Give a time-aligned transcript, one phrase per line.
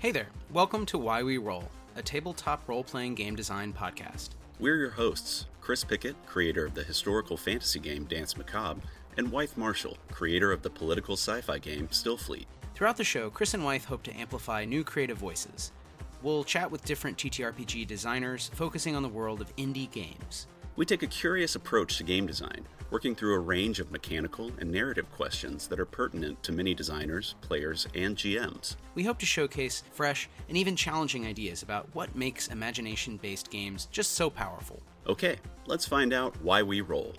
[0.00, 4.28] Hey there, welcome to Why We Roll, a tabletop role playing game design podcast.
[4.60, 8.80] We're your hosts Chris Pickett, creator of the historical fantasy game Danse Macabre,
[9.16, 12.46] and Wythe Marshall, creator of the political sci fi game Stillfleet.
[12.76, 15.72] Throughout the show, Chris and Wythe hope to amplify new creative voices.
[16.22, 20.46] We'll chat with different TTRPG designers focusing on the world of indie games.
[20.78, 24.70] We take a curious approach to game design, working through a range of mechanical and
[24.70, 28.76] narrative questions that are pertinent to many designers, players, and GMs.
[28.94, 33.88] We hope to showcase fresh and even challenging ideas about what makes imagination based games
[33.90, 34.80] just so powerful.
[35.08, 37.12] Okay, let's find out why we roll.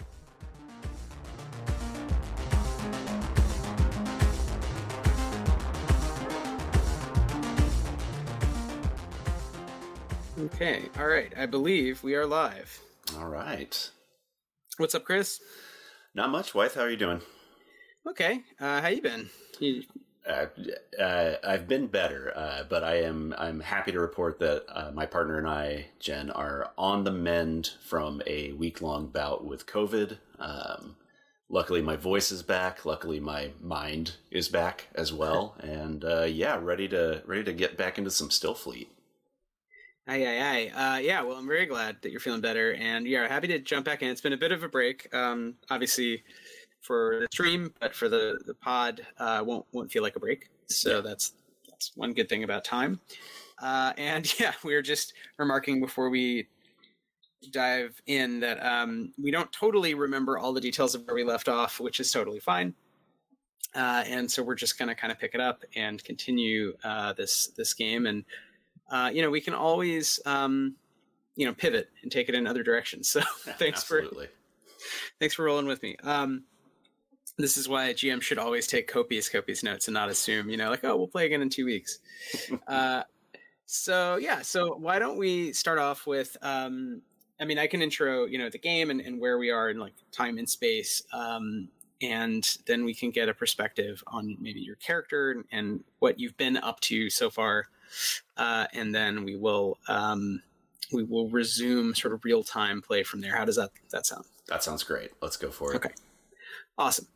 [10.40, 11.34] Okay, all right.
[11.38, 12.80] I believe we are live.
[13.18, 13.90] All right.
[14.78, 15.40] What's up, Chris?
[16.14, 16.76] Not much, Wythe.
[16.76, 17.22] How are you doing?
[18.08, 18.42] Okay.
[18.60, 19.30] Uh, how you been?
[19.60, 19.84] You...
[20.28, 20.46] Uh,
[21.02, 25.08] uh, I've been better, uh, but I am I'm happy to report that uh, my
[25.08, 30.18] partner and I, Jen, are on the mend from a week long bout with COVID.
[30.38, 30.98] Um,
[31.50, 32.86] luckily, my voice is back.
[32.86, 37.76] Luckily, my mind is back as well, and uh, yeah, ready to ready to get
[37.76, 38.88] back into some Stillfleet.
[40.10, 40.96] Aye, aye, aye.
[40.96, 43.86] Uh, yeah, well, I'm very glad that you're feeling better, and yeah, happy to jump
[43.86, 44.10] back in.
[44.10, 46.24] It's been a bit of a break, um, obviously,
[46.82, 50.50] for the stream, but for the the pod, uh, won't won't feel like a break.
[50.66, 51.02] So yeah.
[51.02, 51.34] that's
[51.70, 53.00] that's one good thing about time.
[53.62, 56.48] Uh, and yeah, we were just remarking before we
[57.52, 61.48] dive in that um, we don't totally remember all the details of where we left
[61.48, 62.74] off, which is totally fine.
[63.76, 67.14] Uh, and so we're just going to kind of pick it up and continue uh,
[67.14, 68.26] this this game and
[68.90, 70.76] uh, you know, we can always, um,
[71.36, 73.10] you know, pivot and take it in other directions.
[73.10, 73.22] So
[73.58, 74.28] thanks Absolutely.
[74.28, 74.32] for
[75.20, 75.96] thanks for rolling with me.
[76.04, 76.44] Um,
[77.38, 80.58] this is why a GM should always take copious, copious notes and not assume, you
[80.58, 82.00] know, like, oh, we'll play again in two weeks.
[82.68, 83.04] uh,
[83.66, 87.02] so yeah, so why don't we start off with, um,
[87.40, 89.80] I mean, I can intro, you know, the game and, and where we are in
[89.80, 91.04] like time and space.
[91.14, 91.70] Um,
[92.02, 96.36] and then we can get a perspective on maybe your character and, and what you've
[96.38, 97.68] been up to so far
[98.38, 100.42] uh, and then we will um,
[100.92, 103.36] we will resume sort of real time play from there.
[103.36, 104.26] How does that that sound?
[104.48, 105.12] That sounds great.
[105.22, 105.76] Let's go for it.
[105.78, 105.92] Okay,
[106.78, 107.08] awesome.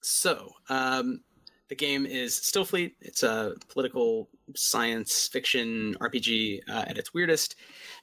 [0.00, 1.20] So um,
[1.68, 2.94] the game is Stillfleet.
[3.00, 7.54] It's a political science fiction RPG uh, at its weirdest.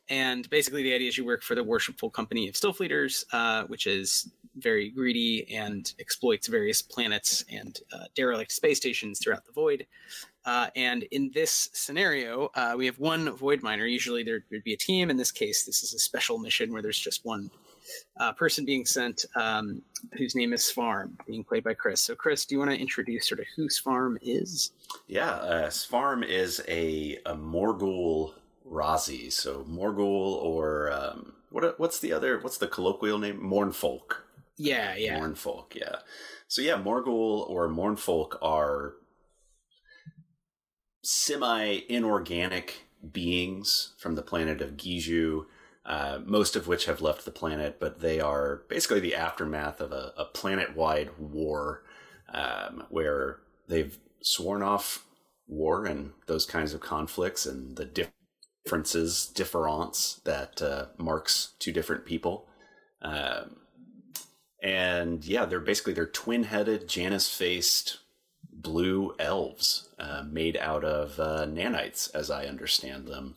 [0.09, 3.85] And basically, the idea is you work for the worshipful company of Stillfleeters, uh, which
[3.85, 9.85] is very greedy and exploits various planets and uh, derelict space stations throughout the void.
[10.47, 13.85] Uh, and in this scenario, uh, we have one void miner.
[13.85, 15.09] Usually there would be a team.
[15.09, 17.51] In this case, this is a special mission where there's just one
[18.17, 19.81] uh, person being sent um,
[20.13, 21.99] whose name is Svarm, being played by Chris.
[22.01, 24.71] So, Chris, do you want to introduce sort of who Svarm is?
[25.07, 28.33] Yeah, uh, Svarm is a, a Morgul
[28.65, 29.31] Razi.
[29.31, 31.77] So, Morgul or um, what?
[31.77, 32.39] What's the other?
[32.39, 33.41] What's the colloquial name?
[33.41, 34.21] Mournfolk.
[34.57, 35.19] Yeah, yeah.
[35.19, 35.97] Mournfolk, yeah.
[36.47, 38.93] So yeah, Morgul or Mournfolk are
[41.03, 45.45] semi inorganic beings from the planet of Gijou,
[45.85, 49.91] uh, most of which have left the planet, but they are basically the aftermath of
[49.91, 51.83] a, a planet wide war
[52.33, 55.05] um, where they've sworn off
[55.47, 58.07] war and those kinds of conflicts and the
[58.65, 62.47] differences, difference that uh, marks two different people.
[63.01, 63.57] Um,
[64.61, 67.99] and yeah, they're basically they're twin-headed, Janus-faced
[68.61, 73.35] blue elves uh, made out of uh, nanites, as I understand them.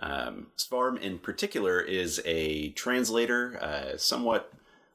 [0.00, 4.52] Um, Svarm, in particular, is a translator, uh, somewhat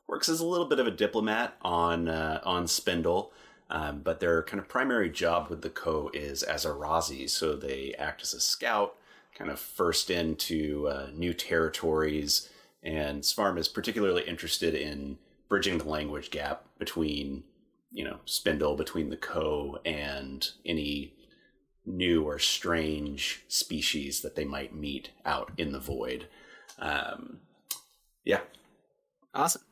[0.07, 3.31] works as a little bit of a diplomat on uh, on Spindle.
[3.71, 7.55] Um, but their kind of primary job with the Co is as a Razi, so
[7.55, 8.95] they act as a scout,
[9.35, 12.49] kind of first into uh, new territories.
[12.81, 15.19] And Svarm is particularly interested in
[15.49, 17.43] bridging the language gap between
[17.91, 21.13] you know spindle between the co and any
[21.85, 26.27] new or strange species that they might meet out in the void.
[26.77, 27.39] Um,
[28.23, 28.41] yeah.
[29.33, 29.63] Awesome.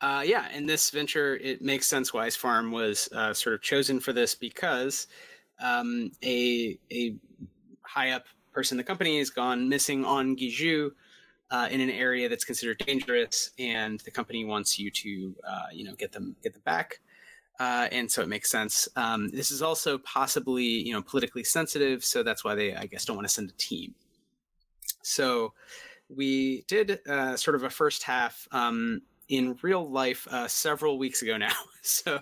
[0.00, 4.00] Uh, yeah in this venture it makes sense why Svarm was uh, sort of chosen
[4.00, 5.08] for this because
[5.62, 7.16] um, a a
[7.82, 10.90] high up person in the company has gone missing on Gijou
[11.50, 15.84] uh, in an area that's considered dangerous, and the company wants you to, uh, you
[15.84, 17.00] know, get them get them back.
[17.60, 18.88] Uh, and so it makes sense.
[18.96, 23.04] Um, this is also possibly, you know, politically sensitive, so that's why they, I guess,
[23.04, 23.94] don't want to send a team.
[25.02, 25.52] So
[26.08, 31.22] we did uh, sort of a first half um, in real life uh, several weeks
[31.22, 31.52] ago now.
[31.82, 32.20] So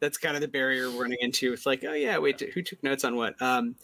[0.00, 1.50] that's kind of the barrier we're running into.
[1.54, 3.40] It's like, oh yeah, wait, who took notes on what?
[3.40, 3.74] Um,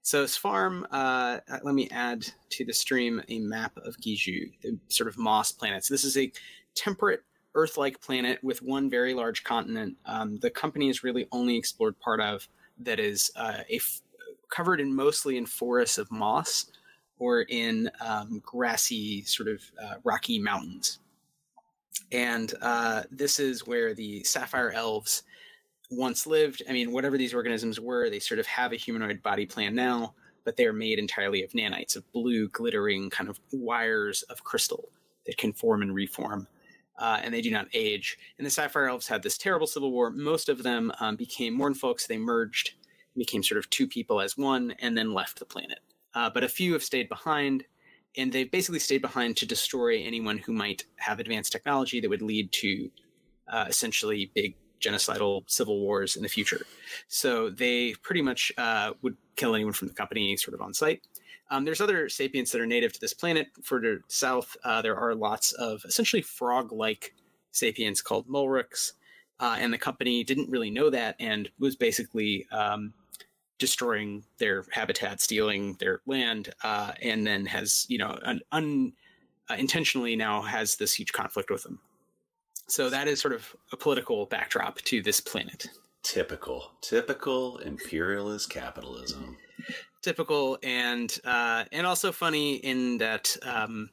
[0.00, 5.08] So Svarm, uh, let me add to the stream a map of Gijou, the sort
[5.08, 5.86] of moss planets.
[5.86, 6.32] This is a
[6.74, 7.22] temperate
[7.54, 9.96] Earth-like planet with one very large continent.
[10.06, 12.48] Um, the company has really only explored part of
[12.80, 14.02] that is uh, a f-
[14.50, 16.66] covered in mostly in forests of moss
[17.18, 20.98] or in um, grassy sort of uh, rocky mountains.
[22.12, 25.22] And uh, this is where the sapphire elves
[25.90, 26.62] once lived.
[26.68, 30.14] I mean, whatever these organisms were, they sort of have a humanoid body plan now,
[30.44, 34.88] but they are made entirely of nanites, of blue, glittering kind of wires of crystal
[35.26, 36.46] that can form and reform
[36.98, 38.16] uh, and they do not age.
[38.38, 40.10] And the Sapphire Elves had this terrible civil war.
[40.10, 42.06] Most of them um, became Mournfolks.
[42.06, 42.74] They merged,
[43.16, 45.80] became sort of two people as one, and then left the planet.
[46.14, 47.64] Uh, but a few have stayed behind,
[48.16, 52.22] and they've basically stayed behind to destroy anyone who might have advanced technology that would
[52.22, 52.90] lead to
[53.48, 56.66] uh, essentially big genocidal civil wars in the future.
[57.08, 61.02] So they pretty much uh, would kill anyone from the company sort of on sight.
[61.54, 63.46] Um, there's other sapients that are native to this planet.
[63.62, 67.14] Further south, uh, there are lots of essentially frog-like
[67.52, 68.94] sapients called Mulruks,
[69.38, 72.92] uh, and the company didn't really know that and was basically um,
[73.60, 78.92] destroying their habitat, stealing their land, uh, and then has you know un, un
[79.48, 79.56] uh,
[80.16, 81.78] now has this huge conflict with them.
[82.66, 85.68] So that is sort of a political backdrop to this planet.
[86.02, 89.36] Typical, typical imperialist capitalism
[90.04, 93.90] typical and uh, and also funny in that um,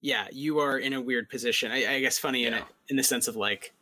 [0.00, 1.70] yeah you are in a weird position.
[1.70, 2.48] I, I guess funny yeah.
[2.48, 3.72] in, a, in the sense of like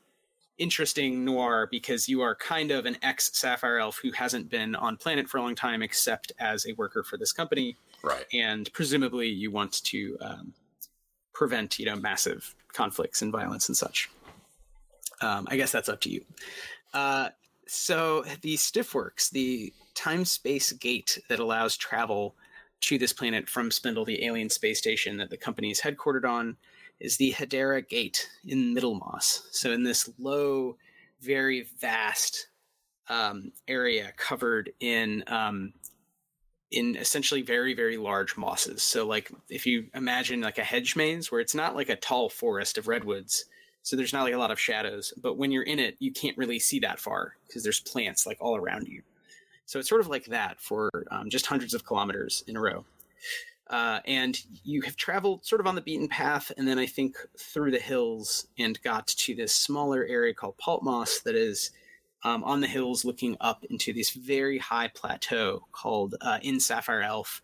[0.58, 4.96] interesting noir because you are kind of an ex sapphire elf who hasn't been on
[4.96, 7.76] planet for a long time except as a worker for this company.
[8.02, 8.26] Right.
[8.32, 10.52] And presumably you want to um,
[11.32, 14.10] prevent you know massive conflicts and violence and such.
[15.20, 16.24] Um, i guess that's up to you.
[16.92, 17.30] Uh,
[17.66, 22.36] so the stillworks the time space gate that allows travel
[22.80, 26.56] to this planet from Spindle, the alien space station that the company is headquartered on,
[27.00, 29.42] is the Hedera Gate in Middlemoss.
[29.50, 30.76] So, in this low,
[31.20, 32.46] very vast
[33.08, 35.72] um, area covered in um,
[36.70, 38.82] in essentially very very large mosses.
[38.82, 42.28] So, like if you imagine like a hedge maze where it's not like a tall
[42.28, 43.46] forest of redwoods,
[43.82, 46.38] so there's not like a lot of shadows, but when you're in it, you can't
[46.38, 49.02] really see that far because there's plants like all around you.
[49.68, 52.86] So it's sort of like that for um, just hundreds of kilometers in a row.
[53.68, 57.16] Uh, and you have traveled sort of on the beaten path, and then I think
[57.38, 61.72] through the hills and got to this smaller area called Paltmoss that is
[62.24, 67.02] um, on the hills looking up into this very high plateau called uh, In Sapphire
[67.02, 67.42] Elf.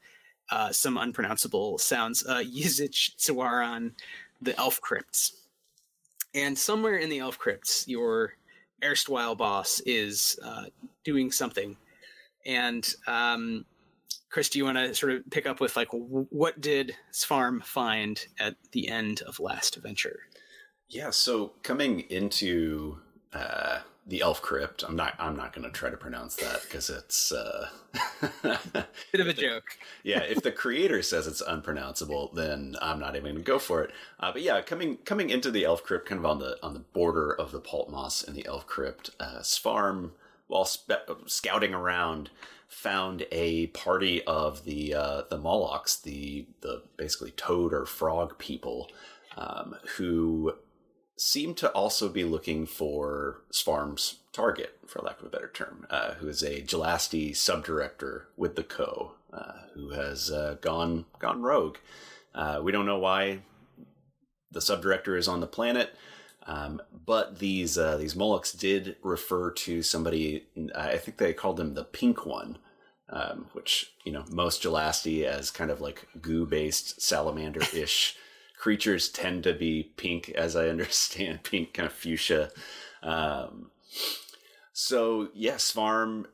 [0.51, 2.25] Uh, some unpronounceable sounds.
[2.27, 3.93] Uh, Yizich Tsawaran,
[4.41, 5.43] the Elf Crypts.
[6.33, 8.33] And somewhere in the Elf Crypts, your
[8.83, 10.65] erstwhile boss is uh,
[11.05, 11.77] doing something
[12.47, 13.65] and um,
[14.31, 18.27] Chris, do you want to sort of pick up with like what did Svarm find
[18.41, 20.21] at the end of last adventure?
[20.89, 22.99] Yeah, so coming into
[23.33, 26.91] uh, the Elf Crypt, I'm not I'm not going to try to pronounce that because
[26.91, 27.69] it's uh,
[29.13, 29.79] bit of a joke.
[30.03, 33.83] yeah, if the creator says it's unpronounceable, then I'm not even going to go for
[33.85, 33.93] it.
[34.21, 36.81] Uh, but yeah, coming coming into the Elf Crypt, kind of on the on the
[36.81, 40.11] border of the Paltmoss and the Elf Crypt, uh, Svarm
[40.55, 42.31] while spe- scouting around,
[42.69, 48.89] found a party of the uh, the Molochs, the the basically toad or frog people,
[49.37, 50.55] um, who
[51.19, 56.15] seem to also be looking for Svarm's target, for lack of a better term, uh,
[56.15, 61.79] who is a Gelasti subdirector with the Co, uh, who has uh, gone gone rogue.
[62.33, 63.41] Uh, we don't know why
[64.53, 65.97] the subdirector is on the planet.
[66.47, 70.47] Um, but these uh, these Molochs did refer to somebody.
[70.75, 72.59] I think they called him the Pink One,
[73.09, 78.17] um, which you know most Gelasti as kind of like goo based salamander ish
[78.59, 82.51] creatures tend to be pink, as I understand, pink kind of fuchsia.
[83.03, 83.71] Um,
[84.73, 86.27] so yes, Svarm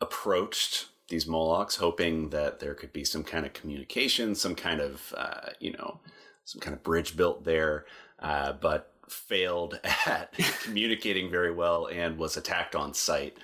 [0.00, 5.14] approached these Molochs, hoping that there could be some kind of communication, some kind of
[5.16, 6.00] uh, you know,
[6.44, 7.84] some kind of bridge built there.
[8.18, 13.36] Uh, but failed at communicating very well and was attacked on sight.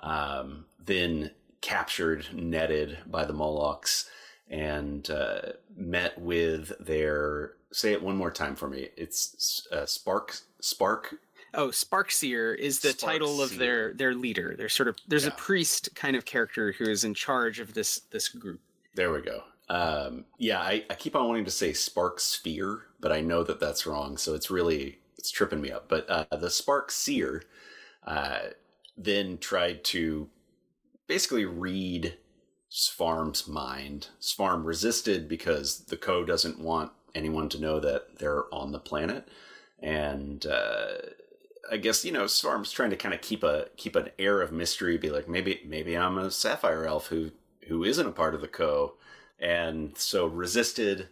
[0.00, 4.10] Um, then captured, netted by the Molochs,
[4.50, 7.52] and uh, met with their.
[7.72, 8.88] Say it one more time for me.
[8.96, 10.36] It's uh, Spark.
[10.60, 11.14] Spark.
[11.54, 14.54] Oh, Sparkseer is the title of their their leader.
[14.56, 15.30] There's sort of there's yeah.
[15.30, 18.60] a priest kind of character who is in charge of this this group.
[18.94, 19.42] There we go.
[19.68, 23.60] Um, yeah, I, I keep on wanting to say Spark Sphere, but I know that
[23.60, 24.18] that's wrong.
[24.18, 25.88] So it's really it's tripping me up.
[25.88, 27.44] But uh, the Spark Seer
[28.04, 28.38] uh,
[28.96, 30.28] then tried to
[31.06, 32.18] basically read
[32.68, 34.08] Svarm's mind.
[34.20, 39.28] Svarm resisted because the Co doesn't want anyone to know that they're on the planet,
[39.78, 40.94] and uh,
[41.70, 44.50] I guess you know Svarm's trying to kind of keep a keep an air of
[44.50, 44.98] mystery.
[44.98, 47.30] Be like, maybe maybe I'm a sapphire elf who
[47.68, 48.94] who isn't a part of the Co,
[49.38, 51.08] and so resisted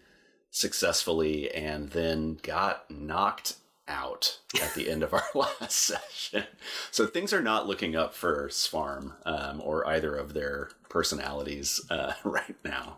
[0.50, 3.54] successfully, and then got knocked
[3.88, 6.44] out at the end of our last session.
[6.90, 12.12] So things are not looking up for Svarm um, or either of their personalities uh,
[12.25, 12.96] right now.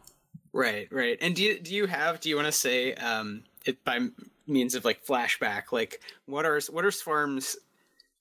[0.52, 1.16] Right, right.
[1.20, 4.00] And do you do you have do you want to say um, it by
[4.46, 5.72] means of like flashback?
[5.72, 7.56] Like what are what are Svarm's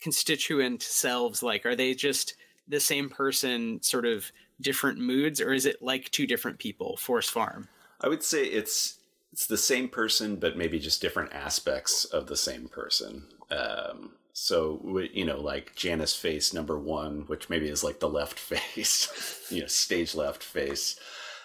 [0.02, 1.66] constituent selves like?
[1.66, 2.36] Are they just
[2.68, 7.20] the same person, sort of different moods, or is it like two different people for
[7.20, 7.68] Svarm?
[8.00, 8.98] I would say it's
[9.32, 13.24] it's the same person, but maybe just different aspects of the same person.
[13.50, 18.40] Um, so you know, like Janus face number one, which maybe is like the left
[18.40, 21.00] face, you know, stage left face.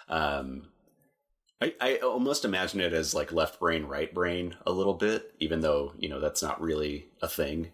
[0.09, 0.69] Um,
[1.61, 5.61] I, I almost imagine it as like left brain, right brain a little bit, even
[5.61, 7.69] though you know that's not really a thing.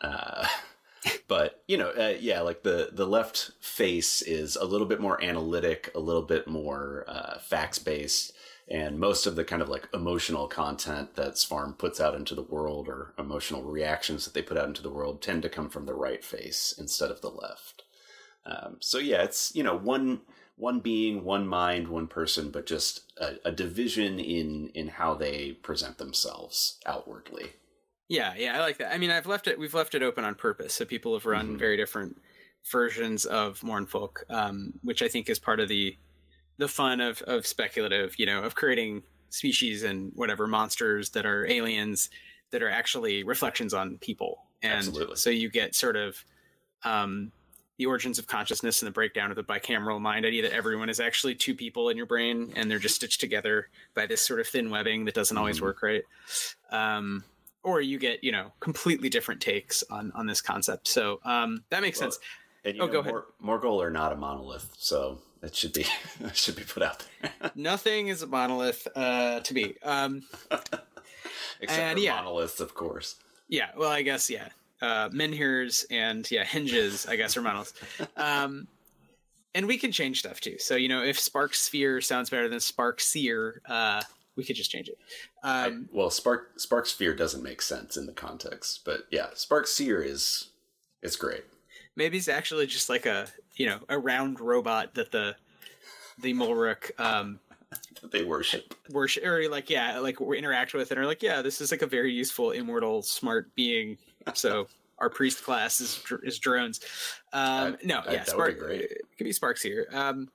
[0.00, 0.46] Uh,
[1.28, 5.22] but you know, uh, yeah, like the the left face is a little bit more
[5.22, 8.32] analytic, a little bit more uh, facts based,
[8.70, 12.42] and most of the kind of like emotional content that Svarm puts out into the
[12.42, 15.86] world or emotional reactions that they put out into the world tend to come from
[15.86, 17.84] the right face instead of the left.
[18.44, 20.20] Um, so yeah, it's you know one
[20.56, 25.52] one being, one mind, one person, but just a, a division in in how they
[25.52, 27.52] present themselves outwardly.
[28.08, 28.92] Yeah, yeah, I like that.
[28.92, 29.58] I mean, I've left it.
[29.58, 31.58] We've left it open on purpose, so people have run mm-hmm.
[31.58, 32.20] very different
[32.70, 35.96] versions of Mournfolk, um, which I think is part of the
[36.58, 41.46] the fun of of speculative, you know, of creating species and whatever monsters that are
[41.46, 42.10] aliens
[42.50, 44.44] that are actually reflections on people.
[44.62, 45.16] And Absolutely.
[45.16, 46.24] so you get sort of
[46.82, 47.30] um,
[47.76, 50.98] the origins of consciousness and the breakdown of the bicameral mind idea that everyone is
[50.98, 54.46] actually two people in your brain and they're just stitched together by this sort of
[54.46, 55.66] thin webbing that doesn't always mm-hmm.
[55.66, 56.02] work right.
[56.70, 57.22] Um,
[57.62, 60.88] or you get, you know, completely different takes on on this concept.
[60.88, 62.24] So um, that makes well, sense.
[62.64, 63.14] And, oh, know, go ahead.
[63.44, 65.86] Morgul are not a monolith, so it should be
[66.20, 67.32] it should be put out there.
[67.54, 69.74] Nothing is a monolith uh, to me.
[69.82, 70.22] Um,
[71.60, 72.14] Except and, for yeah.
[72.16, 73.16] monoliths, of course.
[73.48, 74.48] Yeah, well, I guess yeah.
[74.80, 77.74] Uh, menhirs and yeah, henges, I guess, are monoliths.
[78.16, 78.68] Um,
[79.54, 80.56] and we can change stuff too.
[80.58, 84.02] So you know, if Spark Sphere sounds better than Spark Seer, uh,
[84.36, 84.98] we could just change it.
[85.42, 89.66] Um, I, well, Spark Spark Sphere doesn't make sense in the context, but yeah, Spark
[89.66, 90.50] Seer is
[91.02, 91.44] it's great.
[91.96, 93.26] Maybe it's actually just like a
[93.58, 95.36] you know a round robot that the
[96.20, 97.38] the Mulruk um,
[98.10, 101.60] they worship worship or like yeah like we interact with and are like yeah this
[101.60, 103.98] is like a very useful immortal smart being
[104.32, 104.66] so
[104.98, 106.80] our priest class is is drones
[107.32, 110.28] um no yeah spark it could be sparks here um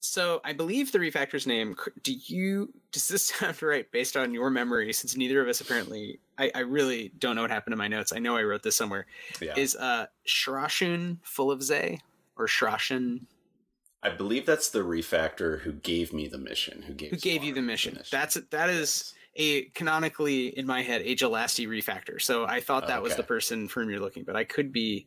[0.00, 1.74] so I believe the refactor's name.
[2.02, 4.92] Do you does this sound right based on your memory?
[4.92, 8.12] Since neither of us apparently, I, I really don't know what happened to my notes.
[8.12, 9.06] I know I wrote this somewhere.
[9.40, 9.54] Yeah.
[9.56, 12.00] Is uh Shrashun full of Zay
[12.36, 13.26] or Shrashun?
[14.02, 16.82] I believe that's the refactor who gave me the mission.
[16.82, 17.94] Who gave who gave you the mission.
[17.94, 18.18] the mission?
[18.18, 22.20] That's that is a canonically in my head a Gelasti refactor.
[22.20, 23.02] So I thought that okay.
[23.02, 25.06] was the person for whom you're looking, but I could be.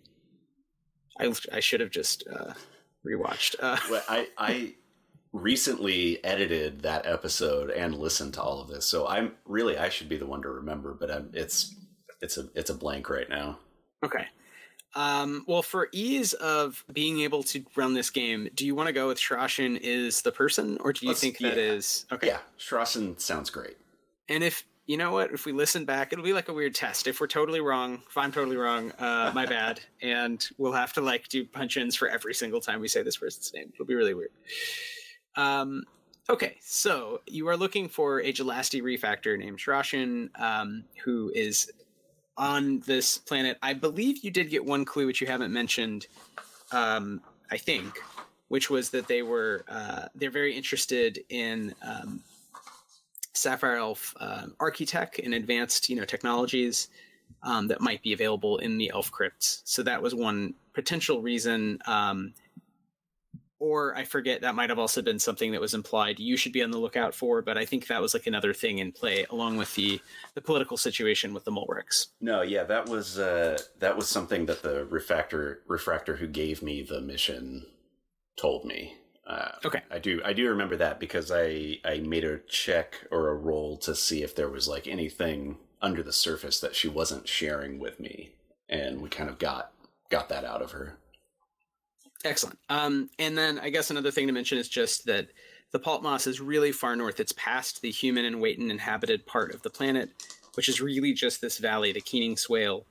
[1.19, 2.53] I I should have just uh,
[3.05, 3.55] rewatched.
[3.59, 4.73] Uh, well, I I
[5.33, 8.85] recently edited that episode and listened to all of this.
[8.85, 11.75] So I'm really I should be the one to remember, but I'm, it's
[12.21, 13.59] it's a it's a blank right now.
[14.03, 14.27] Okay.
[14.93, 18.93] Um, well, for ease of being able to run this game, do you want to
[18.93, 21.63] go with Shrashin is the person, or do you Let's, think that yeah.
[21.63, 22.27] is okay?
[22.27, 23.77] Yeah, Shrashin sounds great.
[24.27, 27.07] And if you know what, if we listen back, it'll be like a weird test.
[27.07, 31.01] If we're totally wrong, if I'm totally wrong, uh, my bad, and we'll have to
[31.01, 33.71] like do punch ins for every single time we say this person's name.
[33.73, 34.31] It'll be really weird.
[35.35, 35.83] Um,
[36.29, 41.71] okay, so you are looking for a Gelasti refactor named Shrashin, um, who is
[42.37, 43.57] on this planet.
[43.61, 46.07] I believe you did get one clue which you haven't mentioned.
[46.71, 47.21] Um,
[47.51, 47.99] I think,
[48.47, 52.21] which was that they were uh, they're very interested in um,
[53.33, 56.87] Sapphire Elf uh, architect and advanced you know technologies
[57.43, 59.61] um, that might be available in the Elf crypts.
[59.65, 61.79] So that was one potential reason.
[61.85, 62.33] Um,
[63.61, 66.63] or I forget that might have also been something that was implied you should be
[66.63, 69.57] on the lookout for, but I think that was like another thing in play along
[69.57, 70.01] with the
[70.33, 72.07] the political situation with the Mulrics.
[72.19, 76.81] No, yeah, that was uh, that was something that the refactor refractor who gave me
[76.81, 77.67] the mission
[78.35, 78.95] told me.
[79.27, 83.29] Uh, okay, I do I do remember that because I I made a check or
[83.29, 87.27] a roll to see if there was like anything under the surface that she wasn't
[87.27, 88.31] sharing with me,
[88.67, 89.71] and we kind of got
[90.09, 90.97] got that out of her.
[92.23, 92.59] Excellent.
[92.69, 95.27] Um, and then I guess another thing to mention is just that
[95.71, 97.19] the Palt Moss is really far north.
[97.19, 100.09] It's past the human and Weyton inhabited part of the planet,
[100.55, 102.85] which is really just this valley, the Keening Swale.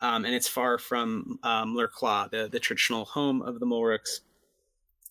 [0.00, 4.20] Um, and it's far from um, Lurkla, the, the traditional home of the Mulrooks.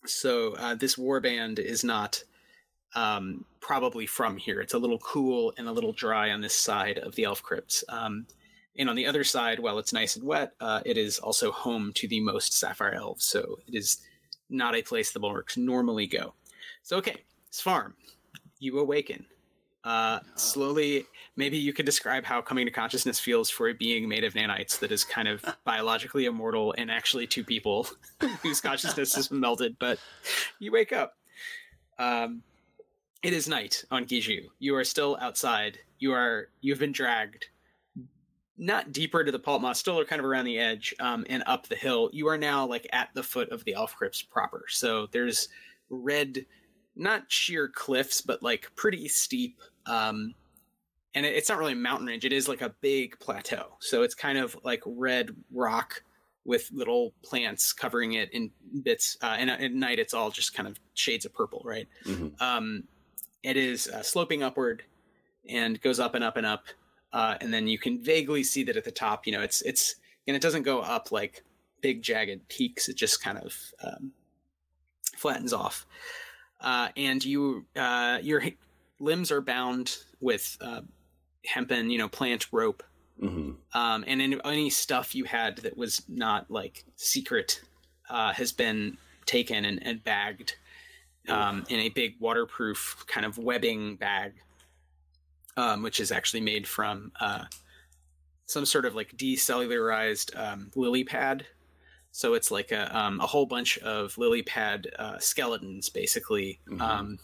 [0.06, 2.24] So uh, this warband is not
[2.94, 4.60] um, probably from here.
[4.60, 7.84] It's a little cool and a little dry on this side of the Elf Crypts.
[7.88, 8.26] Um,
[8.78, 11.92] and on the other side, while it's nice and wet, uh, it is also home
[11.94, 13.24] to the most sapphire elves.
[13.24, 13.98] So it is
[14.48, 16.34] not a place the Mulrooks normally go.
[16.82, 17.92] So, okay, Svarm,
[18.58, 19.26] you awaken.
[19.82, 24.24] Uh, slowly, maybe you could describe how coming to consciousness feels for a being made
[24.24, 27.86] of nanites that is kind of biologically immortal and actually two people
[28.42, 29.98] whose consciousness is melted, but
[30.58, 31.14] you wake up.
[31.98, 32.42] Um,
[33.22, 34.44] it is night on Gijou.
[34.58, 35.78] You are still outside.
[35.98, 37.48] You are you've been dragged
[38.60, 41.66] not deeper to the moss, still are kind of around the edge um, and up
[41.66, 42.10] the hill.
[42.12, 44.66] You are now like at the foot of the Elf Crypts proper.
[44.68, 45.48] So there's
[45.88, 46.44] red,
[46.94, 49.58] not sheer cliffs, but like pretty steep.
[49.86, 50.34] Um,
[51.14, 52.26] and it, it's not really a mountain range.
[52.26, 53.78] It is like a big plateau.
[53.80, 56.02] So it's kind of like red rock
[56.44, 58.50] with little plants covering it in
[58.82, 59.16] bits.
[59.22, 61.88] Uh, and at night, it's all just kind of shades of purple, right?
[62.04, 62.38] Mhm.
[62.42, 62.84] Um,
[63.42, 64.82] it is uh, sloping upward
[65.48, 66.66] and goes up and up and up.
[67.12, 69.96] Uh, and then you can vaguely see that at the top, you know, it's it's
[70.26, 71.42] and it doesn't go up like
[71.80, 72.88] big jagged peaks.
[72.88, 74.12] It just kind of um,
[75.16, 75.86] flattens off.
[76.60, 78.42] Uh, and you uh, your
[78.98, 80.82] limbs are bound with uh,
[81.44, 82.82] hempen, you know, plant rope
[83.18, 87.60] hmm um, and any, any stuff you had that was not like secret
[88.08, 90.56] uh, has been taken and, and bagged
[91.28, 94.32] um, in a big waterproof kind of webbing bag,
[95.56, 97.44] um, which is actually made from uh,
[98.46, 101.46] some sort of like decellularized um, lily pad.
[102.12, 106.80] So it's like a, um, a whole bunch of lily pad uh, skeletons, basically, Mhm.
[106.80, 107.18] um,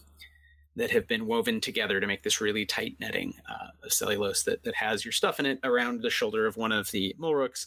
[0.77, 4.62] that have been woven together to make this really tight netting uh, of cellulose that,
[4.62, 7.67] that has your stuff in it around the shoulder of one of the Mulrooks.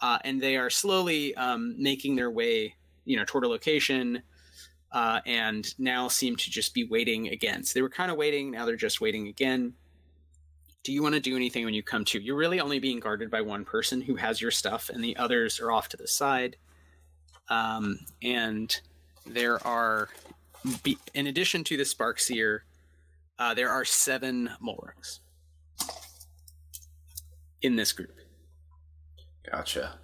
[0.00, 4.22] Uh, and they are slowly um, making their way, you know, toward a location,
[4.92, 7.64] uh, and now seem to just be waiting again.
[7.64, 9.74] So they were kind of waiting, now they're just waiting again.
[10.84, 12.20] Do you want to do anything when you come to?
[12.20, 15.58] You're really only being guarded by one person who has your stuff, and the others
[15.58, 16.56] are off to the side.
[17.48, 18.78] Um, and
[19.26, 20.10] there are,
[20.82, 22.60] be, in addition to the Sparkseer,
[23.38, 25.20] uh, there are seven Mulrooks
[27.62, 28.14] in this group.
[29.50, 29.98] Gotcha.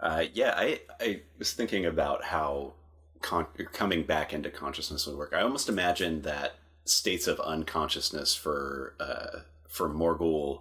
[0.00, 2.72] Uh, yeah, I I was thinking about how
[3.20, 5.32] con- coming back into consciousness would work.
[5.34, 9.40] I almost imagine that states of unconsciousness for uh,
[9.74, 10.60] for Morgul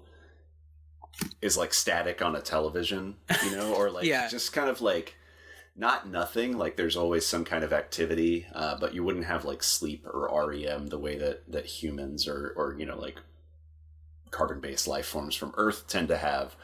[1.40, 4.28] is like static on a television, you know, or like Yeah.
[4.28, 5.16] just kind of like
[5.76, 6.58] not nothing.
[6.58, 10.48] Like there's always some kind of activity, uh, but you wouldn't have like sleep or
[10.50, 13.20] REM the way that that humans or or you know like
[14.32, 16.56] carbon based life forms from Earth tend to have.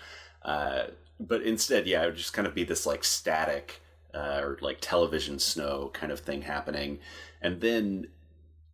[0.41, 0.85] Uh,
[1.19, 3.81] but instead, yeah, it would just kind of be this like static
[4.15, 6.97] uh, or like television snow kind of thing happening.
[7.43, 8.07] And then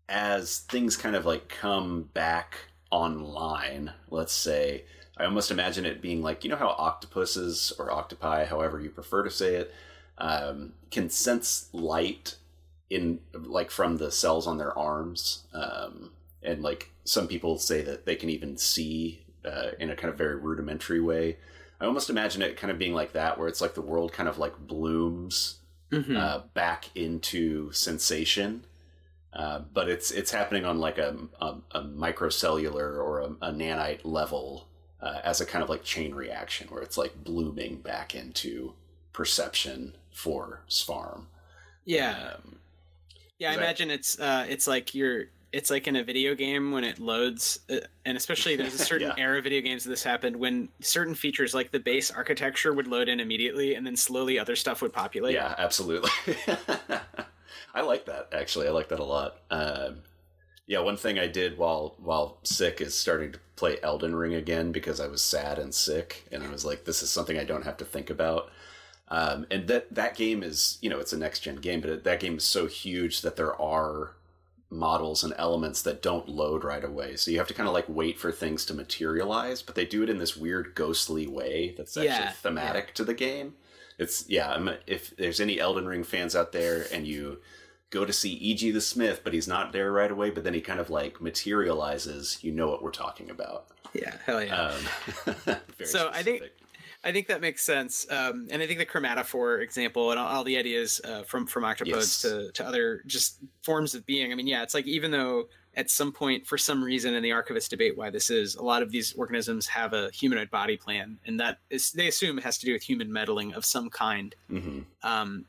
[0.07, 4.86] as things kind of like come back online, let's say,
[5.17, 9.23] I almost imagine it being like, you know how octopuses or octopi, however you prefer
[9.23, 9.73] to say it,
[10.17, 12.36] um, can sense light
[12.89, 15.43] in like from the cells on their arms.
[15.53, 20.12] Um, and like some people say that they can even see uh, in a kind
[20.12, 21.38] of very rudimentary way.
[21.81, 24.29] I almost imagine it kind of being like that, where it's like the world kind
[24.29, 25.60] of like blooms
[25.91, 26.17] Mhm.
[26.17, 28.65] uh, back into sensation,
[29.36, 34.00] uh, but it's it's happening on like a, a, a microcellular or a, a nanite
[34.04, 34.67] level
[35.02, 38.74] uh, as a kind of like chain reaction, where it's like blooming back into
[39.13, 41.26] perception for Svarm.
[41.86, 42.58] yeah, Um,
[43.39, 43.52] yeah.
[43.52, 47.00] I imagine it's uh, it's like you're it's like in a video game when it
[47.00, 49.24] loads, uh, and especially there's a certain Yeah.
[49.24, 52.88] era of video games that this happened when certain features like the base architecture would
[52.88, 55.34] load in immediately, and then slowly other stuff would populate.
[55.36, 56.10] yeah, absolutely.
[57.75, 58.67] I like that actually.
[58.67, 59.38] I like that a lot.
[59.51, 59.97] Um,
[60.67, 64.71] yeah, one thing I did while while sick is starting to play Elden Ring again
[64.71, 67.65] because I was sad and sick, and I was like, this is something I don't
[67.65, 68.49] have to think about.
[69.09, 72.03] Um, and that that game is, you know, it's a next gen game, but it,
[72.05, 74.13] that game is so huge that there are
[74.69, 77.15] models and elements that don't load right away.
[77.15, 80.01] So you have to kind of like wait for things to materialize, but they do
[80.03, 83.55] it in this weird ghostly way that's actually Yeah, thematic to the game.
[83.97, 87.39] It's yeah, I'm, if there's any Elden Ring fans out there and you
[87.95, 90.62] go to see Iji the Smith, but he's not there right away, but then he
[90.62, 93.67] kind of like materializes, you know what we're talking about.
[93.93, 94.55] yeah, hell yeah.
[94.55, 94.81] Um,
[95.77, 96.43] very So I think-
[97.03, 98.08] I think that makes sense.
[98.10, 101.62] Um, and I think the chromatophore example and all, all the ideas uh, from from
[101.63, 102.21] octopodes Yes.
[102.23, 104.31] to, to other just forms of being.
[104.31, 107.31] I mean, yeah, it's like even though at some point, for some reason, in the
[107.31, 111.19] archivist debate why this is, a lot of these organisms have a humanoid body plan,
[111.27, 114.34] and that is they assume it has to do with human meddling of some kind.
[114.49, 115.45] hmm Um,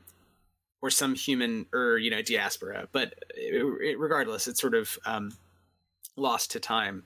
[0.81, 5.31] or some human or you know diaspora but it, it- regardless it's sort of um,
[6.15, 7.03] lost to time.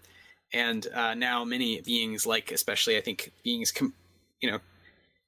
[0.54, 3.94] And uh, now many beings like especially i think beings com-
[4.42, 4.60] you know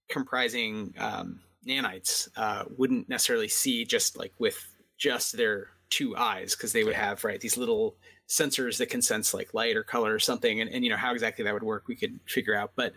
[0.09, 6.73] comprising um, nanites uh, wouldn't necessarily see just like with just their two eyes because
[6.73, 7.95] they would have right these little
[8.29, 11.11] sensors that can sense like light or color or something and, and you know how
[11.13, 12.71] exactly that would work we could figure out.
[12.75, 12.93] But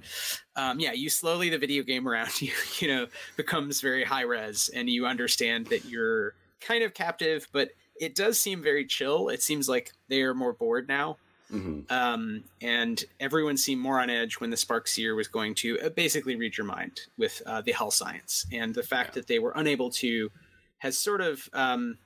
[0.54, 4.70] um, yeah you slowly the video game around you you know becomes very high res
[4.72, 9.28] and you understand that you're kind of captive but it does seem very chill.
[9.30, 11.16] It seems like they are more bored now.
[11.50, 15.78] Hmm um, and everyone seemed more on edge when the spark seer was going to
[15.80, 18.46] uh, basically read your mind with uh, the hell science.
[18.52, 19.14] And the fact Yeah.
[19.20, 20.30] that they were unable to
[20.78, 21.98] has sort of um,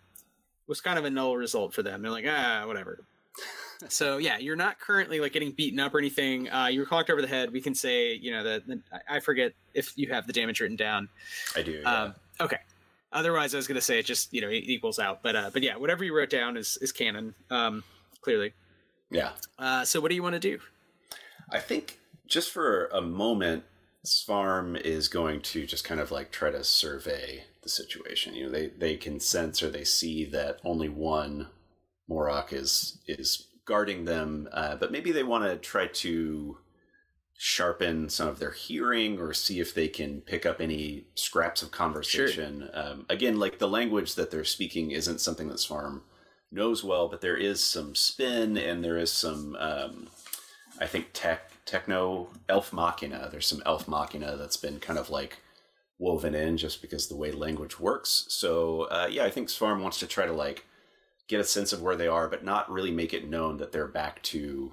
[0.66, 2.02] was kind of a null result for them.
[2.02, 3.00] They're like ah whatever
[3.88, 7.08] so yeah you're not currently like getting beaten up or anything uh, you were clocked
[7.08, 10.26] over the head we can say you know that I- i forget if you have
[10.26, 11.08] the damage written down
[11.56, 11.72] I do.
[11.82, 12.02] Yeah.
[12.02, 12.58] um, okay.
[13.12, 15.50] Otherwise, I was going to say it just you know it equals out, but uh,
[15.52, 17.34] but yeah, whatever you wrote down is is canon.
[17.50, 17.82] Um,
[18.20, 18.52] clearly.
[19.10, 19.32] yeah.
[19.58, 20.60] Uh, so what do you want to do?
[21.50, 21.98] I think
[22.28, 23.64] just for a moment,
[24.06, 28.34] Svarm is going to just kind of like try to survey the situation.
[28.36, 31.48] You know, they they can sense or they see that only one
[32.10, 36.58] Morok is is guarding them, uh, but maybe they want to try to
[37.42, 41.70] sharpen some of their hearing or see if they can pick up any scraps of
[41.70, 42.68] conversation.
[42.74, 46.02] Um, again, like the language that they're speaking isn't something that Svarm
[46.52, 50.08] knows well, but there is some spin and there is some, um,
[50.78, 53.28] I think, tech, techno elf machina.
[53.30, 55.38] There's some elf machina that's been kind of like
[55.98, 58.26] woven in just because the way language works.
[58.28, 60.66] So, uh, yeah, I think Svarm wants to try to like
[61.30, 63.86] get a sense of where they are, but not really make it known that they're
[63.86, 64.72] back to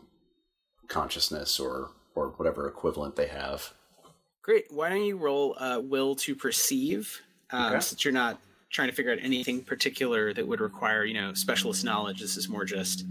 [0.88, 3.74] consciousness or or whatever equivalent they have.
[4.42, 4.66] Great.
[4.72, 7.80] Why don't you roll uh, will to perceive, um, Okay.
[7.82, 8.40] since you're not
[8.72, 12.20] trying to figure out anything particular that would require you know specialist knowledge.
[12.22, 13.06] This is more just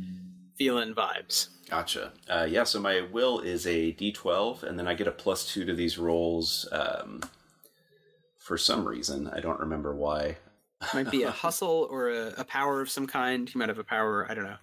[0.56, 1.48] feeling vibes.
[1.70, 2.12] Gotcha.
[2.28, 5.64] Uh, yeah, so my will is a d12, and then I get a plus two
[5.64, 7.22] to these rolls um,
[8.38, 9.28] for some reason.
[9.28, 10.38] I don't remember why.
[10.94, 13.52] Might be a hustle or a, a power of some kind.
[13.52, 14.26] You might have a power.
[14.30, 14.56] I don't know.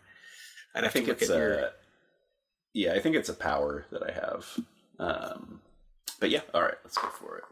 [0.76, 1.40] I'd I think to look it's at a.
[1.40, 1.70] your.
[2.74, 4.60] Yeah, I think it's a power that I have.
[5.00, 5.62] Um,
[6.20, 7.44] but yeah, all right, let's go for it.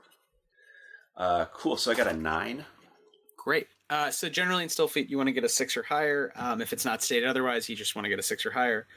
[1.18, 1.78] Uh, cool.
[1.78, 2.66] So I got a nine.
[3.38, 3.68] Great.
[3.90, 6.32] Uh, so generally in Stillfleet, you want to get a six or higher.
[6.36, 8.88] Um, if it's not stated otherwise, you just want to get a six or higher.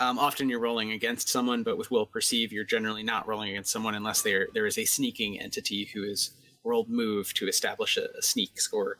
[0.00, 3.70] Um, often you're rolling against someone, but with Will Perceive, you're generally not rolling against
[3.70, 6.30] someone unless there there is a sneaking entity who is
[6.68, 8.98] rolled move to establish a, a sneak score.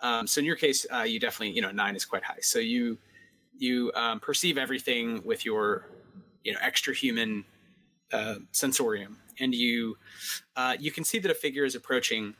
[0.00, 2.40] Um, so in your case, uh, you definitely you know nine is quite high.
[2.40, 2.98] So you
[3.56, 5.88] you um, perceive everything with your
[6.42, 7.44] you know extra human
[8.12, 9.96] uh, sensorium, and you
[10.56, 12.34] uh, you can see that a figure is approaching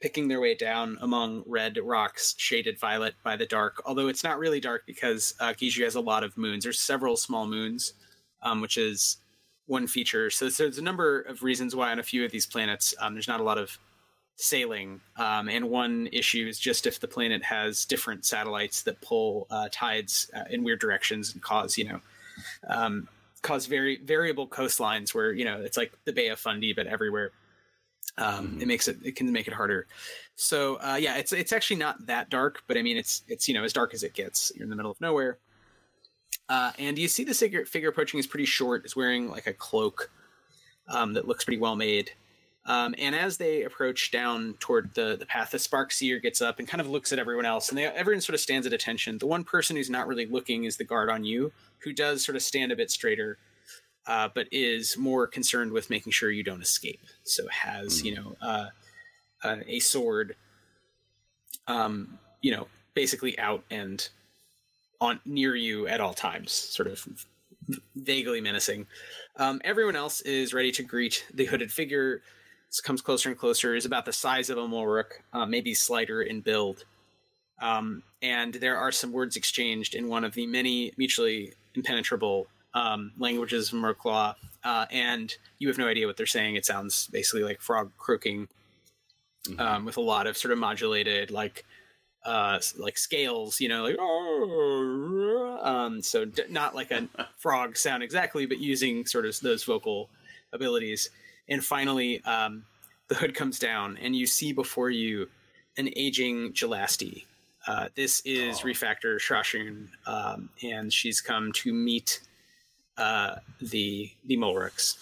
[0.00, 4.38] picking their way down among red rocks shaded violet by the dark although it's not
[4.38, 7.94] really dark because uh, Gijou has a lot of moons there's several small moons
[8.42, 9.16] um, which is
[9.68, 10.30] one feature.
[10.30, 13.28] So there's a number of reasons why on a few of these planets um, there's
[13.28, 13.78] not a lot of
[14.36, 15.00] sailing.
[15.16, 19.68] Um, and one issue is just if the planet has different satellites that pull uh,
[19.70, 22.00] tides uh, in weird directions and cause you know
[22.68, 23.08] um,
[23.42, 27.30] cause very variable coastlines where you know it's like the bay of fundy but everywhere.
[28.18, 28.60] Mhm.
[28.60, 29.86] it makes it it can make it harder.
[30.36, 33.54] So uh, yeah it's it's actually not that dark but i mean it's it's you
[33.54, 34.50] know as dark as it gets.
[34.54, 35.38] You're in the middle of nowhere
[36.48, 39.52] uh, and you see the figure, figure approaching is pretty short is wearing like a
[39.52, 40.10] cloak
[40.88, 42.12] um, that looks pretty well made
[42.68, 46.58] um, and as they approach down toward the, the path, the spark seer gets up
[46.58, 49.16] and kind of looks at everyone else, and they, everyone sort of stands at attention.
[49.16, 52.36] The one person who's not really looking is the guard on you, who does sort
[52.36, 53.38] of stand a bit straighter,
[54.06, 57.00] uh, but is more concerned with making sure you don't escape.
[57.24, 58.66] So has you know uh,
[59.42, 60.36] uh, a sword,
[61.68, 64.06] um, you know, basically out and
[65.00, 67.06] on near you at all times, sort of
[67.96, 68.86] vaguely menacing.
[69.36, 72.22] Um, everyone else is ready to greet the hooded figure.
[72.68, 73.74] This comes closer and closer.
[73.74, 76.84] Is about the size of a Mulrook, uh, maybe slighter in build.
[77.60, 83.12] Um, and there are some words exchanged in one of the many mutually impenetrable um,
[83.18, 84.34] languages of Merklaw,
[84.64, 86.56] uh, and you have no idea what they're saying.
[86.56, 88.48] It sounds basically like frog croaking,
[89.48, 89.60] Mhm.
[89.60, 91.64] um, with a lot of sort of modulated, like
[92.28, 93.98] uh, like scales, you know, like
[95.62, 100.08] um, so d- not like a frog sound exactly, but using sort of those vocal
[100.52, 101.10] abilities.
[101.48, 102.64] and finally, um,
[103.08, 105.28] the hood comes down, and you see before you
[105.78, 107.24] an aging Gelasti.
[107.66, 108.64] Uh, this is Oh.
[108.66, 112.20] Refactor Shrashun, um, and she's come to meet
[112.98, 114.96] uh, the the Mulricks.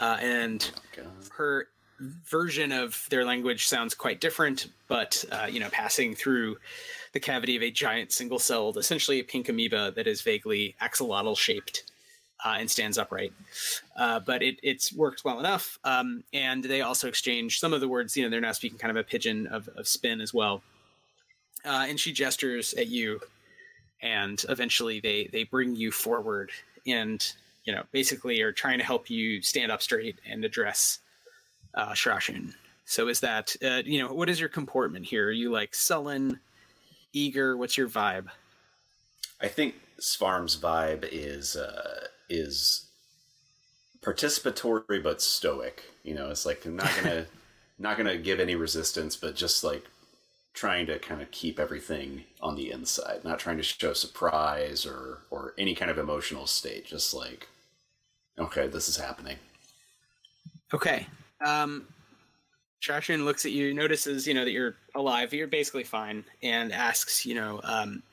[0.00, 1.06] Uh, and God.
[1.36, 1.68] her
[2.00, 6.56] version of their language sounds quite different, but uh, you know, passing through
[7.12, 11.84] the cavity of a giant single-celled, essentially a pink amoeba that is vaguely axolotl shaped
[12.44, 13.32] uh, and stands upright.
[13.96, 17.88] Uh, but it, it's worked well enough, um, and they also exchange some of the
[17.88, 18.16] words.
[18.16, 20.62] You know, they're now speaking kind of a pidgin of, of spin as well.
[21.64, 23.20] Uh, and she gestures at you,
[24.02, 26.50] and eventually they they bring you forward,
[26.86, 27.32] and
[27.64, 31.00] you know, basically are trying to help you stand up straight and address
[31.74, 32.54] uh, Shrashun.
[32.84, 35.28] So is that uh, you know what is your comportment here?
[35.28, 36.40] Are you like sullen,
[37.12, 37.56] eager?
[37.56, 38.26] What's your vibe?
[39.40, 42.86] I think Svarm's vibe is uh, is
[44.02, 45.84] participatory but stoic.
[46.02, 47.26] You know, it's like I'm not gonna
[47.78, 49.84] not gonna give any resistance, but just like
[50.52, 55.18] trying to kind of keep everything on the inside, not trying to show surprise or
[55.30, 56.86] or any kind of emotional state.
[56.86, 57.48] Just like,
[58.38, 59.36] okay, this is happening.
[60.72, 61.06] Okay.
[61.44, 61.86] Um,
[62.82, 67.26] Shrashun looks at you, notices you know that you're alive, you're basically fine, and asks,
[67.26, 68.02] you know, um,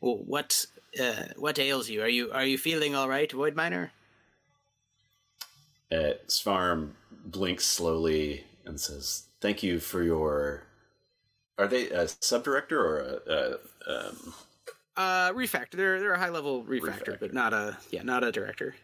[0.00, 0.64] well, what
[1.00, 2.02] uh, what ails you?
[2.02, 3.92] Are you are you feeling all right, Void Miner?
[5.92, 6.90] Uh, Svarm
[7.24, 10.62] blinks slowly and says, "Thank you for your."
[11.58, 13.58] Are they a subdirector or a,
[13.90, 14.34] a um,
[14.96, 15.72] Uh, refactor.
[15.72, 18.76] They're they're a high level refactor, but not a yeah, not a director.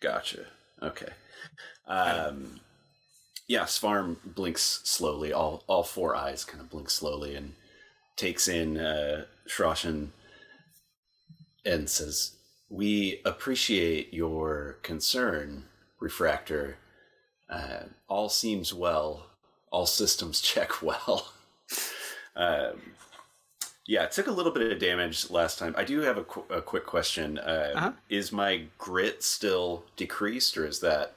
[0.00, 0.44] Gotcha.
[0.82, 1.08] Okay.
[1.86, 2.60] Um,
[3.46, 5.32] yeah, Svarm blinks slowly.
[5.32, 7.54] All all four eyes kind of blink slowly and
[8.16, 10.08] takes in uh, Shroshin
[11.64, 12.36] and says,
[12.68, 15.64] "We appreciate your concern,
[16.00, 16.78] Refractor.
[17.50, 19.26] Uh, all seems well.
[19.70, 21.32] All systems check well."
[22.36, 22.80] um,
[23.86, 25.74] yeah, it took a little bit of damage last time.
[25.76, 27.38] I do have a, qu- a quick question.
[27.38, 27.92] Uh, Uh-huh.
[28.08, 31.14] Is my grit still decreased, or is that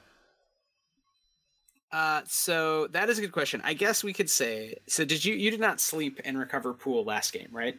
[1.90, 3.62] Uh, so that is a good question.
[3.64, 4.76] I guess we could say.
[4.86, 7.76] So did you you did not sleep and recover pool last game, right?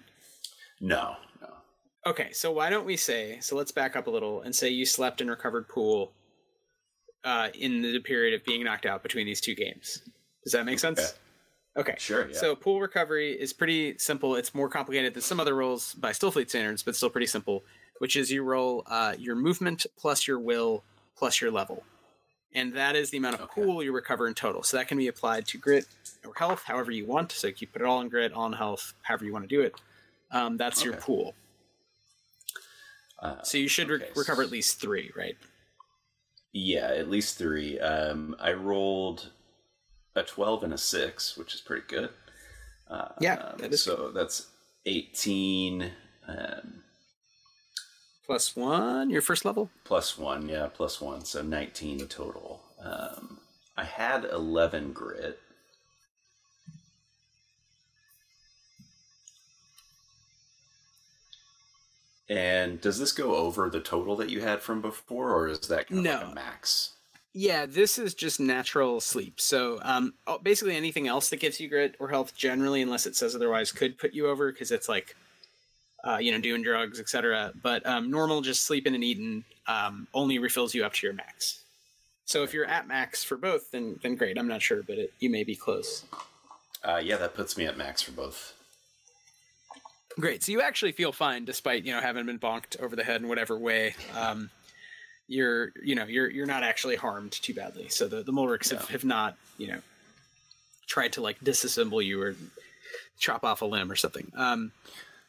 [0.82, 1.16] no?
[1.42, 1.50] No.
[2.08, 3.40] Okay, so why don't we say?
[3.42, 6.14] So let's back up a little and say you slept and recovered pool
[7.24, 10.02] uh, in the period of being knocked out between these two games.
[10.44, 11.14] Does that make sense?
[11.78, 11.96] Okay.
[11.98, 12.28] Sure.
[12.28, 12.38] Yeah.
[12.38, 14.36] So pool recovery is pretty simple.
[14.36, 17.64] It's more complicated than some other rolls by Stillfleet standards, but still pretty simple.
[18.00, 20.84] Which is you roll uh, your movement plus your will
[21.18, 21.84] plus your level,
[22.54, 23.62] and that is the amount of Okay.
[23.62, 24.64] pool you recover in total.
[24.64, 25.86] So that can be applied to grit
[26.26, 27.32] or health, however you want.
[27.32, 29.62] So you put it all in grit, all in health, however you want to do
[29.62, 29.74] it.
[30.32, 31.34] Um, that's your pool.
[33.20, 34.10] Uh, So you should re- okay.
[34.16, 35.38] recover at least three, right?
[36.52, 37.80] yeah, at least three.
[37.80, 39.30] Um, I rolled
[40.16, 42.10] a twelve and a six, which is pretty good.
[42.90, 44.48] Uh, Yeah, um, that is so that's
[44.86, 45.92] eighteen
[46.28, 46.84] um,
[48.30, 49.72] Plus one, your first level.
[49.84, 50.48] plus one.
[50.48, 52.62] Yeah, plus one, so nineteen total.
[52.80, 53.40] Um,
[53.76, 55.40] I had eleven grit.
[62.30, 65.88] And does this go over the total that you had from before, or is that
[65.88, 66.32] kind of like No.
[66.32, 66.92] a max?
[67.34, 69.40] Yeah, this is just natural sleep.
[69.42, 70.14] So um,
[70.44, 73.98] basically, anything else that gives you grit or health, generally, unless it says otherwise, could
[73.98, 75.16] put you over because it's like,
[76.04, 77.52] uh, you know, doing drugs, etc.
[77.62, 81.62] But um, normal, just sleeping and eating, um, only refills you up to your max.
[82.26, 84.38] So if you're at max for both, then then great.
[84.38, 86.06] I'm not sure, but it, you may be close.
[86.84, 88.54] Uh, yeah, that puts me at max for both.
[90.20, 90.44] Great.
[90.44, 93.28] So you actually feel fine, despite you know having been bonked over the head in
[93.28, 93.96] whatever way.
[94.18, 94.50] Um,
[95.28, 97.90] you're you know you're you're not actually harmed too badly.
[97.90, 98.86] So the the Mulricks have, No.
[98.88, 99.80] have not you know
[100.88, 102.36] tried to like disassemble you or
[103.20, 104.32] chop off a limb or something.
[104.36, 104.72] Um,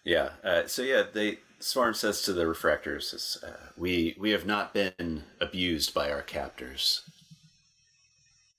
[0.05, 0.31] Yeah.
[0.43, 4.73] Uh, so yeah, they Svarm says to the refractors, is, uh, "We we have not
[4.73, 7.03] been abused by our captors."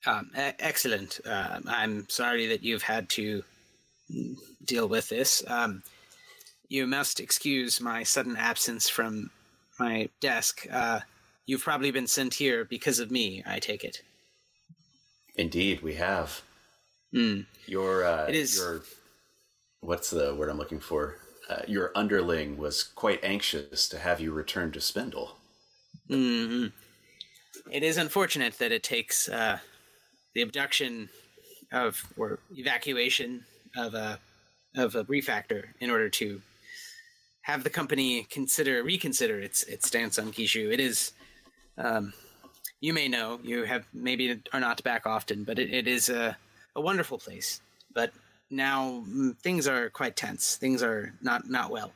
[0.06, 1.20] um, excellent.
[1.26, 3.44] Um, I'm sorry that you've had to
[4.12, 5.44] mm, deal with this.
[5.48, 5.84] Um,
[6.70, 9.30] you must excuse my sudden absence from
[9.80, 10.66] my desk.
[10.72, 11.02] Uh,
[11.46, 13.44] you've probably been sent here because of me.
[13.46, 14.02] I take it.
[15.36, 16.42] Indeed, we have.
[17.14, 17.42] Hmm.
[17.68, 18.82] Your uh, It is- your
[19.82, 21.18] what's the word I'm looking for?
[21.50, 25.38] Uh, your underling was quite anxious to have you return to Spindle.
[26.08, 26.68] hmm
[27.72, 29.60] It is unfortunate that it takes uh,
[30.34, 31.10] the abduction
[31.72, 33.44] of or evacuation
[33.76, 34.20] of a
[34.76, 36.42] of a refactor in order to
[37.44, 40.72] have the company consider reconsider its its stance on Gijou.
[40.72, 41.12] It is
[41.78, 42.14] um,
[42.82, 46.36] you may know, you have maybe are not back often, but it, it is a,
[46.76, 47.62] a wonderful place.
[47.94, 48.12] But
[48.52, 50.58] now mm, things are quite tense.
[50.58, 51.92] Things are not not well,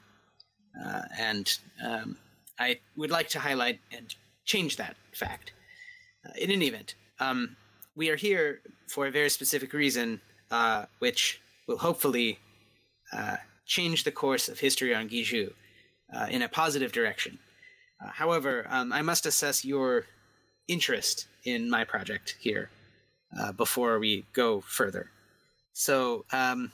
[0.84, 2.18] uh, and um,
[2.58, 4.14] I would like to highlight and
[4.46, 5.52] change that fact.
[6.26, 7.56] Uh, in any event, um,
[7.96, 12.40] we are here for a very specific reason, uh, which will hopefully
[13.12, 15.54] uh, change the course of history on Gijou
[16.14, 17.40] uh, in a positive direction.
[18.04, 20.06] Uh, however, um, I must assess your
[20.68, 22.70] interest in my project here
[23.58, 25.12] before we go further.
[25.78, 26.72] So, um,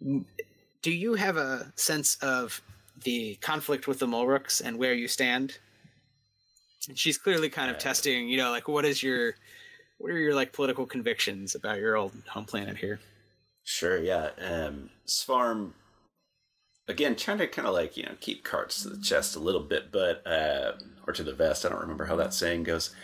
[0.00, 2.60] do you have a sense of
[3.04, 5.58] the conflict with the Mulrooks and where you stand?
[6.94, 9.34] she's clearly kind of uh, testing, you know, like what is your
[9.98, 12.98] what are your like political convictions about your old home planet here?
[13.64, 14.30] Sure, yeah.
[14.40, 15.72] Um, Svarm
[16.88, 19.60] again trying to kind of like you know keep cards to the chest a little
[19.60, 20.72] bit but uh,
[21.06, 22.94] or to the vest i don't remember how that saying goes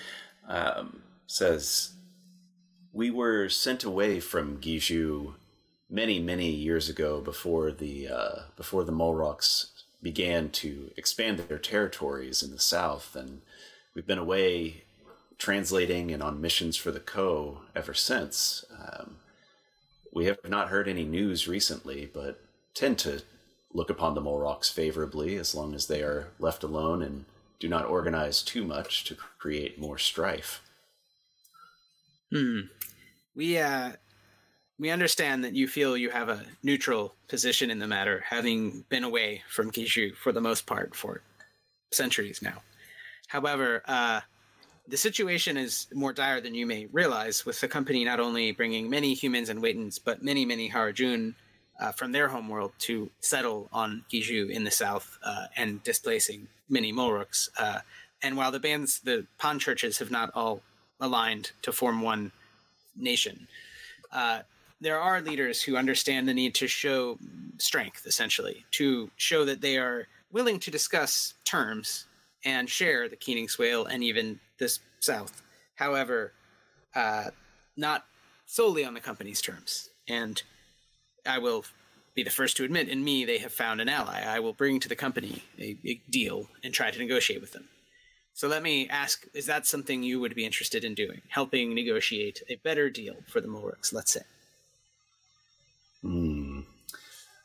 [0.48, 1.92] um, says
[2.95, 5.35] we were sent away from Gijou
[5.91, 9.67] many many years ago before the uh, before the Mulrocks
[10.01, 13.43] began to expand their territories in the south and
[13.95, 14.85] we've been away
[15.39, 19.17] translating and on missions for the co ever since um,
[20.13, 22.41] we have not heard any news recently but
[22.75, 23.23] tend to
[23.73, 27.25] look upon the Mulrocks favorably as long as they are left alone and
[27.59, 30.61] do not organize too much to create more strife.
[32.31, 32.61] Hmm.
[33.35, 33.92] We uh
[34.79, 39.05] we understand that you feel you have a neutral position in the matter, having been
[39.05, 41.20] away from Gijou for the most part for
[41.92, 42.62] centuries now.
[43.29, 44.20] However, uh,
[44.87, 48.90] the situation is more dire than you may realize, with the company not only bringing
[48.90, 51.35] many humans and Waitans, but many, many Harajun
[51.81, 56.92] uh, from their homeworld to settle on Gijou in the south uh, and displacing many
[56.92, 57.49] Mulrooks.
[57.59, 57.81] Uh,
[58.23, 60.62] and while the bands, the Pan churches, have not all
[61.01, 62.33] aligned to form one
[62.97, 63.47] nation,
[64.13, 64.41] uh,
[64.81, 67.19] there are leaders who understand the need to show
[67.59, 72.07] strength, essentially, to show that they are willing to discuss terms
[72.45, 75.43] and share the Keening Swale and even the South.
[75.77, 76.33] However,
[76.95, 77.31] uh,
[77.77, 78.05] not
[78.47, 79.89] solely on the company's terms.
[80.09, 80.43] And
[81.27, 81.65] I will
[82.15, 84.23] be the first to admit in me they have found an ally.
[84.23, 87.69] I will bring to the company a, a deal and try to negotiate with them.
[88.35, 91.23] So let me ask is that something you would be interested in doing?
[91.29, 94.23] Helping negotiate a better deal for the Mulrooks, let's say?
[96.03, 96.61] Hmm.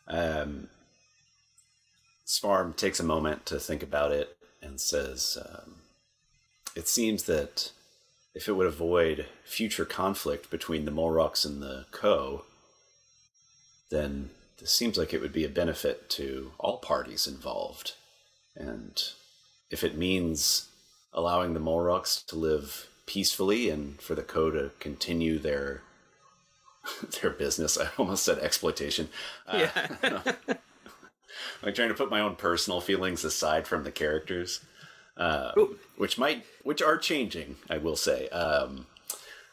[0.08, 0.67] Um,
[2.25, 5.75] Svarm takes a moment to think about it and says, um,
[6.75, 7.71] It seems that
[8.34, 12.45] if it would avoid future conflict between the Mulrocks and the Co.,
[13.91, 17.93] then this seems like it would be a benefit to all parties involved.
[18.56, 19.02] And
[19.69, 20.68] if it means
[21.13, 25.82] allowing the Mulrocks to live peacefully and for the Co to continue their
[27.22, 29.10] their business, I almost said exploitation.
[29.48, 30.34] Uh, yeah.
[31.63, 34.62] I'm trying to put my own personal feelings aside from the characters,
[35.17, 35.52] uh,
[35.98, 37.58] which might, which are changing.
[37.69, 38.30] I will say.
[38.30, 38.88] Um,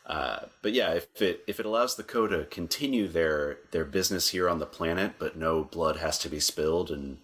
[0.06, 4.28] uh, but yeah, if it if it allows the Co to continue their their business
[4.28, 7.18] here on the planet, but no blood has to be spilled and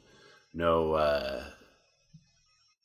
[0.52, 1.44] no uh,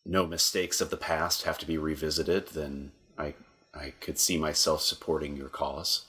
[0.07, 3.33] no mistakes of the past have to be revisited, then I
[3.73, 6.05] I could see myself supporting your cause.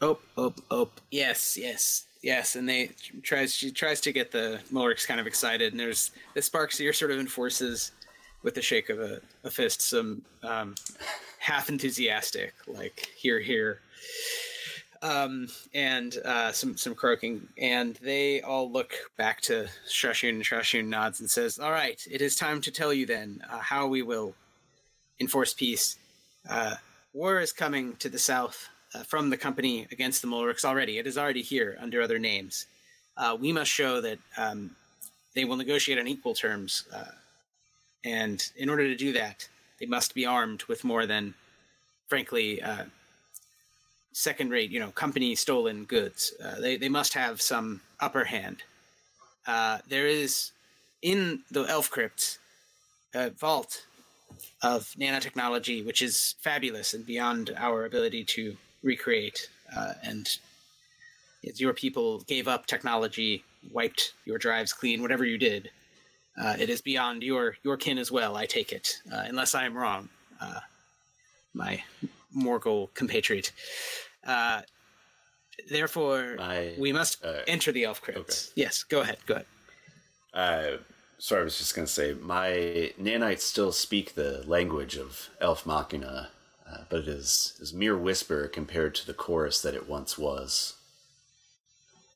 [0.00, 0.90] Oh, oh, oh!
[1.10, 2.56] Yes, yes, yes.
[2.56, 2.90] And they
[3.22, 6.92] tries she tries to get the Mulrooks kind of excited, and there's the sparks here
[6.92, 7.92] sort of enforces
[8.42, 10.74] with the shake of a, a fist some um,
[11.38, 13.80] half enthusiastic, like here, here,
[15.04, 20.86] um, and uh, some some croaking, and they all look back to Shashun, and Shashun
[20.86, 24.00] nods and says, "All right, it is time to tell you then uh, how we
[24.00, 24.34] will
[25.20, 25.98] enforce peace.
[26.48, 26.76] Uh,
[27.12, 30.96] war is coming to the south uh, from the company against the Mulrooks already.
[30.96, 32.66] It is already here under other names.
[33.18, 34.74] Uh, we must show that um,
[35.34, 37.12] they will negotiate on equal terms." Uh,
[38.06, 39.46] and in order to do that,
[39.78, 41.34] they must be armed with more than,
[42.08, 42.62] frankly,
[44.14, 46.34] uh, second-rate, you know, company stolen goods.
[46.42, 48.62] Uh, they they must have some upper hand.
[49.46, 50.52] Uh, there is
[51.02, 52.38] in the Elf Crypt
[53.14, 53.86] a vault
[54.62, 59.48] of nanotechnology, which is fabulous and beyond our ability to recreate.
[59.76, 60.38] Uh, and
[61.56, 65.70] your people gave up technology, wiped your drives clean, whatever you did
[66.36, 68.36] uh, it is beyond your your kin as well.
[68.36, 70.08] I take it, uh, unless I am wrong,
[70.40, 70.60] uh,
[71.52, 71.82] my
[72.34, 73.52] Morgul compatriot.
[74.26, 74.62] Uh,
[75.70, 78.18] therefore, I, we must uh, enter the elf crypt.
[78.18, 78.34] Okay.
[78.54, 79.18] Yes, go ahead.
[79.26, 79.46] Go ahead.
[80.32, 80.76] Uh,
[81.18, 85.64] sorry, I was just going to say my nanites still speak the language of Elf
[85.64, 86.30] Machina,
[86.68, 90.74] uh, but it is is mere whisper compared to the chorus that it once was.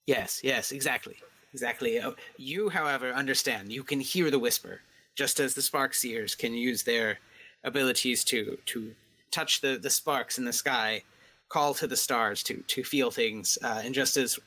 [0.07, 1.17] Yes, yes, exactly,
[1.53, 2.01] exactly.
[2.01, 3.73] Uh, You, however, understand.
[3.73, 4.81] You can hear the whisper,
[5.15, 7.19] just as the spark seers can use their
[7.63, 8.95] abilities to to
[9.31, 11.03] touch the the sparks in the sky,
[11.49, 14.39] call to the stars to to feel things, uh, and just as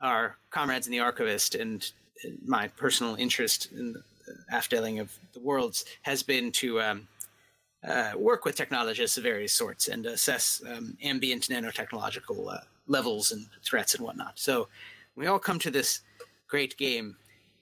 [0.00, 1.92] our comrades in the archivist and
[2.44, 4.02] my personal interest in the
[4.52, 7.08] afdeling of the worlds has been to um,
[7.86, 13.46] uh, work with technologists of various sorts and assess um, ambient nanotechnological uh, levels and
[13.64, 14.38] threats and whatnot.
[14.38, 14.68] So
[15.16, 16.00] we all come to this
[16.48, 17.16] great game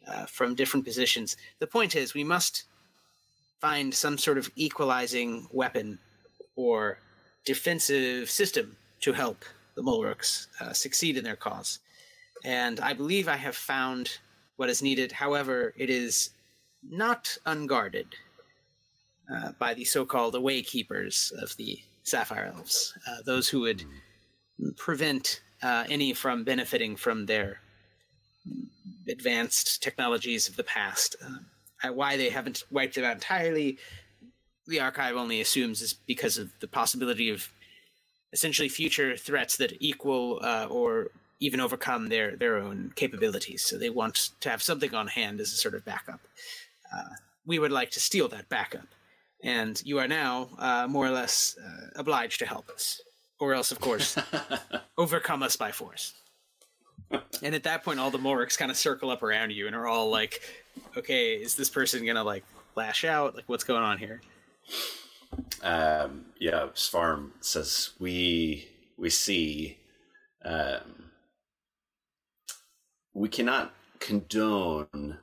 [0.07, 1.37] uh, from different positions.
[1.59, 2.65] The point is, we must
[3.61, 5.99] find some sort of equalizing weapon
[6.59, 6.99] or
[7.45, 9.45] defensive system to help
[9.77, 11.79] the Mulrooks uh, succeed in their cause.
[12.45, 14.19] And I believe I have found
[14.57, 15.13] what is needed.
[15.13, 16.31] However, it is
[16.83, 18.09] not unguarded
[19.33, 23.85] uh, by the so-called away keepers of the Sapphire Elves, uh, those who would
[24.77, 27.61] prevent uh, any from benefiting from their
[29.09, 31.15] advanced technologies of the past.
[31.25, 31.47] Um,
[31.95, 33.79] why they haven't wiped it out entirely,
[34.69, 37.51] the archive only assumes is because of the possibility of
[38.33, 41.09] essentially future threats that equal uh, or
[41.41, 43.63] even overcome their their own capabilities.
[43.63, 46.21] So they want to have something on hand as a sort of backup.
[46.95, 47.15] Uh,
[47.47, 48.87] we would like to steal that backup,
[49.43, 53.01] and you are now uh, more or less uh, obliged to help us,
[53.41, 54.19] or else, of course,
[54.99, 56.13] overcome us by force.
[57.43, 59.87] and at that point, all the Morix kind of circle up around you and are
[59.87, 60.43] all like,
[60.97, 62.45] "Okay, is this person gonna like
[62.75, 63.35] lash out?
[63.35, 64.21] Like, what's going on here?"
[65.63, 69.79] Um, yeah, Svarm says we we see
[70.45, 71.11] um,
[73.15, 75.19] we cannot condone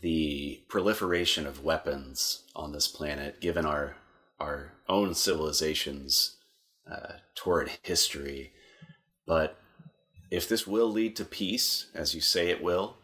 [0.00, 3.96] the proliferation of weapons on this planet, given our
[4.40, 6.36] our own civilization's
[6.90, 8.52] uh, torrid history.
[9.26, 9.58] But
[10.30, 12.96] if this will lead to peace, as you say it will,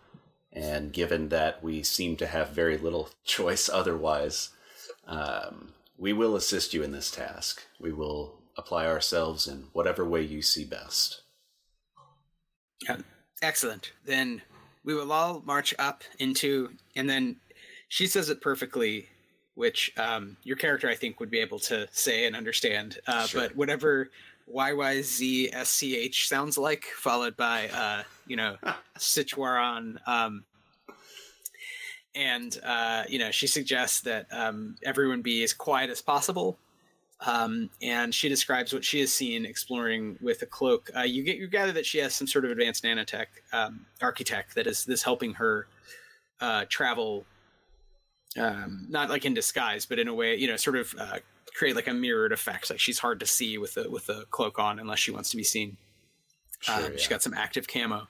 [0.53, 4.51] and given that we seem to have very little choice otherwise,
[5.11, 7.63] um, we will assist you in this task.
[7.79, 11.23] We will apply ourselves in whatever way you see best.
[12.83, 12.99] Yeah.
[13.43, 13.93] Excellent.
[14.07, 14.41] Then
[14.85, 17.37] we will all march up into, and then
[17.89, 19.09] she says it perfectly,
[19.55, 22.99] which um, your character I think would be able to say and understand.
[23.07, 23.41] Uh, Sure.
[23.43, 24.11] But whatever
[24.53, 28.57] YYZSCH sounds like, followed by uh, you know
[28.99, 29.97] Sichuaran.
[30.09, 30.45] Um,
[32.15, 36.59] and uh, you know she suggests that um, everyone be as quiet as possible
[37.27, 40.91] um, and she describes what she has seen exploring with a cloak.
[40.97, 44.55] Uh, you get you gather that she has some sort of advanced nanotech um, architect
[44.55, 45.67] that is this helping her
[46.41, 47.27] uh, travel,
[48.39, 51.19] um, not like in disguise, but in a way, you know, sort of uh,
[51.55, 52.71] create like a mirrored effect.
[52.71, 55.37] Like she's hard to see with the with the cloak on unless she wants to
[55.37, 55.77] be seen.
[56.61, 57.11] Sure, Um, She's yeah.
[57.11, 58.09] got some active camo.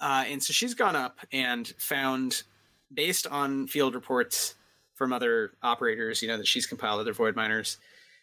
[0.00, 2.42] Uh, and so she's gone up and found,
[2.92, 4.54] based on field reports
[4.94, 7.78] from other operators, you know, that she's compiled, other void miners,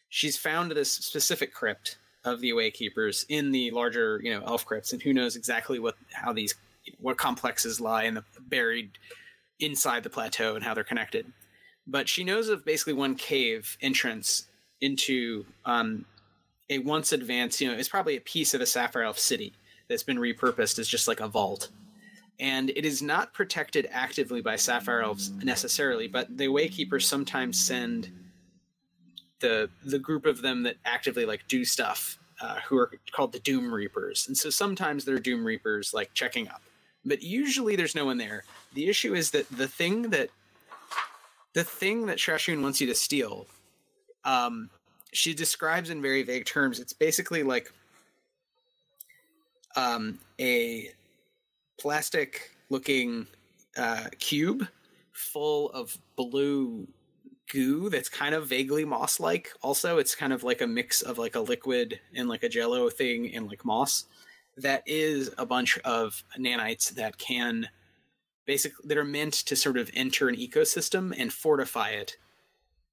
[0.09, 4.65] she's found this specific crypt of the Away Keepers in the larger, you know, elf
[4.65, 6.55] crypts, and who knows exactly what how these
[6.99, 8.97] what complexes lie in the buried
[9.59, 11.31] inside the plateau and how they're connected.
[11.85, 14.47] But she knows of basically one cave entrance
[14.81, 16.05] into um,
[16.69, 19.53] a once advanced, you know, it's probably a piece of a Sapphire Elf city
[19.87, 21.69] that's been repurposed as just like a vault.
[22.39, 28.11] And it is not protected actively by Sapphire Elves necessarily, but the Waykeepers sometimes send
[29.39, 33.39] the the group of them that actively like do stuff, uh, who are called the
[33.39, 34.27] Doom Reapers.
[34.27, 36.61] And so sometimes they're Doom Reapers like checking up,
[37.05, 38.43] but usually there's no one there.
[38.73, 40.29] The issue is that the thing that
[41.53, 43.47] the thing that Shashun wants you to steal
[44.23, 44.69] um,
[45.11, 46.79] she describes in very vague terms.
[46.79, 47.71] It's basically like
[49.75, 50.91] um, a
[51.79, 53.27] plastic looking
[53.77, 54.67] uh, cube
[55.11, 56.87] full of blue
[57.51, 59.49] goo that's kind of vaguely moss like.
[59.61, 62.89] Also, it's kind of like a mix of like a liquid and like a jello
[62.89, 64.05] thing and like moss.
[64.57, 67.67] That is a bunch of nanites that can
[68.45, 72.17] basically that are meant to sort of enter an ecosystem and fortify it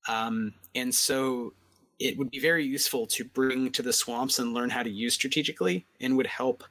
[0.09, 1.53] um, and so
[1.99, 5.15] it would be very useful to bring to the swamps and learn how to use
[5.15, 6.63] strategically and would help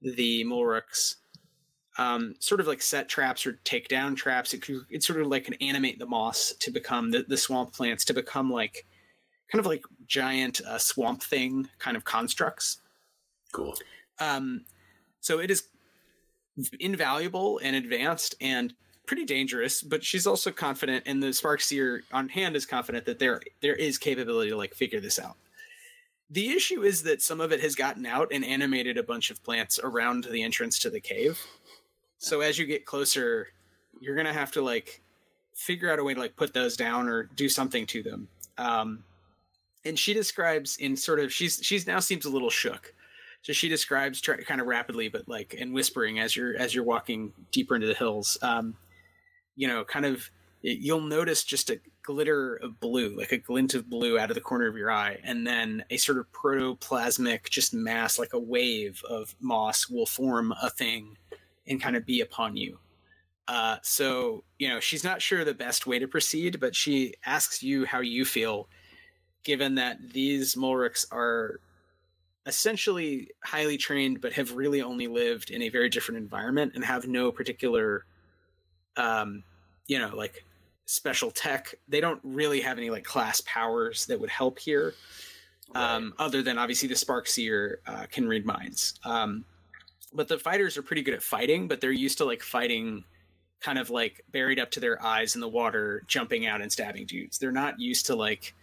[0.00, 1.16] the Mulruks
[2.00, 4.54] um, sort of like set traps or take down traps.
[4.54, 7.74] It could, it's sort of like can animate the moss to become the, the swamp
[7.74, 8.86] plants to become like
[9.52, 12.78] kind of like giant uh, swamp thing kind of constructs.
[13.52, 13.74] Cool.
[14.18, 14.64] Um,
[15.20, 15.64] so it is
[16.78, 18.72] invaluable and advanced and
[19.06, 23.18] pretty dangerous, but she's also confident, and the Spark Seer on hand is confident that
[23.18, 25.36] there there is capability to like figure this out.
[26.30, 29.42] The issue is that some of it has gotten out and animated a bunch of
[29.42, 31.44] plants around the entrance to the cave.
[32.20, 33.48] So as you get closer,
[33.98, 35.02] you're gonna have to like
[35.54, 38.28] figure out a way to like put those down or do something to them.
[38.58, 39.04] Um,
[39.86, 42.94] and she describes in sort of she's she's now seems a little shook.
[43.40, 46.84] So she describes try, kind of rapidly, but like and whispering as you're as you're
[46.84, 48.36] walking deeper into the hills.
[48.42, 48.76] Um,
[49.56, 53.88] you know, kind of you'll notice just a glitter of blue, like a glint of
[53.88, 57.72] blue out of the corner of your eye, and then a sort of protoplasmic just
[57.72, 61.16] mass, like a wave of moss, will form a thing
[61.66, 62.78] and kind of be upon you.
[63.48, 67.62] Uh, so you know she's not sure the best way to proceed, but she asks
[67.62, 68.68] you how you feel,
[69.42, 71.60] given that these Mulrics are
[72.46, 77.06] essentially highly trained, but have really only lived in a very different environment and have
[77.06, 78.04] no particular,
[78.96, 79.42] um,
[79.86, 80.44] you know, like
[80.86, 81.74] special tech.
[81.88, 84.94] They don't really have any like class powers that would help here,
[85.74, 88.94] um, other than obviously the Spark Seer uh, can read minds.
[89.04, 89.44] Um,
[90.12, 93.04] but the fighters are pretty good at fighting, but they're used to like fighting
[93.60, 97.06] kind of like buried up to their eyes in the water, jumping out and stabbing
[97.06, 97.38] dudes.
[97.38, 98.54] They're not used to like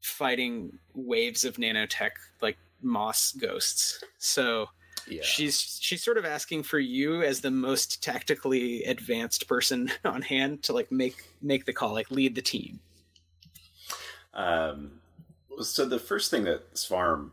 [0.00, 2.10] fighting waves of nanotech
[2.42, 4.02] like moss ghosts.
[4.18, 4.66] So
[5.08, 5.22] yeah.
[5.22, 10.62] she's she's sort of asking for you as the most tactically advanced person on hand
[10.64, 12.80] to like make make the call, like lead the team.
[14.34, 15.00] Um,
[15.62, 17.30] so the first thing that Svarm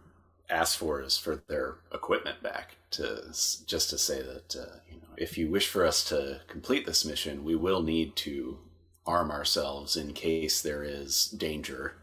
[0.49, 3.23] asks for is for their equipment back to
[3.65, 7.05] just to say that uh, you know if you wish for us to complete this
[7.05, 8.59] mission, we will need to
[9.05, 11.95] arm ourselves in case there is danger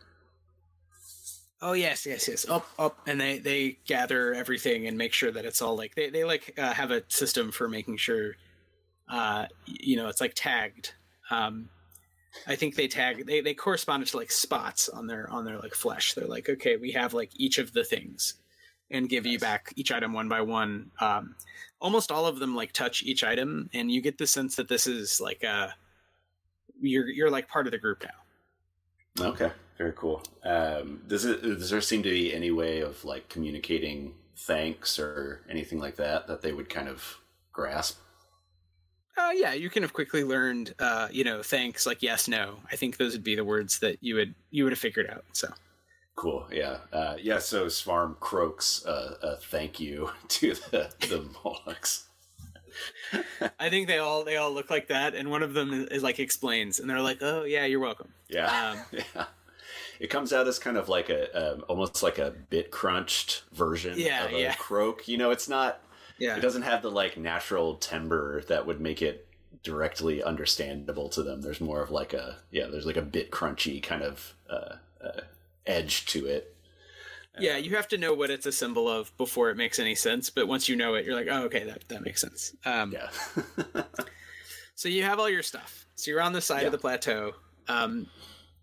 [1.62, 2.49] Oh yes, yes, yes.
[2.49, 6.09] Up, up, and they they gather everything and make sure that it's all like they
[6.09, 8.34] they like uh, have a system for making sure,
[9.11, 10.95] uh, you know, it's like tagged.
[11.30, 11.68] Um,
[12.47, 15.74] I think they tag they they correspond to like spots on their on their like
[15.74, 16.14] flesh.
[16.14, 18.35] They're like, okay, we have like each of the things,
[18.91, 19.33] and give nice.
[19.33, 20.91] you back each item one by one.
[21.01, 21.35] Um,
[21.81, 24.87] almost all of them like touch each item, and you get the sense that this
[24.87, 25.68] is like uh,
[26.81, 29.28] you're you're like part of the group now.
[29.28, 29.51] Okay.
[29.81, 30.22] Very cool.
[30.45, 35.41] Um, does it does there seem to be any way of like communicating thanks or
[35.49, 37.18] anything like that that they would kind of
[37.51, 37.99] grasp?
[39.21, 42.57] Uh, yeah, you can have quickly learned, uh, you know, thanks like yes, no.
[42.71, 45.25] I think those would be the words that you would you would have figured out.
[45.33, 45.53] So
[46.16, 47.39] cool, yeah, uh, yeah.
[47.39, 52.07] So Svarm croaks uh, a thank you to the the Molochs.
[53.59, 56.03] I think they all they all look like that, and one of them is, is,
[56.03, 58.79] like explains, and they're like, "Oh yeah, you're welcome." Yeah, um,
[59.16, 59.25] yeah
[60.01, 63.95] it comes out as kind of like a um, almost like a bit crunched version
[63.99, 64.55] yeah, of a yeah.
[64.55, 65.07] croak.
[65.07, 65.81] You know, it's not.
[66.21, 66.37] Yeah.
[66.37, 69.27] It doesn't have the like natural timbre that would make it
[69.62, 71.41] directly understandable to them.
[71.41, 72.66] There's more of like a yeah.
[72.66, 75.23] There's like a bit crunchy kind of uh, uh,
[75.66, 76.55] edge to it.
[77.39, 80.29] Yeah, you have to know what it's a symbol of before it makes any sense.
[80.29, 82.55] But once you know it, you're like, oh, okay, that that makes sense.
[82.66, 83.83] Um, yeah.
[84.75, 85.87] so you have all your stuff.
[85.95, 86.66] So you're on the side yeah.
[86.66, 87.33] of the plateau.
[87.66, 88.09] Um,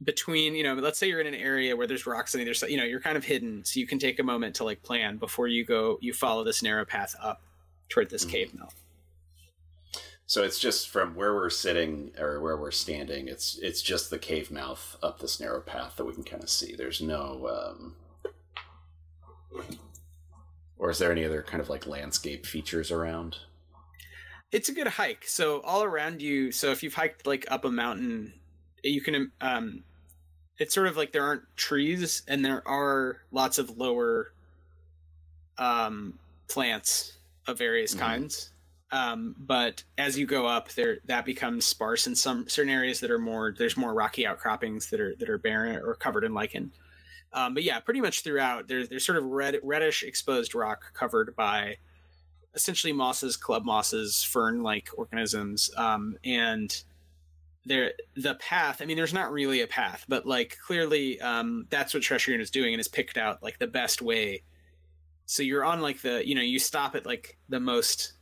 [0.03, 2.69] between you know let's say you're in an area where there's rocks on either side
[2.69, 5.17] you know you're kind of hidden so you can take a moment to like plan
[5.17, 7.41] before you go you follow this narrow path up
[7.89, 8.31] toward this mm-hmm.
[8.31, 8.75] cave mouth
[10.29, 14.19] so it's just from where we're sitting or where we're standing it's it's just the
[14.19, 16.75] cave mouth up this narrow path that we can kind of see.
[16.75, 17.95] There's no um
[20.77, 23.37] or is there any other kind of like landscape features around?
[24.51, 25.25] It's a good hike.
[25.25, 28.33] So all around you so if you've hiked like up a mountain
[28.83, 29.85] you can um
[30.57, 34.33] it's sort of like there aren't trees and there are lots of lower
[35.57, 36.19] um
[36.49, 37.16] plants
[37.47, 38.05] of various mm-hmm.
[38.05, 38.51] kinds.
[38.91, 43.11] Um but as you go up there that becomes sparse in some certain areas that
[43.11, 46.71] are more there's more rocky outcroppings that are that are barren or covered in lichen.
[47.33, 51.35] Um but yeah pretty much throughout there's there's sort of red reddish exposed rock covered
[51.35, 51.77] by
[52.53, 55.69] essentially mosses club mosses fern like organisms.
[55.75, 56.83] Um and
[57.67, 61.93] there the path i mean there's not really a path but like clearly um that's
[61.93, 64.41] what Tresurian is doing and has picked out like the best way
[65.27, 68.13] so you're on like the you know you stop at like the most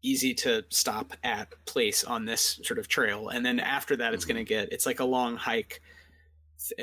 [0.00, 4.24] easy to stop at place on this sort of trail and then after that it's
[4.24, 4.34] mm-hmm.
[4.34, 5.82] going to get it's like a long hike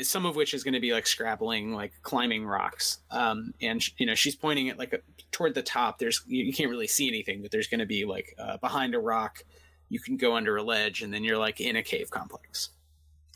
[0.04, 4.06] some of which is going to be like scrabbling like climbing rocks um and you
[4.06, 5.00] know she's pointing at like a,
[5.32, 8.06] toward the top there's you, you can't really see anything but there's going to be
[8.06, 9.44] like uh, behind a rock
[9.90, 12.70] you can go under a ledge and then you're like in a cave complex.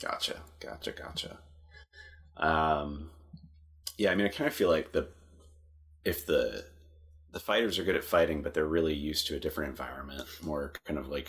[0.01, 1.38] Gotcha, gotcha, gotcha.
[2.38, 3.09] Um,
[3.97, 5.07] yeah, I mean, I kind of feel like the
[6.06, 6.66] if the
[7.32, 10.74] the fighters are good at fighting, but they're really used to a different environment, more
[10.86, 11.28] kind of like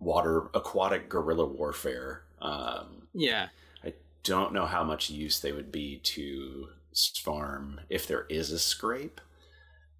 [0.00, 2.22] water aquatic guerrilla warfare.
[2.40, 3.48] Um, yeah,
[3.84, 8.58] I don't know how much use they would be to Svarm if there is a
[8.58, 9.20] scrape.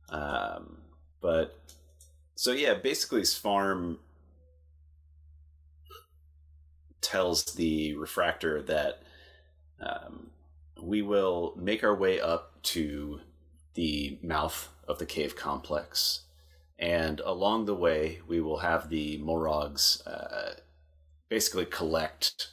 [0.09, 0.79] Um,
[1.21, 1.59] but
[2.35, 3.99] so yeah, basically Svarm
[7.01, 9.03] tells the refractor that
[9.81, 10.31] um,
[10.81, 13.21] we will make our way up to
[13.77, 16.23] the mouth of the cave complex.
[16.79, 20.57] And along the way, we will have the Morags uh,
[21.29, 22.49] basically collect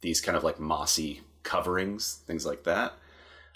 [0.00, 2.94] these kind of like mossy coverings, things like that,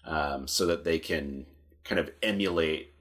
[0.04, 1.46] um, so that they can
[1.84, 2.92] kind of emulate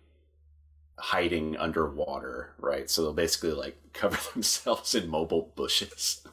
[0.98, 2.90] hiding underwater, right?
[2.90, 6.26] So they'll basically like cover themselves in mobile bushes.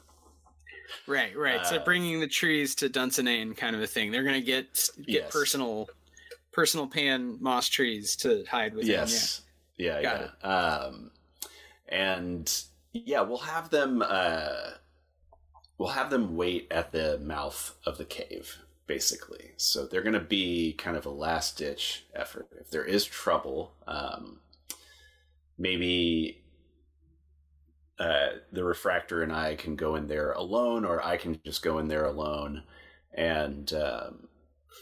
[1.07, 1.59] Right, right.
[1.59, 4.11] Uh, so bringing the trees to Dunsinane kind of a thing.
[4.11, 5.31] They're going to get get yes.
[5.31, 5.89] personal
[6.55, 8.91] personal pan moss trees to hide within.
[8.91, 9.41] Yes.
[9.77, 10.01] Yeah, yeah.
[10.01, 10.25] Got yeah.
[10.25, 10.45] It.
[10.47, 11.11] Um,
[11.89, 14.71] and yeah, we'll have them uh,
[15.77, 19.51] we'll have them wait at the mouth of the cave basically.
[19.57, 22.47] So they're going to be kind of a last ditch effort.
[22.59, 24.39] If there is trouble, um,
[25.57, 26.43] maybe
[27.97, 31.79] uh, the refractor and I can go in there alone, or I can just go
[31.79, 32.63] in there alone.
[33.11, 34.27] And um,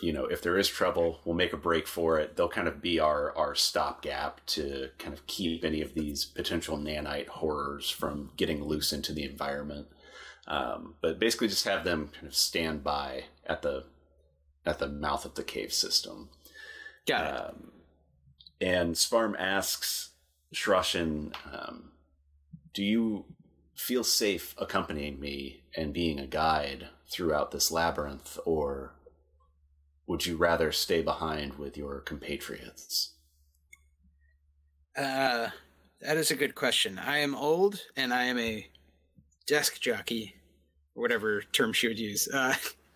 [0.02, 2.36] you know, if there is trouble, we'll make a break for it.
[2.36, 6.78] They'll kind of be our our stopgap to kind of keep any of these potential
[6.78, 9.88] nanite horrors from getting loose into the environment.
[10.48, 13.86] Um, but basically, just have them kind of stand by at the
[14.66, 16.30] at the mouth of the cave system.
[17.06, 17.39] Got it.
[17.39, 17.72] Um,
[18.62, 20.12] and Svarm asks
[20.54, 21.91] Shrushin, um,
[22.74, 23.26] do you
[23.76, 28.94] feel safe accompanying me and being a guide throughout this labyrinth, or
[30.08, 33.14] would you rather stay behind with your compatriots?
[34.97, 35.49] Uh,
[36.01, 36.99] that is a good question.
[36.99, 38.68] I am old and I am a
[39.47, 40.36] desk jockey,
[40.95, 42.28] or whatever term she would use.
[42.28, 42.54] Uh,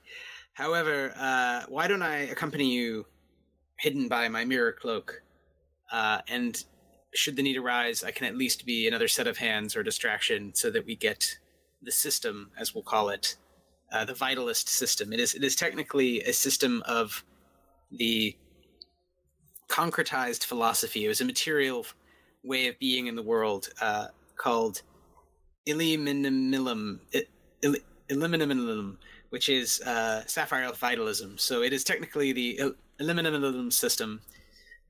[0.53, 3.05] however, uh, why don't I accompany you
[3.79, 5.21] hidden by my mirror cloak?
[5.91, 6.63] Uh, and
[7.13, 10.53] should the need arise, I can at least be another set of hands or distraction
[10.53, 11.37] so that we get
[11.81, 13.37] the system, as we'll call it,
[13.91, 15.13] uh, the vitalist system.
[15.13, 17.23] It is it is technically a system of
[17.91, 18.35] the
[19.69, 21.05] concretized philosophy.
[21.05, 21.85] It was a material
[22.43, 24.81] way of being in the world uh, called
[25.67, 26.99] Illiminimilum,
[29.29, 31.37] which is uh, Sapphire Vitalism.
[31.37, 34.21] So it is technically the Illiminimilum system,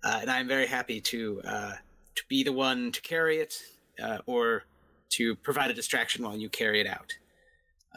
[0.04, 1.74] uh, and I'm very happy to uh,
[2.16, 3.62] to be the one to carry it
[4.02, 4.64] uh, or
[5.10, 7.14] to provide a distraction while you carry it out.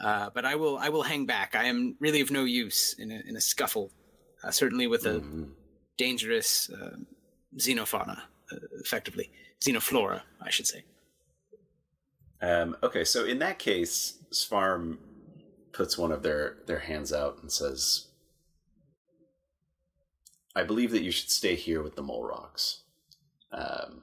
[0.01, 1.55] Uh, but I will I will hang back.
[1.55, 3.91] I am really of no use in a, in a scuffle,
[4.43, 5.43] uh, certainly with a mm-hmm.
[5.97, 6.97] dangerous uh,
[7.57, 8.17] xenofauna,
[8.51, 10.83] uh, effectively xenoflora, I should say.
[12.41, 14.97] Um, okay, so in that case, Svarm
[15.71, 18.07] puts one of their their hands out and says,
[20.55, 22.81] "I believe that you should stay here with the mole rocks.
[23.51, 24.01] Um,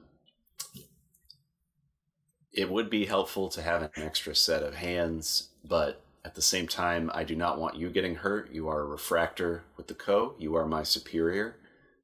[2.53, 6.67] it would be helpful to have an extra set of hands, but at the same
[6.67, 8.51] time, I do not want you getting hurt.
[8.51, 10.35] You are a refractor with the Co.
[10.37, 11.55] You are my superior,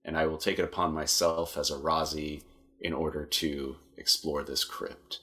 [0.04, 2.44] and I will take it upon myself as a Razi
[2.80, 5.20] in order to explore this crypt.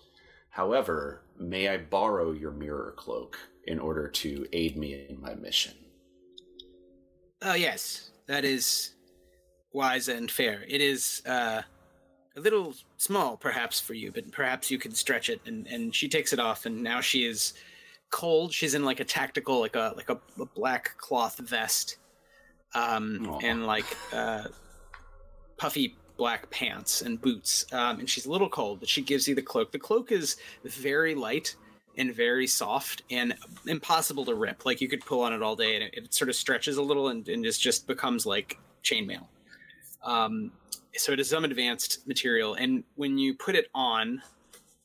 [0.51, 5.75] However, may I borrow your mirror cloak in order to aid me in my mission?
[7.41, 8.11] Oh, yes.
[8.27, 8.95] That is
[9.73, 10.65] wise and fair.
[10.69, 11.63] It is uh,
[12.37, 15.41] a little small perhaps for you, but perhaps you can stretch it.
[15.47, 17.55] And, and she takes it off, and now she is
[18.13, 18.53] cold.
[18.53, 21.97] She's in like a tactical, like a like a, a black cloth vest,
[22.75, 24.45] um, and like uh,
[25.57, 27.67] puffy black pants and boots.
[27.73, 29.73] Um, and she's a little cold, but she gives you the cloak.
[29.73, 31.57] The cloak is very light
[31.99, 33.35] and very soft and
[33.67, 34.65] impossible to rip.
[34.65, 36.83] Like you could pull on it all day, and it, it sort of stretches a
[36.83, 39.27] little and, and just just becomes like chainmail.
[40.05, 40.53] Um,
[40.95, 44.23] so it is some advanced material, and when you put it on,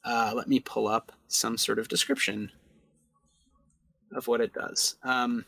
[0.06, 2.50] uh, let me pull up some sort of description
[4.16, 4.96] of what it does.
[5.04, 5.46] Um,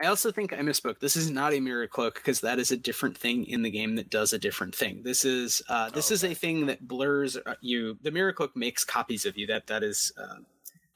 [0.00, 1.00] I also think I misspoke.
[1.00, 3.96] This is not a mirror cloak because that is a different thing in the game
[3.96, 5.02] that does a different thing.
[5.02, 6.14] This is uh, this oh, okay.
[6.14, 7.98] is a thing that blurs uh, you.
[8.02, 9.46] The mirror cloak makes copies of you.
[9.46, 10.12] That that is.
[10.16, 10.36] Uh,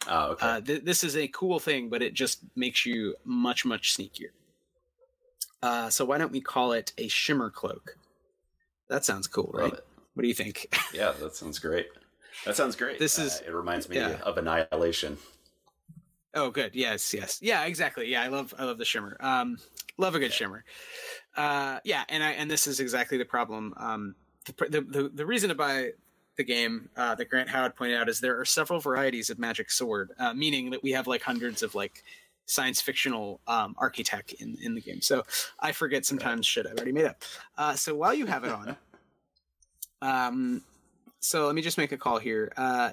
[0.09, 0.47] oh, okay.
[0.47, 4.31] Uh, th- this is a cool thing, but it just makes you much much sneakier.
[5.63, 7.97] Uh, so why don't we call it a shimmer cloak?
[8.89, 9.73] That sounds cool, right?
[10.15, 10.75] What do you think?
[10.95, 11.89] yeah, that sounds great.
[12.45, 12.99] That sounds great.
[12.99, 13.41] This is.
[13.41, 14.19] Uh, it reminds me yeah.
[14.23, 15.19] of Annihilation.
[16.37, 16.75] Oh, good.
[16.75, 18.09] Yes, yes, yeah, exactly.
[18.09, 19.17] Yeah, I love, I love the shimmer.
[19.21, 19.57] Um,
[19.97, 20.65] love a good shimmer.
[21.35, 23.73] Uh, yeah, and I and this is exactly the problem.
[23.79, 24.15] Um,
[24.45, 25.93] the, the the, the reason to buy
[26.37, 29.71] the game uh, that Grant Howard pointed out is there are several varieties of magic
[29.71, 32.05] sword, uh, meaning that we have like hundreds of like
[32.45, 35.01] science fictional um, architect in in the game.
[35.01, 35.25] So
[35.61, 37.23] I forget sometimes shit I've already made up.
[37.57, 38.77] Uh, so while you have it on,
[40.03, 40.63] um,
[41.21, 42.53] so let me just make a call here.
[42.59, 42.93] Uh,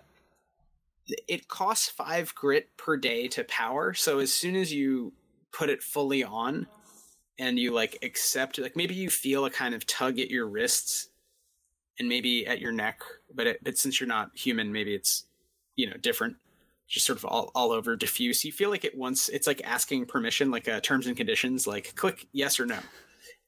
[1.08, 3.93] it costs five grit per day to power.
[3.93, 5.14] So as soon as you
[5.51, 6.68] put it fully on,
[7.39, 11.10] and you like accept, like maybe you feel a kind of tug at your wrists
[11.99, 13.01] and maybe at your neck,
[13.34, 15.26] but it, but since you're not human, maybe it's
[15.76, 16.36] you know different,
[16.88, 18.45] just sort of all, all over diffuse.
[18.45, 21.95] You feel like it once it's like asking permission, like uh, terms and conditions, like
[21.95, 22.80] click yes or no.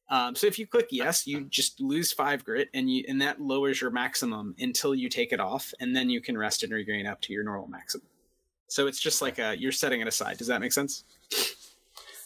[0.09, 3.41] Um, so if you click yes, you just lose five grit, and you and that
[3.41, 7.07] lowers your maximum until you take it off, and then you can rest and regain
[7.07, 8.05] up to your normal maximum.
[8.67, 10.37] So it's just like a, you're setting it aside.
[10.37, 11.03] Does that make sense?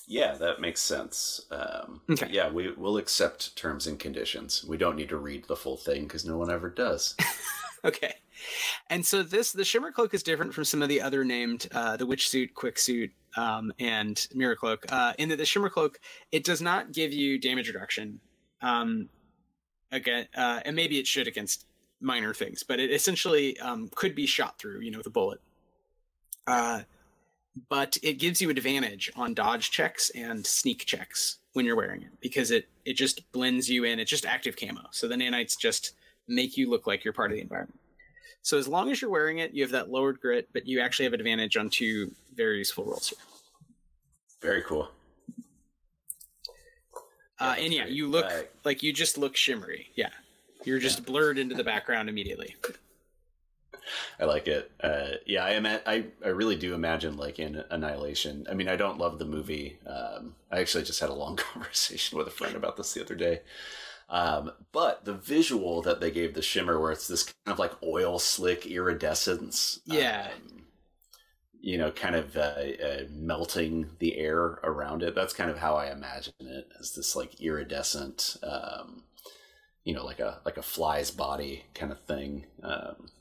[0.07, 1.45] Yeah, that makes sense.
[1.51, 2.29] Um, Okay.
[2.31, 4.65] Yeah, we will accept terms and conditions.
[4.65, 7.15] We don't need to read the full thing because no one ever does.
[7.85, 8.13] Okay.
[8.89, 11.97] And so this the shimmer cloak is different from some of the other named uh,
[11.97, 14.85] the witch suit, quick suit, um, and mirror cloak.
[14.89, 15.99] Uh, in that the shimmer cloak
[16.31, 18.19] it does not give you damage reduction.
[18.61, 19.09] Um,
[19.91, 21.65] again, uh, and maybe it should against
[22.01, 25.41] minor things, but it essentially um, could be shot through, you know, with a bullet.
[26.47, 26.81] Uh,
[27.67, 32.11] but it gives you advantage on dodge checks and sneak checks when you're wearing it
[32.21, 33.99] because it it just blends you in.
[33.99, 35.93] It's just active camo, so the nanites just
[36.29, 37.79] make you look like you're part of the environment.
[38.41, 41.05] So as long as you're wearing it, you have that lowered grit, but you actually
[41.05, 43.17] have advantage on two very useful rolls here.
[44.41, 44.89] Very cool.
[47.39, 47.93] Uh, and yeah, great.
[47.93, 49.89] you look Uh, like you just look shimmery.
[49.95, 50.09] Yeah,
[50.65, 52.55] you're just blurred into the background immediately.
[54.19, 54.71] I like it.
[54.81, 58.45] Uh, yeah, I, ima- I I really do imagine like in Annihilation.
[58.49, 59.79] I mean, I don't love the movie.
[59.87, 63.15] Um, I actually just had a long conversation with a friend about this the other
[63.15, 63.41] day.
[64.09, 67.73] Um, but the visual that they gave the shimmer, where it's this kind of like
[67.83, 70.29] oil slick iridescence, Yeah.
[70.29, 70.65] um,
[71.61, 72.39] you know, kind of uh,
[72.83, 75.15] uh, melting the air around it.
[75.15, 79.03] That's kind of how I imagine it as this like iridescent, um,
[79.85, 82.45] you know, like a like a fly's body kind of thing.
[82.63, 83.11] Um,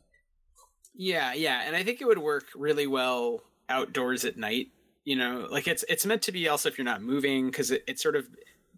[0.95, 4.69] Yeah, yeah, and I think it would work really well outdoors at night.
[5.05, 7.85] You know, like it's it's meant to be also if you're not moving because it,
[7.87, 8.27] it sort of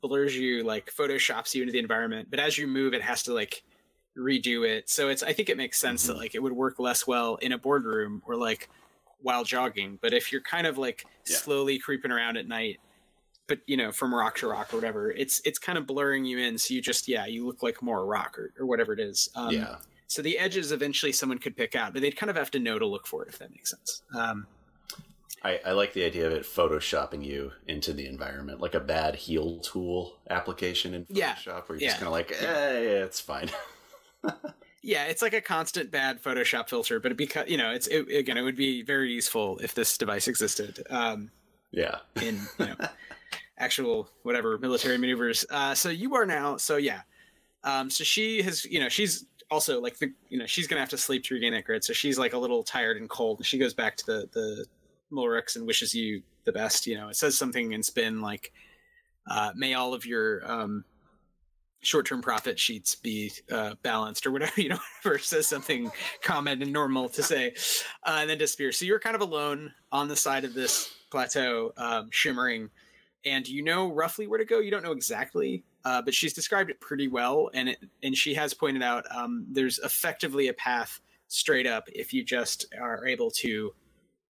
[0.01, 2.29] blurs you, like photoshops you into the environment.
[2.31, 3.63] But as you move, it has to like
[4.17, 4.89] redo it.
[4.91, 6.19] So it's I think it makes sense that Mhm.
[6.19, 8.69] like it would work less well in a boardroom or like
[9.21, 9.99] while jogging.
[10.03, 11.37] But if you're kind of like Yeah.
[11.37, 12.81] slowly creeping around at night,
[13.47, 16.39] but you know from rock to rock or whatever, it's it's kind of blurring you
[16.39, 16.59] in.
[16.59, 19.29] So you just yeah you look like more rock or, or whatever it is.
[19.35, 19.77] Um, yeah.
[20.07, 22.79] so the edges eventually someone could pick out, but they'd kind of have to know
[22.79, 24.03] to look for it, if that makes sense.
[24.15, 24.47] Um,
[25.43, 29.17] I, I like the idea of it photoshopping you into the environment, like a bad
[29.17, 31.87] heal tool application in Photoshop, Yeah, where you're yeah.
[31.89, 33.51] just kind of like, eh, yeah, it's fine.
[34.83, 38.09] yeah, it's like a constant bad Photoshop filter, but it because you know, it's it,
[38.09, 41.31] again, it would be very useful if this device existed um,
[41.71, 42.75] yeah, in you know
[43.59, 45.47] actual whatever military maneuvers.
[45.51, 47.01] Uh, so you are now, so yeah,
[47.65, 50.91] um, so she has, you know, she's also like the, you know, she's gonna have
[50.91, 53.39] to sleep to regain that grit, so she's like a little tired and cold.
[53.39, 54.67] And she goes back to the the
[55.13, 56.87] Mulrix and wishes you the best.
[56.87, 58.53] You know, it says something in spin like,
[59.31, 60.85] uh, "May all of your um,
[61.83, 64.53] short-term profit sheets be uh, balanced," or whatever.
[64.61, 65.91] You know, whatever says something
[66.23, 67.55] common and normal to say,
[68.05, 68.79] uh, and then disappears.
[68.79, 72.71] So you're kind of alone on the side of this plateau, um, shimmering,
[73.25, 74.61] and you know roughly where to go.
[74.61, 78.35] You don't know exactly, uh, but she's described it pretty well, and it and she
[78.35, 83.31] has pointed out um, there's effectively a path straight up if you just are able
[83.31, 83.73] to,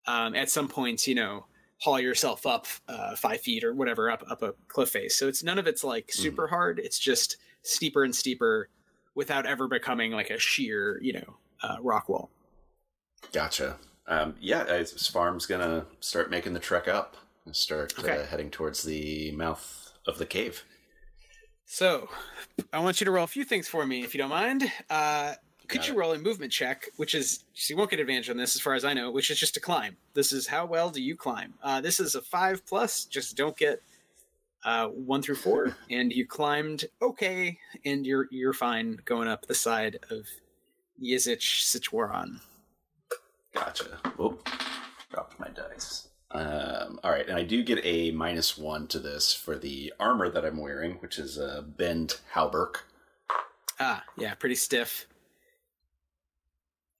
[0.08, 1.45] um, at some points, you know,
[1.78, 5.16] haul yourself up uh, five feet or whatever up up a cliff face.
[5.18, 6.80] So it's none of it's like super hard.
[6.80, 8.70] It's just steeper and steeper
[9.16, 12.30] without ever becoming like a sheer, you know, uh, rock wall.
[13.32, 13.78] gotcha.
[14.08, 18.18] Um, yeah, I- Svarm's gonna start making the trek up and start Okay.
[18.22, 20.64] uh, heading towards the mouth of the cave.
[21.66, 22.10] So,
[22.74, 24.72] I want you to roll a few things for me, if you don't mind.
[24.89, 25.36] Uh,
[25.70, 25.97] could Got you it.
[25.97, 28.74] roll a movement check, which is so you won't get advantage on this, as far
[28.74, 29.95] as I know, which is just to climb.
[30.13, 31.53] This is how well do you climb?
[31.63, 33.05] Uh, this is a five plus.
[33.05, 33.82] Just don't get
[34.65, 39.55] uh, one through four, and you climbed okay, and you're you're fine going up the
[39.55, 40.26] side of
[41.01, 42.41] Yizich Sichuan.
[43.53, 43.99] Gotcha.
[44.17, 44.47] Whoop.
[45.11, 46.09] Dropped my dice.
[46.32, 50.30] Um, all right, and I do get a minus one to this for the armor
[50.30, 52.82] that I'm wearing, which is a bent hauberk.
[53.80, 55.07] Ah, yeah, pretty stiff.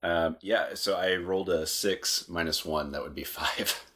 [0.02, 2.92] Um, yeah, so I rolled a six minus one.
[2.92, 3.86] That would be five.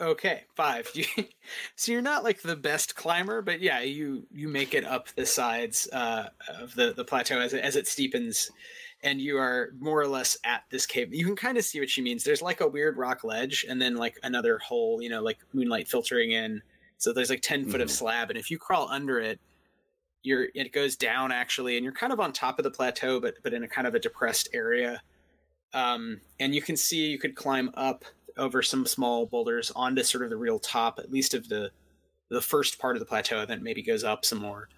[0.00, 0.90] Okay, five.
[1.76, 5.26] So you're not like the best climber, but yeah, you you make it up the
[5.26, 8.50] sides uh, of the the plateau as it, as it steepens,
[9.02, 11.12] and you are more or less at this cave.
[11.14, 12.24] You can kind of see what she means.
[12.24, 15.86] There's like a weird rock ledge, and then like another hole, you know, like moonlight
[15.88, 16.62] filtering in.
[16.98, 17.90] So there's like 10 foot of Mhm.
[17.90, 19.38] slab, and if you crawl under it,
[20.22, 23.36] you're it goes down actually, and you're kind of on top of the plateau, but
[23.42, 25.02] but in a kind of a depressed area.
[25.74, 28.04] Um, and you can see you could climb up
[28.36, 31.70] over some small boulders onto sort of the real top, at least of the
[32.30, 34.68] the first part of the plateau, then maybe goes up some more.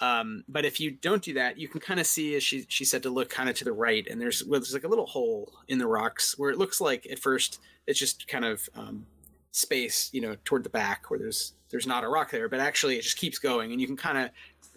[0.00, 2.84] Um, but if you don't do that, you can kind of see, as she she
[2.84, 5.06] said, to look kind of to the right, and there's well, there's like a little
[5.06, 9.06] hole in the rocks where it looks like at first it's just kind of um,
[9.52, 12.96] space, you know, toward the back where there's there's not a rock there, but actually
[12.96, 14.30] it just keeps going, and you can kind of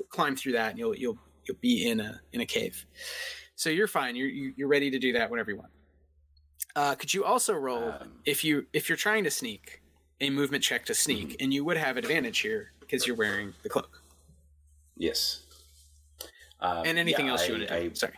[0.09, 2.85] climb through that, and you'll you'll you'll be in a in a cave.
[3.57, 4.15] So you're fine.
[4.15, 5.71] You're you- you're ready to do that whenever you want.
[6.75, 9.81] Uh, could you also roll Um, if you if you're trying to sneak
[10.21, 13.69] a movement check to sneak, and you would have advantage here because you're wearing the
[13.69, 14.01] cloak.
[14.95, 15.41] Yes.
[16.59, 17.89] Uh, and anything yeah, else you I- want to do.
[17.91, 18.13] I- Sorry.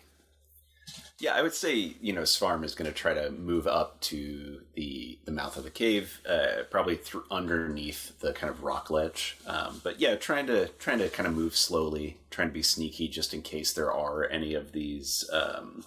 [1.20, 4.62] Yeah, I would say you know Svarm is going to try to move up to
[4.74, 9.38] the the mouth of the cave, uh, probably through underneath the kind of rock ledge.
[9.46, 13.10] Um, but yeah, trying to trying to kind of move slowly, trying to be sneaky,
[13.10, 15.84] just in case there are any of these, um,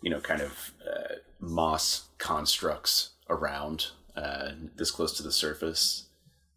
[0.00, 6.06] you know, kind of uh, moss constructs around uh, this close to the surface.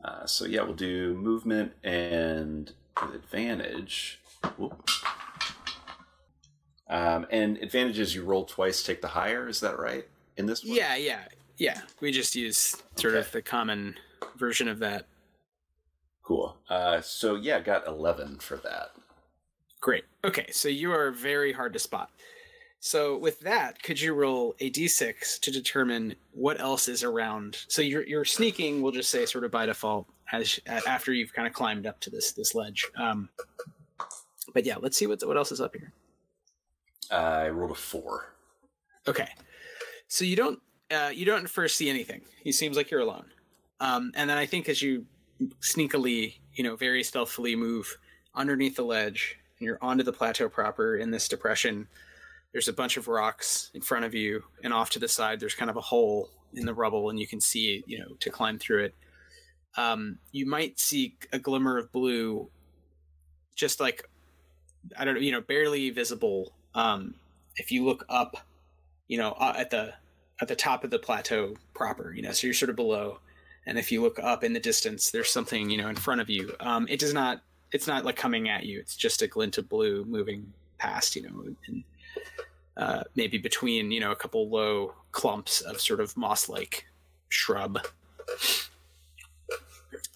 [0.03, 4.21] Uh, so yeah, we'll do movement and advantage.
[4.57, 4.89] Whoop.
[6.89, 9.47] Um, and advantages you roll twice, take the higher.
[9.47, 10.05] Is that right?
[10.37, 10.75] In this one?
[10.75, 11.23] Yeah, yeah,
[11.57, 11.81] yeah.
[11.99, 13.95] We just use sort of the common
[14.37, 15.07] version of that.
[16.23, 16.57] Cool.
[16.69, 18.91] Uh, so yeah, got eleven for that.
[19.81, 20.05] Great.
[20.23, 22.09] Okay, so you are very hard to spot.
[22.79, 27.57] So with that, could you roll a d6 to determine what else is around?
[27.67, 28.81] So you're you're sneaking.
[28.81, 32.09] We'll just say sort of by default as after you've kind of climbed up to
[32.09, 32.85] this this ledge.
[32.95, 33.29] Um,
[34.53, 35.91] but yeah, let's see what what else is up here.
[37.11, 38.35] I rolled a four.
[39.07, 39.29] Okay,
[40.07, 40.59] so you don't
[40.91, 42.21] uh, you don't first see anything.
[42.43, 43.25] He seems like you're alone,
[43.79, 45.05] um, and then I think as you
[45.59, 47.97] sneakily, you know, very stealthily move
[48.33, 51.87] underneath the ledge, and you're onto the plateau proper in this depression.
[52.51, 55.55] There's a bunch of rocks in front of you, and off to the side, there's
[55.55, 58.57] kind of a hole in the rubble, and you can see, you know, to climb
[58.57, 58.95] through it.
[59.77, 62.49] Um, you might see a glimmer of blue,
[63.55, 64.07] just like
[64.97, 66.53] I don't know, you know, barely visible.
[66.75, 67.15] Um,
[67.55, 68.37] if you look up,
[69.07, 69.93] you know, uh, at the
[70.41, 73.19] at the top of the plateau proper, you know, so you're sort of below,
[73.65, 76.29] and if you look up in the distance, there's something, you know, in front of
[76.29, 76.53] you.
[76.59, 78.79] Um, it does not, it's not like coming at you.
[78.79, 81.83] It's just a glint of blue moving past, you know, and
[82.75, 86.85] uh, maybe between, you know, a couple low clumps of sort of moss-like
[87.29, 87.79] shrub.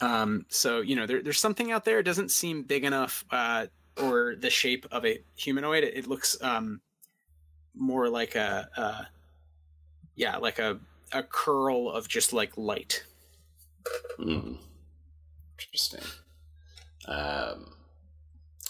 [0.02, 2.00] Um, so you know, there, there's something out there.
[2.00, 3.68] It doesn't seem big enough, uh,
[4.02, 5.84] or the shape of a humanoid.
[5.84, 6.82] It, it looks um,
[7.76, 9.04] more like a, uh,
[10.16, 10.80] yeah, like a
[11.12, 13.04] a curl of just like light.
[14.20, 14.58] Mm.
[15.58, 16.04] Interesting.
[17.08, 17.74] Um,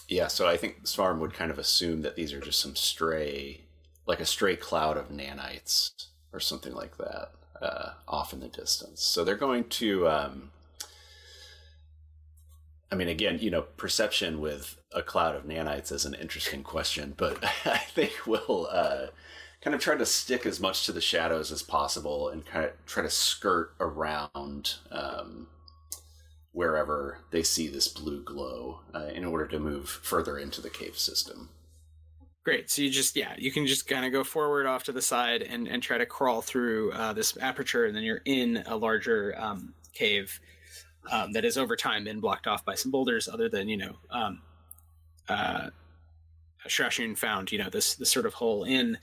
[0.08, 3.62] yeah, so I think Svarm would kind of assume that these are just some stray,
[4.06, 9.04] like a stray cloud of nanites or something like that, uh, off in the distance.
[9.04, 10.08] So they're going to.
[10.08, 10.52] Um,
[12.92, 17.14] I mean, again, you know, perception with a cloud of nanites is an interesting question,
[17.16, 19.08] but I think we'll uh,
[19.62, 22.72] kind of try to stick as much to the shadows as possible and kind of
[22.86, 25.48] try to skirt around um,
[26.52, 30.98] wherever they see this blue glow uh, in order to move further into the cave
[30.98, 31.50] system.
[32.44, 32.72] Great.
[32.72, 35.44] So you just yeah, you can just kind of go forward off to the side
[35.44, 39.36] and and try to crawl through uh, this aperture, and then you're in a larger
[39.38, 40.40] um, cave
[41.12, 43.28] um, that has over time been blocked off by some boulders.
[43.28, 44.42] Other than you know, um,
[45.28, 45.70] uh,
[46.68, 48.98] Shrashun found you know this this sort of hole in,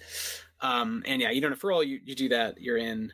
[0.60, 1.82] um, and yeah, you don't to roll.
[1.82, 2.60] You you do that.
[2.60, 3.12] You're in.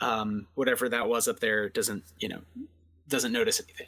[0.00, 2.40] Um, whatever that was up there doesn't you know
[3.08, 3.86] doesn't notice anything.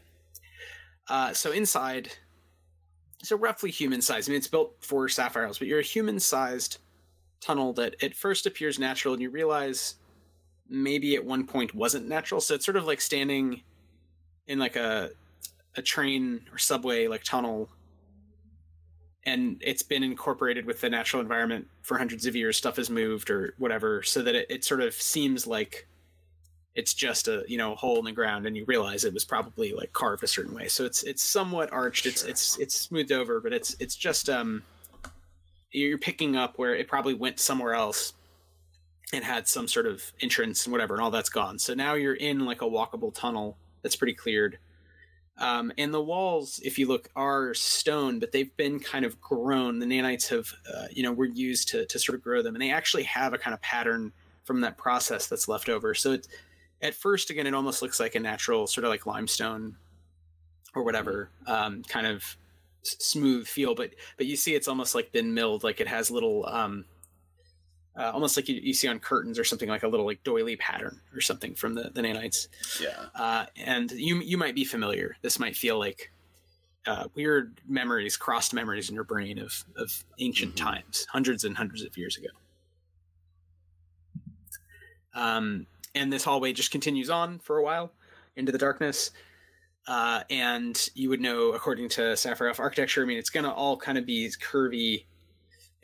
[1.08, 2.12] Uh, so inside
[3.24, 4.28] so roughly human sized.
[4.28, 6.78] I mean, it's built for sapphire elves, but you're a human sized
[7.40, 9.96] tunnel that at first appears natural, and you realize
[10.68, 12.40] maybe at one point wasn't natural.
[12.40, 13.62] So it's sort of like standing
[14.46, 15.10] in like a
[15.76, 17.68] a train or subway like tunnel,
[19.24, 22.56] and it's been incorporated with the natural environment for hundreds of years.
[22.56, 25.86] Stuff has moved or whatever, so that it, it sort of seems like
[26.74, 29.72] it's just a you know hole in the ground and you realize it was probably
[29.72, 30.68] like carved a certain way.
[30.68, 32.06] So it's it's somewhat arched.
[32.06, 32.30] It's Sure.
[32.30, 34.62] it's it's smoothed over but it's it's just um
[35.70, 38.12] you're picking up where it probably went somewhere else
[39.12, 41.58] and had some sort of entrance and whatever and all that's gone.
[41.58, 44.58] So now you're in like a walkable tunnel that's pretty cleared
[45.36, 49.80] Um, and the walls, if you look, are stone, but they've been kind of grown.
[49.80, 52.62] The nanites have, uh, you know, were used to, to sort of grow them, and
[52.62, 54.12] they actually have a kind of pattern
[54.44, 55.94] from that process that's left over.
[55.94, 56.28] So it's
[56.82, 59.76] at first, again, it almost looks like a natural sort of like limestone
[60.74, 62.36] or whatever, um, kind of
[62.82, 63.74] smooth feel.
[63.74, 65.64] But but you see, it's almost like been milled.
[65.64, 66.84] Like it has little, um,
[67.96, 70.56] uh, almost like you, you see on curtains or something like a little like doily
[70.56, 72.48] pattern or something from the the nanites.
[72.80, 73.06] Yeah.
[73.14, 75.16] Uh, and you you might be familiar.
[75.22, 76.10] This might feel like
[76.86, 80.58] uh, weird memories, crossed memories in your brain of of ancient Mhm.
[80.58, 82.28] times, hundreds and hundreds of years ago.
[85.14, 87.92] Um, and this hallway just continues on for a while
[88.36, 89.12] into the darkness.
[89.86, 93.76] Uh, and you would know, according to Sapphire architecture, I mean, it's going to all
[93.76, 95.04] kind of be curvy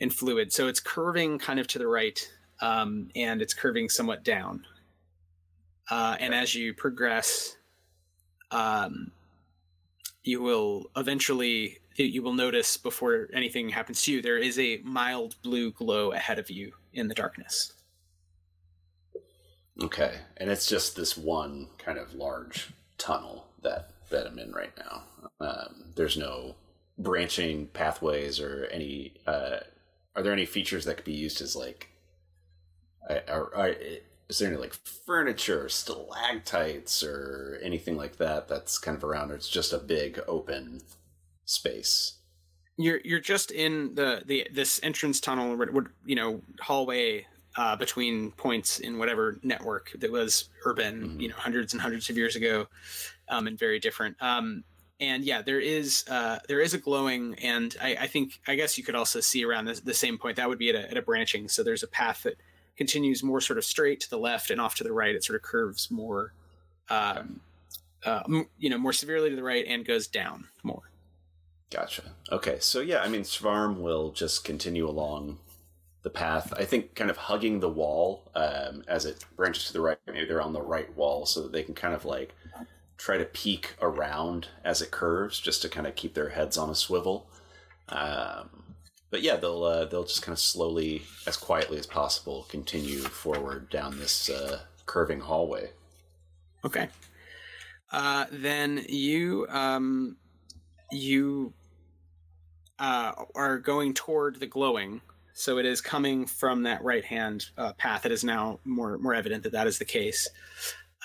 [0.01, 0.51] and fluid.
[0.51, 2.19] So it's curving kind of to the right,
[2.59, 4.65] um, and it's curving somewhat down.
[5.89, 7.55] Uh, and as you progress,
[8.51, 9.11] um,
[10.23, 15.35] you will eventually you- will notice before anything happens to you there is a mild
[15.41, 17.73] blue glow ahead of you in the darkness.
[19.81, 20.19] Okay.
[20.37, 25.03] And it's just this one kind of large tunnel that that I'm in right now.
[25.39, 26.55] Um, there's no
[26.97, 29.13] branching pathways or any.
[29.25, 29.59] Uh,
[30.15, 31.89] are there any features that could be used as like?
[33.09, 33.75] Are, are,
[34.29, 39.31] is there any like furniture, or stalactites, or anything like that that's kind of around?
[39.31, 40.81] Or it's just a big open
[41.45, 42.13] space.
[42.77, 47.25] You're you're just in the, the this entrance tunnel, what- you know, hallway
[47.57, 51.21] uh, between points in whatever network that was urban, Mhm.
[51.21, 52.65] you know, hundreds and hundreds of years ago,
[53.27, 54.15] um, and very different.
[54.21, 54.63] Um,
[55.01, 58.77] and yeah, there is uh, there is a glowing, and I, I think I guess
[58.77, 60.97] you could also see around the, the same point that would be at a, at
[60.97, 61.49] a branching.
[61.49, 62.35] So there's a path that
[62.77, 65.15] continues more sort of straight to the left and off to the right.
[65.15, 66.33] It sort of curves more,
[66.89, 67.41] um,
[68.05, 70.83] uh, m- you know, more severely to the right and goes down more.
[71.71, 72.03] Gotcha.
[72.31, 75.39] Okay, so yeah, I mean, Svarm will just continue along
[76.03, 76.53] the path.
[76.55, 79.97] I think kind of hugging the wall um, as it branches to the right.
[80.05, 82.35] Maybe they're on the right wall so that they can kind of like
[83.01, 86.69] try to peek around as it curves, just to kind of keep their heads on
[86.69, 87.27] a swivel.
[87.89, 88.75] Um,
[89.09, 93.69] but yeah, they'll uh, they'll just kind of slowly, as quietly as possible, continue forward
[93.71, 95.71] down this uh, curving hallway.
[96.63, 96.89] Okay.
[97.91, 100.15] Uh, then you um,
[100.91, 101.53] you
[102.77, 105.01] uh, are going toward the glowing,
[105.33, 108.05] so it is coming from that right hand uh, path.
[108.05, 110.29] It is now more more evident that that is the case,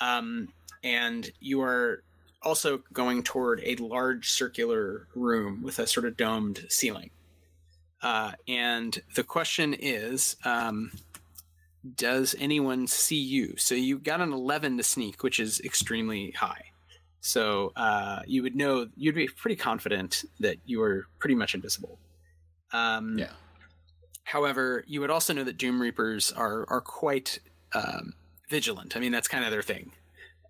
[0.00, 0.48] um,
[0.82, 2.02] and you are
[2.42, 7.10] also going toward a large circular room with a sort of domed ceiling.
[8.02, 10.92] Uh, and the question is, um,
[11.96, 13.54] does anyone see you?
[13.56, 16.66] So you got an 11 to sneak, which is extremely high.
[17.20, 21.98] So uh, you would know, you'd be pretty confident that you are pretty much invisible.
[22.72, 23.30] Um, Yeah.
[24.24, 27.38] However, you would also know that Doom Reapers are are quite
[27.74, 28.14] um,
[28.48, 28.96] vigilant.
[28.96, 29.92] I mean, that's kind of their thing,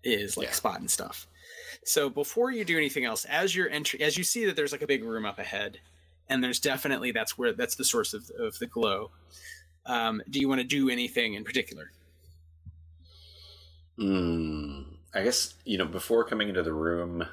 [0.03, 0.53] is like Yeah.
[0.53, 1.27] spotting stuff.
[1.85, 4.81] So before you do anything else, as you're entry, as you see that there's like
[4.81, 5.79] a big room up ahead,
[6.29, 9.11] and there's definitely that's where that's the source of of the glow.
[9.85, 11.91] Um, do you want to do anything in particular?
[13.97, 14.81] Hmm.
[15.13, 17.25] I guess you know before coming into the room.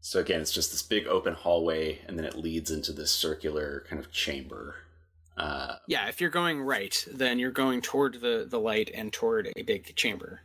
[0.00, 3.84] So again, it's just this big open hallway, and then it leads into this circular
[3.88, 4.76] kind of chamber.
[5.38, 9.50] Uh, Yeah, if you're going right, then you're going toward the the light and toward
[9.56, 10.40] a big chamber.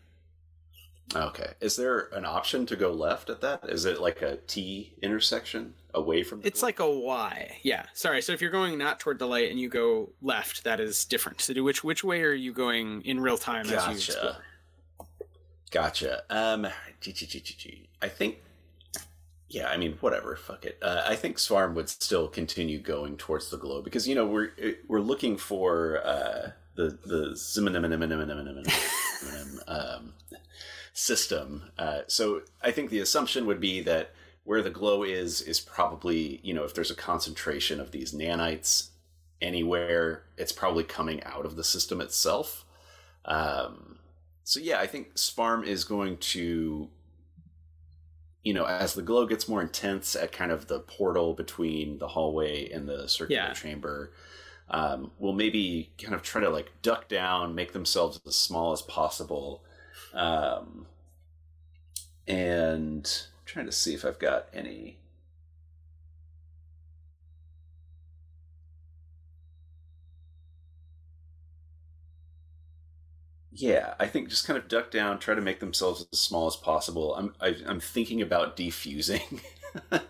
[1.15, 3.61] okay, is there an option to go left at that?
[3.67, 6.41] Is it like a T intersection away from?
[6.41, 6.67] The It's door?
[6.67, 7.57] like a Y.
[7.63, 7.85] Yeah.
[7.93, 8.21] Sorry.
[8.21, 11.41] So if you're going not toward the light and you go left, that is different.
[11.41, 13.93] So do- which which way are you going in real time as you Gotcha.
[13.95, 14.37] explore?
[15.71, 16.23] Gotcha.
[16.29, 16.67] Um.
[18.01, 18.37] I think.
[19.53, 20.35] Yeah, I mean, whatever.
[20.35, 20.79] Fuck it.
[20.81, 24.49] Uh, I think Svarm would still continue going towards the glow because you know we're
[24.87, 27.35] we're looking for uh, the the
[29.67, 30.13] um,
[30.93, 31.69] system.
[31.77, 36.39] Uh, so I think the assumption would be that where the glow is is probably
[36.43, 38.89] you know if there's a concentration of these nanites
[39.39, 42.65] anywhere, it's probably coming out of the system itself.
[43.25, 43.99] Um,
[44.43, 46.89] so yeah, I think Svarm is going to,
[48.43, 52.09] you know, as the glow gets more intense at kind of the portal between the
[52.09, 53.53] hallway and the circular Yeah.
[53.53, 54.13] chamber,
[54.69, 58.81] um, will maybe kind of try to like duck down, make themselves as small as
[58.83, 59.63] possible,
[60.13, 60.87] um,
[62.27, 64.97] and I'm trying to see if I've got any.
[73.55, 76.55] Yeah, I think just kind of duck down, try to make themselves as small as
[76.55, 77.13] possible.
[77.15, 79.41] I'm I, I'm thinking about defusing.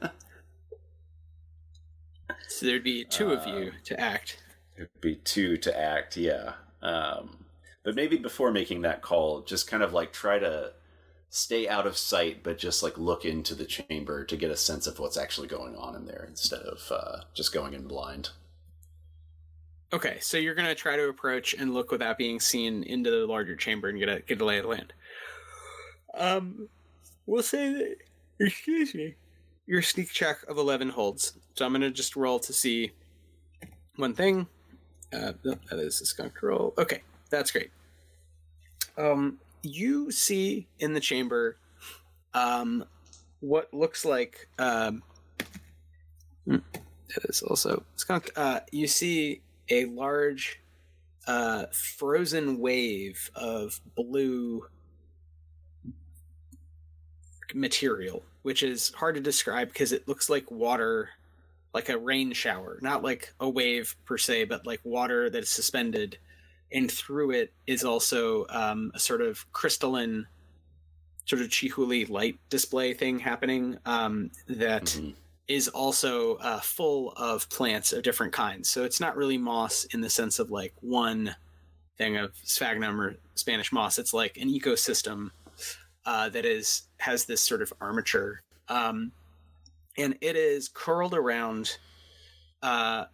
[2.47, 4.41] so there'd be two of you uh, to act.
[4.77, 6.53] There'd be two to act, yeah.
[6.81, 7.45] Um,
[7.83, 10.71] but maybe before making that call, just kind of like try to
[11.29, 14.87] stay out of sight, but just like look into the chamber to get a sense
[14.87, 18.29] of what's actually going on in there instead of uh, just going in blind.
[19.93, 23.55] Okay, so you're gonna try to approach and look without being seen into the larger
[23.55, 24.91] chamber and get a get a lay of the land.
[26.15, 26.67] Um,
[27.27, 27.97] we'll say that.
[28.39, 29.13] Excuse me.
[29.67, 32.91] Your sneak check of eleven holds, so I'm gonna just roll to see
[33.97, 34.47] one thing.
[35.13, 36.73] Uh, that is a skunk roll.
[36.79, 37.69] Okay, that's great.
[38.97, 41.57] Um, you see in the chamber,
[42.33, 42.83] um,
[43.41, 45.03] what looks like um,
[46.45, 48.31] hmm, that is also skunk.
[48.35, 50.61] Uh, you see a large
[51.27, 54.65] uh, frozen wave of blue
[57.53, 61.09] material, which is hard to describe because it looks like water,
[61.73, 65.49] like a rain shower, not like a wave per se, but like water that is
[65.49, 66.17] suspended.
[66.71, 70.27] And through it is also um, a sort of crystalline,
[71.25, 75.11] sort of Chihuly light display thing happening um, that mm-hmm
[75.47, 78.69] is also uh, full of plants of different kinds.
[78.69, 81.35] So it's not really moss in the sense of like one
[81.97, 83.99] thing of sphagnum or Spanish moss.
[83.99, 85.29] It's like an ecosystem
[86.05, 89.11] uh, that is has this sort of armature, um,
[89.97, 91.77] and it is curled around
[92.61, 93.05] uh,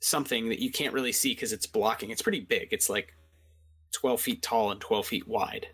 [0.00, 2.10] something that you can't really see because it's blocking.
[2.10, 2.68] It's pretty big.
[2.72, 3.14] It's like
[3.92, 5.68] twelve feet tall and twelve feet wide.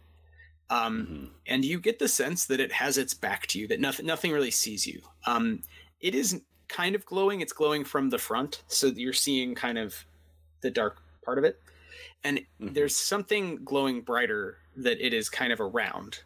[0.71, 1.25] Um, mm-hmm.
[1.47, 4.33] And you get the sense that it has its back to you, that nothing, nothing
[4.33, 5.01] really sees you.
[5.27, 5.62] Um,
[6.01, 7.41] it is kind of glowing.
[7.41, 10.05] It's glowing from the front, so you're seeing kind of
[10.61, 11.61] the dark part of it.
[12.23, 12.75] And mm-hmm.
[12.75, 16.21] there's something glowing brighter that it is kind of around.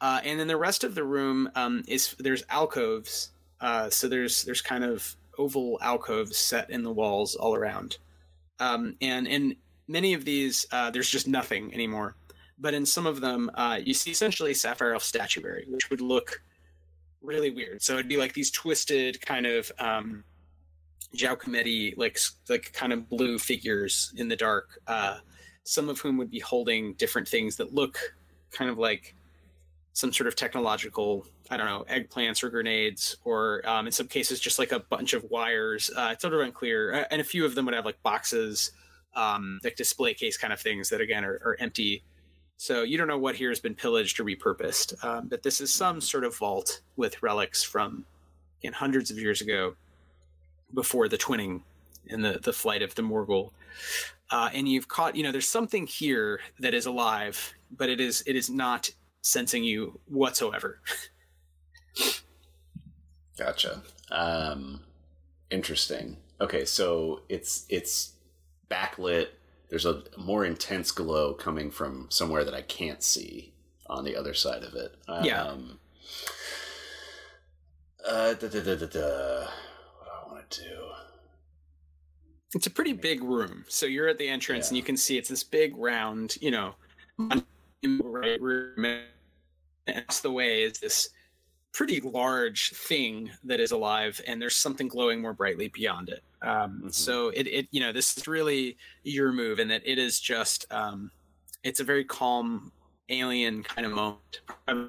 [0.00, 3.30] Uh, and then the rest of the room um, is there's alcoves.
[3.60, 7.98] Uh, so there's there's kind of oval alcoves set in the walls all around.
[8.60, 9.56] Um, and in
[9.88, 12.14] many of these, uh, there's just nothing anymore
[12.58, 16.42] but in some of them, uh, you see essentially Sapphire Elf statuary, which would look
[17.22, 17.82] really weird.
[17.82, 20.24] So it'd be like these twisted kind of um,
[21.20, 24.80] like like kind of blue figures in the dark.
[24.86, 25.18] Uh,
[25.64, 27.98] some of whom would be holding different things that look
[28.50, 29.14] kind of like
[29.94, 34.40] some sort of technological, I don't know, eggplants or grenades, or um, in some cases
[34.40, 35.90] just like a bunch of wires.
[35.96, 38.72] Uh, it's sort of unclear, and a few of them would have like boxes,
[39.14, 42.02] um, like display case kind of things that again are, are empty
[42.56, 45.72] so you don't know what here has been pillaged or repurposed, um, but this is
[45.72, 48.04] some sort of vault with relics from
[48.62, 49.74] in hundreds of years ago,
[50.74, 51.62] before the twinning
[52.08, 53.50] and the the flight of the Morgul.
[54.30, 58.22] Uh, and you've caught, you know, there's something here that is alive, but it is
[58.26, 58.90] it is not
[59.22, 60.80] sensing you whatsoever.
[63.38, 63.82] gotcha.
[64.10, 64.80] Um,
[65.50, 66.16] interesting.
[66.40, 68.12] Okay, so it's it's
[68.70, 69.28] backlit
[69.74, 73.52] there's a more intense glow coming from somewhere that I can't see
[73.88, 74.94] on the other side of it.
[75.24, 75.42] Yeah.
[75.42, 75.80] Um,
[78.08, 78.68] uh, da, da, da.
[78.70, 80.78] What do I want to do?
[82.54, 83.64] It's a pretty big room.
[83.66, 84.68] So you're at the entrance yeah.
[84.68, 86.76] and you can see it's this big round, you know,
[87.18, 88.84] right room.
[88.84, 89.02] And
[89.88, 91.08] that's the way is this
[91.72, 96.22] pretty large thing that is alive, and there's something glowing more brightly beyond it.
[96.44, 96.88] Um, mm-hmm.
[96.90, 100.66] So it, it, you know, this is really your move, and that it is just,
[100.70, 101.10] um,
[101.62, 102.70] it's a very calm
[103.08, 104.40] alien kind of moment,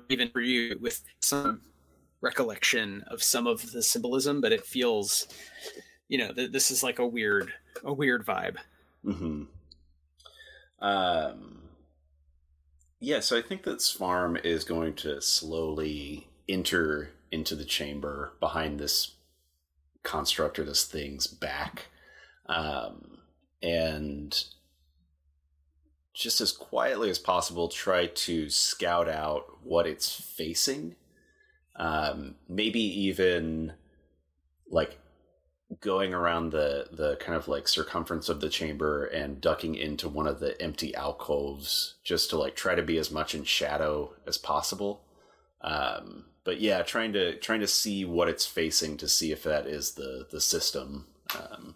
[0.10, 1.62] even for you with some
[2.22, 5.28] recollection of some of the symbolism, but it feels,
[6.08, 7.52] you know, th- this is like a weird,
[7.84, 8.58] a weird vibe.
[9.04, 9.44] Hmm.
[10.80, 11.62] Um.
[13.02, 18.80] Yeah, so I think that Svarm is going to slowly enter into the chamber behind
[18.80, 19.15] this
[20.06, 21.88] construct or this thing's back.
[22.46, 23.18] Um,
[23.62, 24.46] and
[26.14, 30.96] just as quietly as possible, try to scout out what it's facing.
[31.76, 33.74] Um, maybe even
[34.70, 34.98] like
[35.82, 40.28] going around the the kind of like circumference of the chamber and ducking into one
[40.28, 44.38] of the empty alcoves just to like try to be as much in shadow as
[44.38, 45.02] possible
[45.62, 49.66] um, but yeah, trying to trying to see what it's facing to see if that
[49.66, 51.76] is the the system um,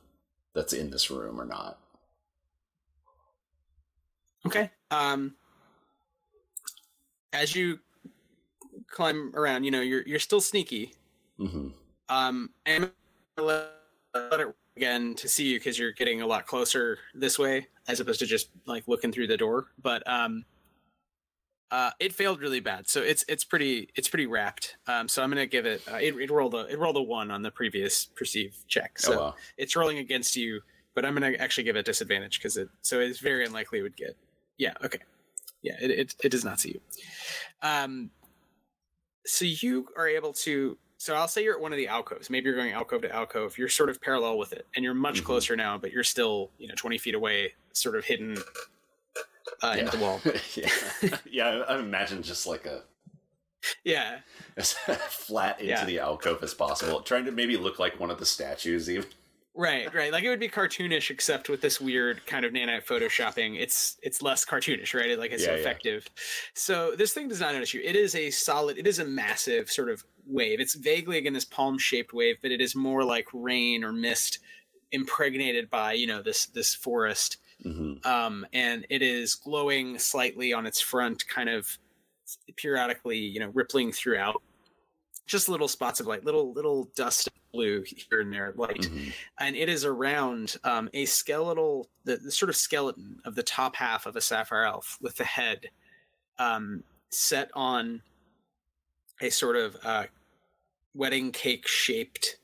[0.54, 1.80] that's in this room or not.
[4.46, 4.70] Okay.
[4.92, 5.36] Um,
[7.34, 7.80] as you
[8.88, 10.94] climb around, you know you're you're still sneaky.
[11.40, 11.70] Mm-hmm.
[12.10, 12.92] Um, and
[13.38, 13.72] let,
[14.14, 18.20] it again to see you because you're getting a lot closer this way as opposed
[18.20, 19.68] to just like looking through the door.
[19.82, 20.46] But um,
[21.72, 24.78] uh, it failed really bad, so it's it's pretty it's pretty wrapped.
[24.88, 27.30] Um, so I'm gonna give it uh, it, it rolled a it rolled a one
[27.32, 29.36] on the previous perceive check, so oh, wow.
[29.58, 30.62] it's rolling against you.
[30.96, 33.96] But I'm gonna actually give it disadvantage because it so it's very unlikely it would
[33.96, 34.18] get.
[34.58, 35.00] Yeah, okay,
[35.62, 36.82] yeah, it it, it does not see you.
[37.62, 38.10] Um,
[39.26, 42.30] so you are able to so I'll say you're at one of the alcoves.
[42.30, 43.58] Maybe you're going alcove to alcove.
[43.58, 45.26] You're sort of parallel with it, and you're much Mhm.
[45.26, 48.38] closer now, but you're still, you know, 20 feet away, sort of hidden
[49.64, 50.22] uh, into the wall.
[50.56, 51.64] yeah, yeah.
[51.68, 52.84] I imagine just like a
[53.84, 54.20] Yeah,
[54.58, 55.86] as flat into Yeah.
[55.86, 58.90] the alcove as possible, trying to maybe look like one of the statues.
[58.90, 59.06] Even
[59.56, 60.12] right, right.
[60.12, 63.60] Like it would be cartoonish, except with this weird kind of nanite photoshopping.
[63.60, 65.18] It's it's less cartoonish, right?
[65.20, 65.58] Like it's Yeah, yeah.
[65.58, 66.08] effective.
[66.54, 67.82] So this thing does not notice you.
[67.82, 68.78] It is a solid.
[68.78, 70.60] It is a massive sort of wave.
[70.60, 74.40] It's vaguely again this palm shaped wave, but it is more like rain or mist
[74.92, 78.06] impregnated by you know this this forest Mhm.
[78.06, 81.78] um, and it is glowing slightly on its front, kind of
[82.56, 84.42] periodically, you know, rippling throughout.
[85.26, 89.14] Just little spots of light, little little dust of blue here and there, light, Mhm.
[89.40, 93.76] and it is around um, a skeletal, the, the sort of skeleton of the top
[93.76, 95.70] half of a sapphire elf with the head
[96.38, 98.02] um, set on
[99.22, 100.06] a sort of uh,
[100.94, 102.38] wedding cake shaped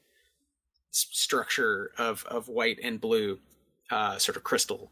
[0.92, 3.40] structure of of white and blue,
[3.90, 4.92] uh, sort of crystal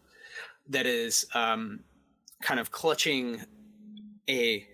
[0.69, 1.81] that is um,
[2.41, 3.41] kind of clutching
[4.29, 4.65] a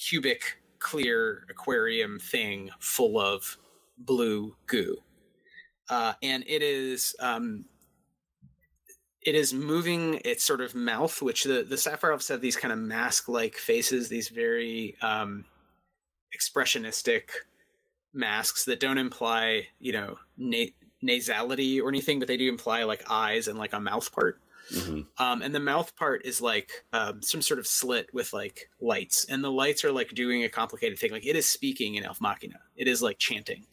[0.00, 3.56] cubic clear aquarium thing full of
[3.98, 4.96] blue goo.
[5.88, 7.64] Uh, and it is um,
[9.22, 12.72] it is moving its sort of mouth which the the sapphire elves have these kind
[12.72, 15.44] of mask like faces these very um,
[16.36, 17.22] expressionistic
[18.12, 20.72] masks that don't imply you know na-
[21.04, 24.40] nasality or anything but they do imply like eyes and like a mouth part
[24.74, 25.06] Mhm.
[25.18, 29.24] um, and the mouth part is like um, some sort of slit with like lights,
[29.26, 31.12] and the lights are like doing a complicated thing.
[31.12, 32.58] Like it is speaking in Elf Machina.
[32.76, 33.66] It is like chanting,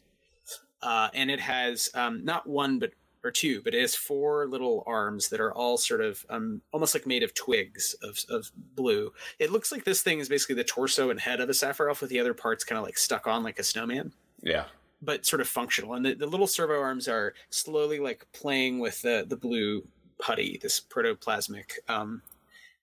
[0.82, 2.92] uh, and it has um, not one but
[3.26, 6.94] or two, but it has four little arms that are all sort of um, almost
[6.94, 9.14] like made of twigs of, of blue.
[9.40, 12.02] It looks like this thing is basically the torso and head of a sapphire elf,
[12.02, 14.12] with the other parts kind of like stuck on like a snowman
[14.42, 14.66] Yeah.
[15.02, 15.94] but sort of functional.
[15.94, 19.88] And the, the little servo arms are slowly like playing with the the blue
[20.24, 22.22] putty, this protoplasmic um,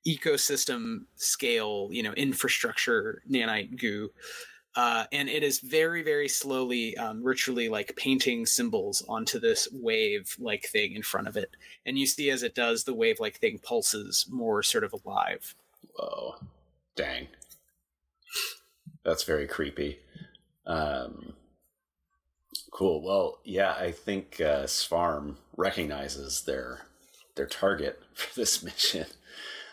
[0.06, 4.10] ecosystem scale, you know, infrastructure nanite goo.
[4.76, 10.36] Uh, and it is very, very slowly, um, ritually like painting symbols onto this wave
[10.38, 11.56] like thing in front of it.
[11.86, 15.54] And you see as it does, the wave like thing pulses more sort of alive.
[15.96, 16.34] Whoa.
[16.94, 17.26] Dang.
[19.02, 19.98] That's very creepy.
[20.66, 21.32] Um,
[22.70, 23.02] cool.
[23.02, 26.82] Well, yeah, I think uh, Svarm recognizes their
[27.36, 29.06] their target for this mission,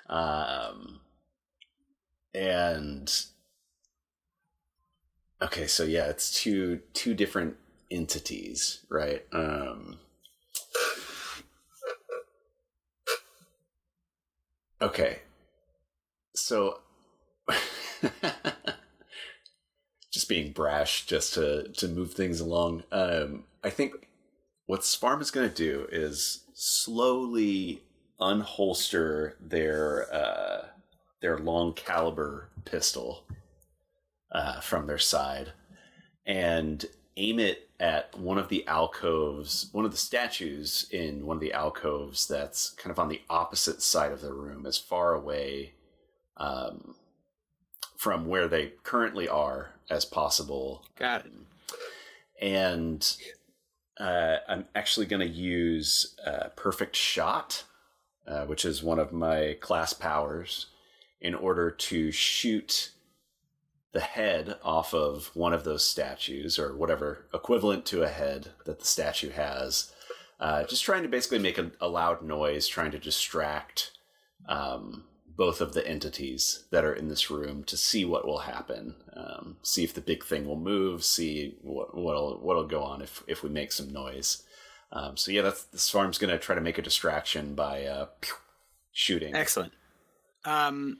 [0.10, 1.02] um,
[2.34, 3.26] and
[5.42, 7.56] okay, so yeah, it's two two different
[7.92, 9.26] entities, right?
[9.32, 10.00] Um,
[14.82, 15.20] okay,
[16.38, 16.80] so
[20.12, 24.08] just being brash just to to move things along um i think
[24.66, 27.84] what Svarm is going to do is slowly
[28.20, 30.66] unholster their uh
[31.22, 33.24] their long caliber pistol
[34.32, 35.52] uh from their side
[36.26, 36.86] and
[37.16, 41.54] aim it at one of the alcoves one of the statues in one of the
[41.54, 45.74] alcoves that's kind of on the opposite side of the room as far away
[46.38, 46.96] um,
[47.98, 50.86] from where they currently are as possible.
[50.98, 51.32] Got it.
[52.42, 53.18] And
[54.00, 57.64] uh, I'm actually going to use uh, Perfect Shot,
[58.28, 60.68] uh, which is one of my class powers,
[61.20, 62.92] in order to shoot
[63.94, 68.80] the head off of one of those statues or whatever equivalent to a head that
[68.80, 69.92] the statue has.
[70.40, 73.92] Uh, just trying to basically make a, a loud noise, trying to distract
[74.48, 75.06] um,
[75.38, 79.58] both of the entities that are in this room to see what will happen, um,
[79.62, 83.44] see if the big thing will move, see what what'll what'll go on if if
[83.44, 84.44] we make some noise.
[84.92, 88.08] Um, so yeah, that's the Svarm's going to try to make a distraction by uh,
[88.22, 88.34] pew,
[88.92, 89.36] shooting.
[89.36, 89.74] Excellent.
[90.44, 91.00] Um,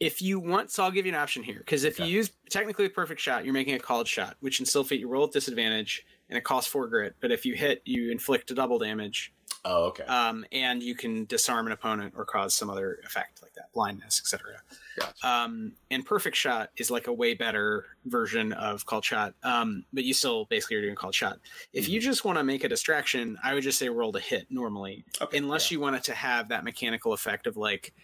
[0.00, 2.08] if you want, so I'll give you an option here because if Okay.
[2.08, 5.06] you use technically a perfect shot, you're making a called shot, which in still you
[5.06, 7.14] roll at disadvantage and it costs four grit.
[7.20, 9.33] But if you hit, you inflict a double damage.
[9.66, 10.04] Oh, okay.
[10.04, 14.20] Um, and you can disarm an opponent or cause some other effect like that, blindness,
[14.20, 14.60] etc.
[14.98, 15.26] Gotcha.
[15.26, 19.34] Um, and perfect shot is like a way better version of called shot.
[19.42, 21.38] Um, but you still basically are doing called shot.
[21.72, 24.46] If you just want to make a distraction, I would just say roll to hit
[24.50, 25.38] normally, okay.
[25.38, 25.76] unless yeah.
[25.76, 27.94] you want it to have that mechanical effect of like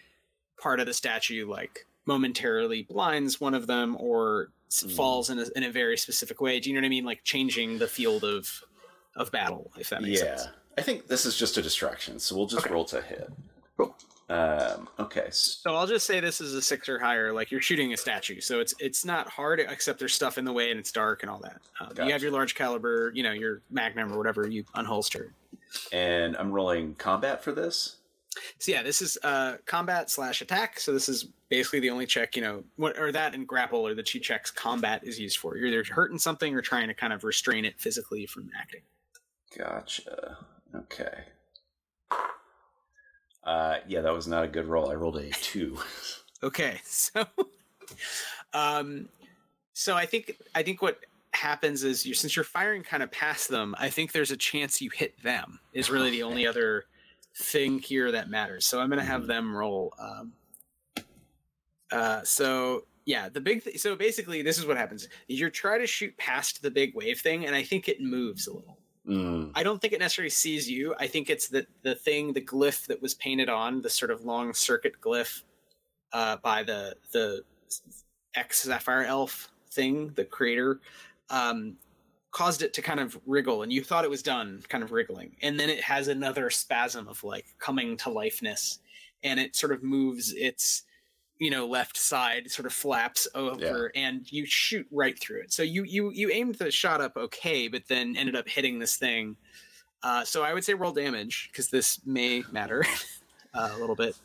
[0.59, 4.95] part of the statue like momentarily blinds one of them or Mm.
[4.95, 6.59] falls in a, in a very specific way.
[6.59, 7.03] Do you know what I mean?
[7.03, 8.63] Like changing the field of
[9.17, 10.37] of battle, if that makes yeah.
[10.37, 10.47] sense.
[10.77, 12.73] I think this is just a distraction, so we'll just Okay.
[12.73, 13.29] roll to hit.
[13.77, 13.95] Cool.
[14.29, 15.27] Um, okay.
[15.31, 17.33] So I'll just say this is a six or higher.
[17.33, 20.53] Like you're shooting a statue, so it's it's not hard except there's stuff in the
[20.53, 21.59] way and it's dark and all that.
[21.81, 25.31] Um, You have your large caliber, you know, your magnum or whatever you unholster.
[25.91, 27.97] And I'm rolling combat for this.
[28.59, 30.79] So yeah, this is uh, combat slash attack.
[30.79, 33.93] So this is basically the only check, you know, what or that and grapple are
[33.95, 35.57] the two checks combat is used for.
[35.57, 38.81] You're either hurting something or trying to kind of restrain it physically from acting.
[39.57, 40.37] Gotcha.
[40.75, 41.23] Okay.
[43.43, 44.89] Uh, yeah, that was not a good roll.
[44.91, 45.77] I rolled a two.
[46.43, 47.23] Okay, so
[48.51, 49.07] um
[49.73, 50.97] so I think I think what
[51.33, 54.81] happens is you since you're firing kind of past them, I think there's a chance
[54.81, 56.85] you hit them is really the only other
[57.37, 58.65] thing here that matters.
[58.65, 59.27] So I'm gonna have Mhm.
[59.27, 59.93] them roll.
[59.99, 60.33] Um
[61.91, 65.07] uh so yeah, the big th- so basically this is what happens.
[65.27, 68.53] You try to shoot past the big wave thing and I think it moves a
[68.53, 68.79] little.
[69.07, 70.93] Mm, I don't think it necessarily sees you.
[70.99, 74.25] I think it's the the thing, the glyph that was painted on the sort of
[74.25, 75.41] long circuit glyph
[76.13, 77.43] uh, by the the
[78.35, 80.81] ex Sapphire Elf thing, the creator,
[81.29, 81.77] um,
[82.31, 85.35] caused it to kind of wriggle, and you thought it was done, kind of wriggling,
[85.41, 88.79] and then it has another spasm of like coming to lifeness,
[89.23, 90.83] and it sort of moves its
[91.41, 95.51] you know left side sort of flaps over and you shoot right through it.
[95.51, 98.95] So you you you aimed the shot up okay but then ended up hitting this
[98.95, 99.35] thing.
[100.03, 102.85] Uh, so i would say roll damage because this may matter
[103.55, 104.15] uh, a little bit.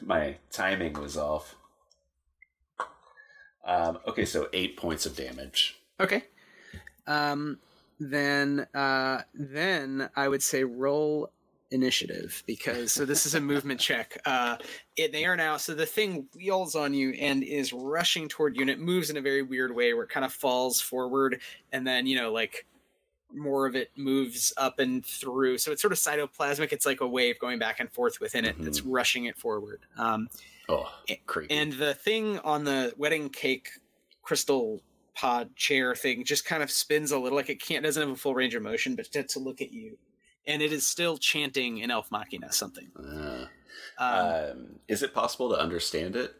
[0.00, 1.54] My timing was off.
[3.66, 5.78] Um, okay, so eight points of damage.
[6.00, 6.24] okay.
[7.06, 7.58] Um
[7.98, 11.30] then uh then i would say roll
[11.70, 14.16] initiative because so this is a movement check.
[14.24, 14.56] Uh
[14.96, 18.62] it, they are now so the thing wheels on you and is rushing toward you
[18.62, 21.40] and it moves in a very weird way where it kind of falls forward
[21.72, 22.66] and then you know like
[23.34, 25.58] more of it moves up and through.
[25.58, 26.72] So it's sort of cytoplasmic.
[26.72, 29.80] It's like a wave going back and forth within it that's rushing it forward.
[29.98, 30.28] Um
[30.68, 30.88] Oh,
[31.26, 31.54] creepy.
[31.54, 33.68] and the thing on the wedding cake
[34.22, 34.80] crystal
[35.14, 38.16] pod chair thing just kind of spins a little like it can't doesn't have a
[38.16, 39.96] full range of motion but to, to look at you
[40.46, 43.46] and it is still chanting in elf machina something Uh,
[43.98, 46.34] um, um, is it possible to understand it?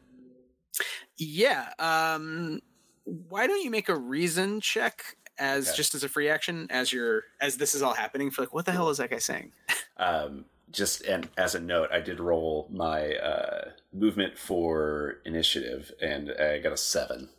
[1.19, 2.61] yeah um
[3.05, 5.77] why don't you make a reason check as Okay.
[5.77, 8.67] just as a free action as you're as this is all happening for like what
[8.67, 9.53] the hell is that guy saying
[9.99, 16.31] Um, just and as a note, I did roll my uh, movement for initiative, and
[16.33, 17.31] I got a seven.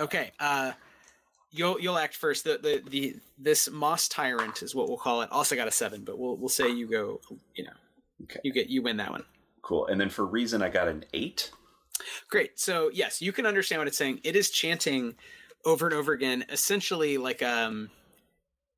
[0.00, 0.32] Okay.
[0.40, 0.72] Uh
[1.54, 2.44] you'll you'll act first.
[2.44, 5.30] The the the this moss tyrant is what we'll call it.
[5.32, 7.20] Also got a seven, but we'll we'll say you go.
[7.54, 7.70] You know,
[8.24, 8.40] Okay.
[8.44, 9.24] you get you win that one.
[9.62, 9.86] Cool.
[9.86, 11.50] And then for reason, I got an eight.
[12.28, 12.58] Great.
[12.58, 14.20] So yes, you can understand what it's saying.
[14.24, 15.14] It is chanting
[15.64, 17.90] over and over again, essentially like um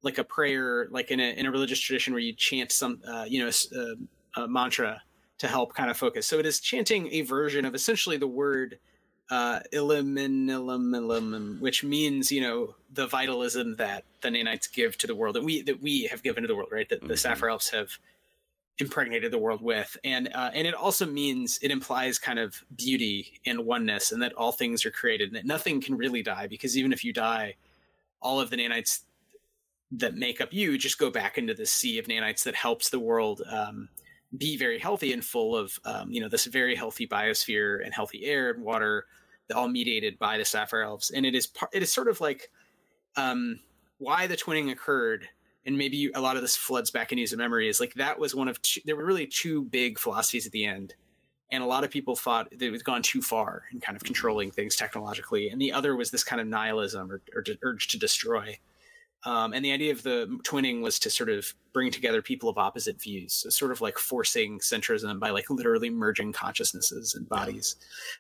[0.03, 3.25] like a prayer, like in a in a religious tradition where you chant some uh,
[3.27, 3.95] you know s- uh,
[4.43, 5.03] a mantra
[5.39, 6.27] to help kind of focus.
[6.27, 8.79] So it is chanting a version of essentially the word
[9.31, 15.35] uh illumin, which means you know the vitalism that the Nanites give to the world
[15.35, 16.89] that we that we have given to the world, right?
[16.89, 17.19] That the Mhm.
[17.19, 17.99] Sapphire Elves have
[18.79, 23.41] impregnated the world with and uh, and it also means it implies kind of beauty
[23.47, 26.77] and oneness and that all things are created and that nothing can really die because
[26.77, 27.55] even if you die
[28.21, 29.01] all of the nanites
[29.91, 32.99] that make up you just go back into the sea of nanites that helps the
[33.01, 33.89] world um,
[34.37, 38.25] be very healthy and full of um, you know this very healthy biosphere and healthy
[38.25, 39.07] air and water
[39.55, 41.11] all mediated by the sapphire elves.
[41.11, 42.51] And it is par- it is sort of like
[43.17, 43.61] um,
[43.99, 45.29] why the twinning occurred
[45.65, 48.35] and maybe a lot of this floods back into his memory is like that was
[48.35, 50.95] one of two, there were really two big philosophies at the end.
[51.51, 54.03] And a lot of people thought that it was gone too far in kind of
[54.03, 55.49] controlling things technologically.
[55.49, 58.59] And the other was this kind of nihilism or, or urge to destroy
[59.27, 62.57] um, and the idea of the twinning was to sort of bring together people of
[62.57, 67.77] opposite views so sort of like forcing centrism by like literally merging consciousnesses and bodies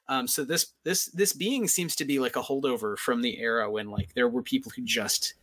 [0.09, 3.70] um, so this this this being seems to be like a holdover from the era
[3.70, 5.35] when like there were people who just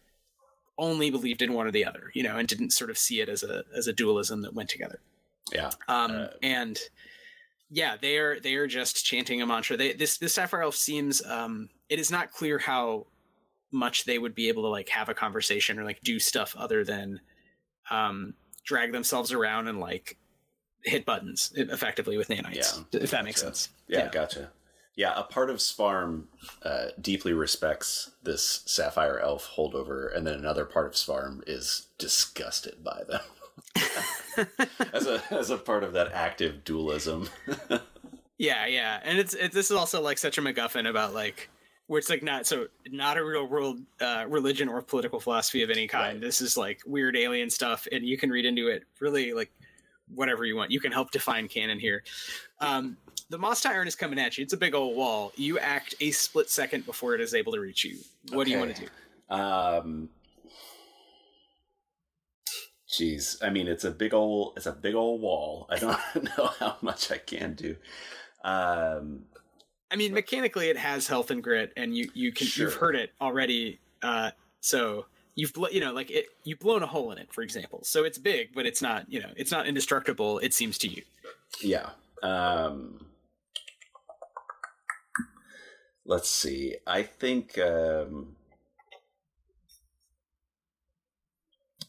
[0.77, 3.29] only believed in one or the other, you know, and didn't sort of see it
[3.29, 4.99] as a as a dualism that went together.
[5.51, 5.71] Yeah.
[5.87, 6.79] Um, Uh, and
[7.69, 9.77] yeah, they are they are just chanting a mantra.
[9.77, 13.07] They, this this sapphire elf seems um, it is not clear how
[13.73, 16.83] much they would be able to like have a conversation or like do stuff other
[16.85, 17.19] than
[17.89, 18.33] um,
[18.65, 20.17] drag themselves around and like
[20.83, 22.83] hit buttons effectively with nanites.
[22.91, 22.99] Yeah.
[23.01, 23.55] if that makes Gotcha.
[23.55, 23.69] sense.
[23.87, 24.09] Yeah, Yeah.
[24.11, 24.51] gotcha.
[24.95, 26.25] Yeah, a part of Svarm
[26.61, 32.83] uh, deeply respects this Sapphire Elf holdover, and then another part of Svarm is disgusted
[32.83, 33.21] by them.
[34.93, 37.27] as a as a part of that active dualism.
[38.39, 41.49] Yeah, yeah, and it's it, this is also like such a MacGuffin about like
[41.87, 45.69] where it's like not so not a real world uh, religion or political philosophy of
[45.69, 46.15] any kind.
[46.15, 46.21] Right.
[46.21, 49.51] This is like weird alien stuff, and you can read into it really like
[50.13, 50.71] whatever you want.
[50.71, 52.03] You can help define canon here.
[52.59, 52.97] Um,
[53.29, 54.43] the Moss Tyrant is coming at you.
[54.43, 55.31] It's a big old wall.
[55.35, 57.97] You act a split second before it is able to reach you.
[58.31, 59.35] What do you want to do?
[59.35, 60.09] Um,
[62.87, 65.67] jeez, I mean, it's a big old it's a big old wall.
[65.69, 65.99] I don't
[66.37, 67.75] know how much I can do.
[68.43, 69.23] Um,
[69.93, 73.11] I mean, mechanically, it has health and grit, and you you can you've heard it
[73.21, 73.79] already.
[74.01, 75.05] Uh, so
[75.35, 77.81] you've blo- you know like it you've blown a hole in it, for example.
[77.83, 80.39] So it's big, but it's not you know it's not indestructible.
[80.39, 81.03] It seems to you.
[81.61, 81.91] Yeah.
[82.23, 83.05] Um,
[86.05, 86.77] let's see.
[86.87, 88.35] I think um,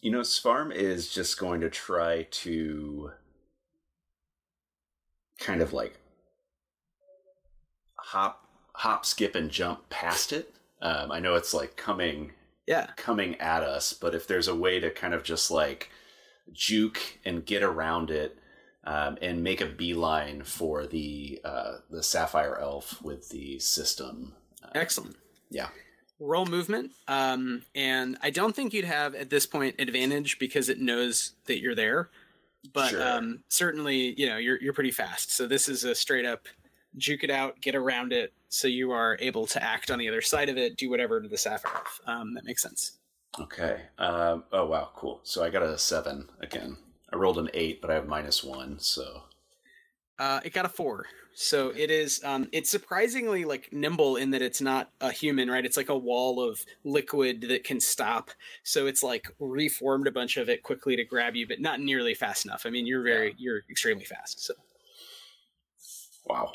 [0.02, 3.12] you know Svarm is just going to try to
[5.38, 5.98] kind of like
[8.14, 10.54] hop, hop, skip, and jump past it.
[10.80, 12.32] Um, I know it's like coming
[12.66, 12.86] Yeah.
[12.96, 15.90] coming at us, but if there's a way to kind of just like
[16.52, 18.38] juke and get around it
[18.84, 24.68] um, and make a beeline for the uh, the sapphire elf with the system, uh,
[24.74, 25.16] Excellent.
[25.50, 25.68] yeah,
[26.20, 30.78] Roll movement, um, and I don't think you'd have at this point advantage because it
[30.80, 32.10] knows that you're there.
[32.72, 33.02] But Sure.
[33.16, 35.32] um, certainly, you know you're you're pretty fast.
[35.32, 36.46] So this is a straight up
[36.96, 40.20] juke it out, get around it, so you are able to act on the other
[40.22, 41.72] side of it, do whatever to the sapphire.
[41.74, 42.00] elf.
[42.06, 42.98] Um, that makes sense.
[43.40, 43.82] okay.
[43.98, 45.20] Um, oh wow, cool.
[45.24, 46.76] So I got a seven again.
[47.12, 49.22] I rolled an eight, but I have minus one, so
[50.18, 51.06] Uh, it got a four.
[51.36, 52.22] So it is.
[52.24, 55.64] Um, it's surprisingly like nimble in that it's not a human, right?
[55.64, 58.30] It's like a wall of liquid that can stop.
[58.62, 62.14] So it's like reformed a bunch of it quickly to grab you, but not nearly
[62.14, 62.66] fast enough.
[62.66, 64.44] I mean, you're very, you're extremely fast.
[64.44, 64.54] So,
[66.26, 66.52] wow.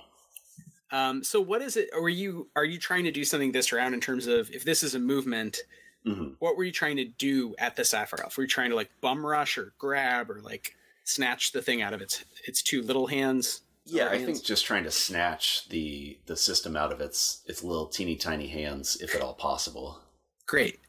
[0.92, 1.90] Um, so what is it?
[1.94, 4.84] Are you are you trying to do something this round in terms of if this
[4.84, 5.58] is a movement?
[6.06, 8.38] hmm What were you trying to do at the sapphire elf?
[8.38, 11.94] Were you trying to like bum rush or grab or like snatch the thing out
[11.94, 13.62] of its its two little hands?
[13.86, 14.26] Yeah, I hands?
[14.26, 18.48] think just trying to snatch the the system out of its its little teeny tiny
[18.48, 20.00] hands, if at all possible.
[20.46, 20.80] Great.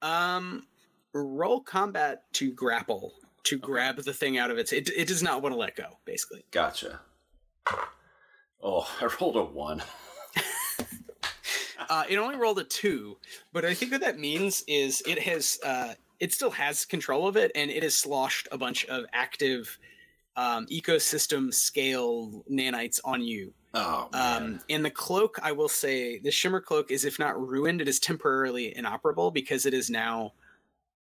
[0.00, 0.66] Um,
[1.12, 3.12] roll combat to grapple
[3.44, 4.72] to grab the thing out of its.
[4.72, 5.98] It, it does not want to let go.
[6.04, 7.00] Basically, Gotcha.
[8.62, 9.82] Oh, I rolled a one.
[11.88, 13.16] uh, it only rolled a two,
[13.52, 15.58] but I think what that means is it has.
[15.64, 19.76] Uh, it still has control of it, and it has sloshed a bunch of active
[20.36, 23.52] um, ecosystem scale nanites on you.
[23.74, 24.42] Oh man.
[24.42, 27.88] Um, and the cloak, I will say, the shimmer cloak is, if not ruined, it
[27.88, 30.32] is temporarily inoperable because it is now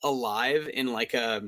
[0.03, 1.43] alive in like a.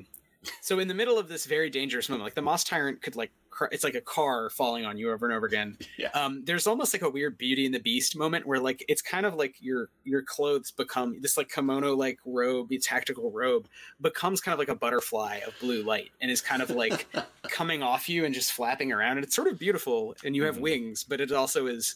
[0.62, 3.32] So in the middle of this very dangerous moment, like the moss tyrant could like,
[3.62, 5.78] cr- it's like a car falling on you over and over again.
[5.98, 6.10] Yeah.
[6.16, 9.26] Um, there's almost like a weird Beauty and the Beast moment where like it's kind
[9.26, 13.68] of like your your clothes become this like kimono like robe, tactical robe
[14.00, 17.08] becomes kind of like a butterfly of blue light and is kind of like
[17.44, 20.58] coming off you and just flapping around and it's sort of beautiful and you have
[20.58, 20.62] Mhm.
[20.62, 21.96] wings but it also is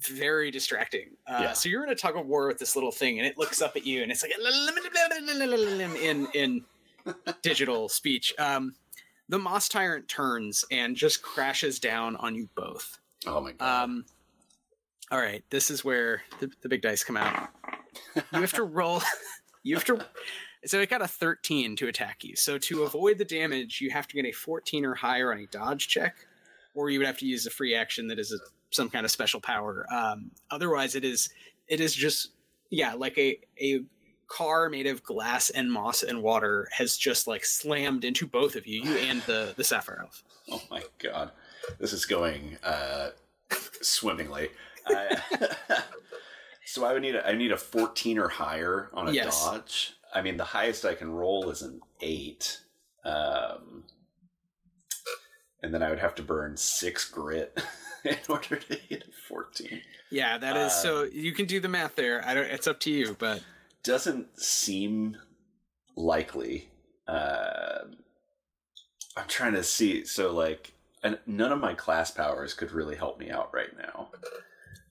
[0.00, 1.52] very distracting uh, Yeah.
[1.52, 3.76] so you're in a tug of war with this little thing and it looks up
[3.76, 4.32] at you and it's like
[6.02, 6.64] in in
[7.42, 8.74] digital speech um,
[9.28, 12.98] the moss tyrant turns and just crashes down on you both.
[13.26, 13.84] Oh my god.
[13.84, 14.04] um,
[15.10, 17.48] all right this is where the, the big dice come out.
[18.14, 19.02] You have to roll
[19.62, 20.04] you have to
[20.64, 22.34] so it got a 13 to attack you.
[22.36, 25.46] So to avoid the damage you have to get a 14 or higher on a
[25.46, 26.16] dodge check
[26.74, 28.38] or you would have to use a free action that is a,
[28.70, 29.86] some kind of special power.
[29.92, 31.28] Um, otherwise it is
[31.66, 32.30] it is just
[32.70, 33.80] yeah like a a
[34.28, 38.66] car made of glass and moss and water has just like slammed into both of
[38.66, 40.22] you you and the the sapphire elf
[40.52, 41.30] oh my god.
[41.78, 43.10] This is going uh,
[43.82, 44.48] swimmingly.
[44.86, 45.16] Uh,
[46.64, 49.44] so I would need a, I need a 14 or higher on a Yes.
[49.44, 49.92] dodge.
[50.14, 52.60] I mean, the highest I can roll is an eight.
[53.04, 53.84] Um,
[55.62, 57.60] and then I would have to burn six grit
[58.04, 59.82] in order to hit a 14.
[60.10, 62.90] yeah that is so you can do the math there i don't it's up to
[62.90, 63.42] you but
[63.88, 65.16] doesn't seem
[65.96, 66.68] likely.
[67.08, 67.78] Uh,
[69.16, 70.04] I'm trying to see.
[70.04, 74.10] So, like, and none of my class powers could really help me out right now.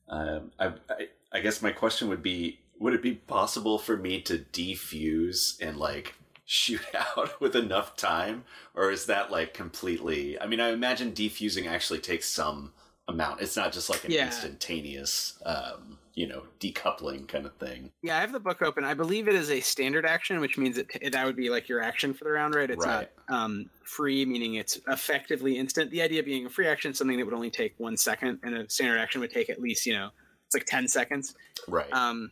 [0.10, 4.20] Um, I, I, I guess my question would be: Would it be possible for me
[4.22, 6.16] to defuse and like
[6.46, 10.42] shoot out with enough time, or is that like completely?
[10.42, 12.74] I mean, I imagine defusing actually takes some
[13.08, 13.42] amount.
[13.42, 14.26] It's not just like an Yeah.
[14.26, 17.92] instantaneous, um, you know, decoupling kind of thing.
[18.02, 18.84] Yeah, I have the book open.
[18.84, 21.82] I believe it is a standard action, which means it, that would be like your
[21.82, 22.70] action for the round, right?
[22.70, 23.10] It's Right.
[23.30, 25.92] not um, free, meaning it's effectively instant.
[25.92, 28.70] The idea being a free action, something that would only take one second, and a
[28.70, 30.10] standard action would take at least, you know,
[30.46, 31.36] it's like 10 seconds.
[31.68, 31.92] Right.
[31.94, 32.32] Um,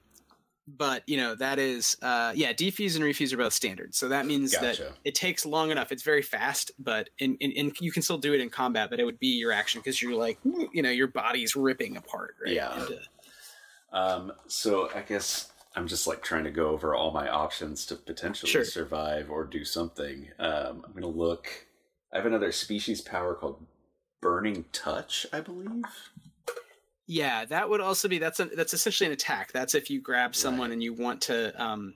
[0.68, 3.94] but, you know, that is, uh, yeah, defuse and refuse are both standard.
[3.94, 5.92] So that means that it takes long enough.
[5.92, 9.00] It's very fast, but in, in, in you can still do it in combat, but
[9.00, 10.40] it would be your action because you're like,
[10.74, 12.54] you know, your body's ripping apart, right?
[12.54, 12.74] Yeah.
[12.74, 17.30] And, uh, Um, so I guess I'm just like trying to go over all my
[17.30, 18.66] options to potentially Sure.
[18.66, 20.30] survive or do something.
[20.40, 21.48] Um, I'm gonna look.
[22.12, 23.66] I have another species power called
[24.22, 25.84] Burning Touch, I believe.
[27.08, 29.52] Yeah, that would also be that's a, that's essentially an attack.
[29.52, 30.74] That's if you grab someone Right.
[30.74, 31.94] and you want to um,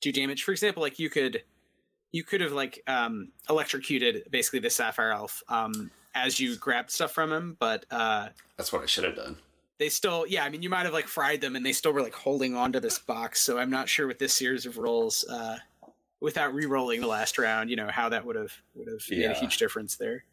[0.00, 0.44] do damage.
[0.44, 1.42] For example, like you could
[2.12, 7.12] you could have like um, electrocuted basically the sapphire elf um, as you grabbed stuff
[7.12, 9.36] from him, but uh, That's what I should have done.
[9.78, 10.44] they still yeah.
[10.44, 12.72] I mean, you might have like fried them and they still were like holding on
[12.72, 13.40] to this box.
[13.40, 15.24] So I'm not sure with this series of rolls.
[15.28, 15.58] Uh,
[16.18, 19.34] Without re-rolling the last round, you know how that would have would have made a
[19.34, 20.24] huge difference there.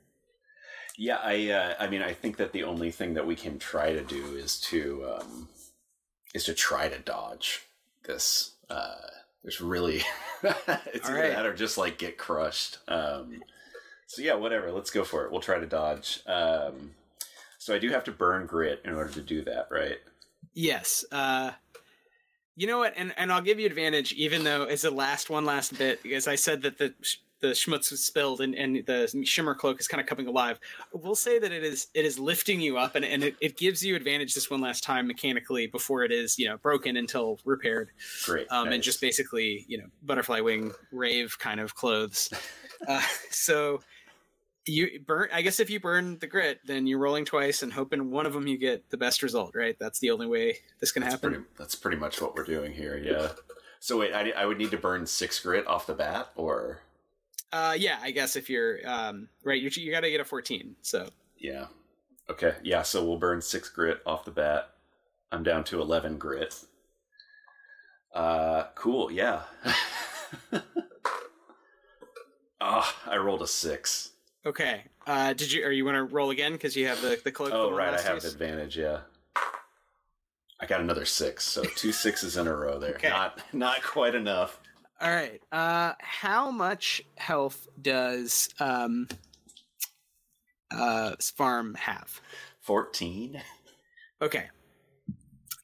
[0.97, 1.49] Yeah, I.
[1.49, 4.35] Uh, I mean, I think that the only thing that we can try to do
[4.35, 5.49] is to um,
[6.33, 7.61] is to try to dodge
[8.05, 8.51] this.
[8.69, 8.95] Uh,
[9.43, 10.01] there's really
[10.43, 11.31] it's All either right.
[11.31, 12.77] that or just like get crushed.
[12.87, 13.43] Um,
[14.07, 14.71] so yeah, whatever.
[14.71, 15.31] Let's go for it.
[15.31, 16.19] We'll try to dodge.
[16.27, 16.91] Um,
[17.57, 19.97] so I do have to burn grit in order to do that, right?
[20.53, 21.05] Yes.
[21.11, 21.51] Uh,
[22.55, 22.93] you know what?
[22.95, 26.27] And and I'll give you advantage, even though it's the last one last bit, because
[26.27, 26.93] I said that the
[27.43, 30.61] the schmutz was spilled and, and the shimmer cloak is kind of coming alive.
[30.93, 33.83] We'll say that it is it is lifting you up and, and it, it gives
[33.83, 37.89] you advantage this one last time mechanically before it is you know broken until repaired.
[38.23, 38.47] Great.
[38.49, 42.29] Um, and just basically you know butterfly wing rave kind of clothes.
[42.87, 43.81] uh, so
[44.65, 45.27] you burn.
[45.33, 48.31] I guess if you burn the grit, then you're rolling twice and hoping one of
[48.31, 49.53] them you get the best result.
[49.53, 49.75] Right?
[49.77, 51.29] That's the only way this can that's happen.
[51.31, 51.45] pretty.
[51.57, 52.97] That's pretty much what we're doing here.
[52.97, 53.33] Yeah.
[53.81, 56.82] So wait, I, I would need to burn six grit off the bat, or
[57.53, 60.75] Uh, yeah, I guess if you're um, right, you you got to get a 14.
[60.81, 61.07] So
[61.37, 61.67] Yeah.
[62.29, 62.55] Okay.
[62.63, 62.81] Yeah.
[62.81, 64.71] So we'll burn six grit off the bat.
[65.31, 66.55] I'm down to eleven grit.
[68.13, 69.11] Uh, cool.
[69.11, 69.43] Yeah.
[72.65, 74.11] Ah, I rolled a six.
[74.45, 74.85] okay.
[75.05, 77.51] Uh, did you or you want to roll again because you have the the cloak?
[77.53, 77.93] Oh, right.
[77.93, 78.25] I have use?
[78.25, 78.77] advantage.
[78.77, 78.99] Yeah.
[80.61, 82.95] I got another six, so two sixes in a row there.
[82.95, 83.09] Okay.
[83.09, 84.61] Not not quite enough.
[85.01, 85.41] All right.
[85.51, 89.07] Uh, how much health does um,
[90.71, 92.21] uh, Svarm have?
[92.61, 93.41] Fourteen.
[94.21, 94.45] Okay.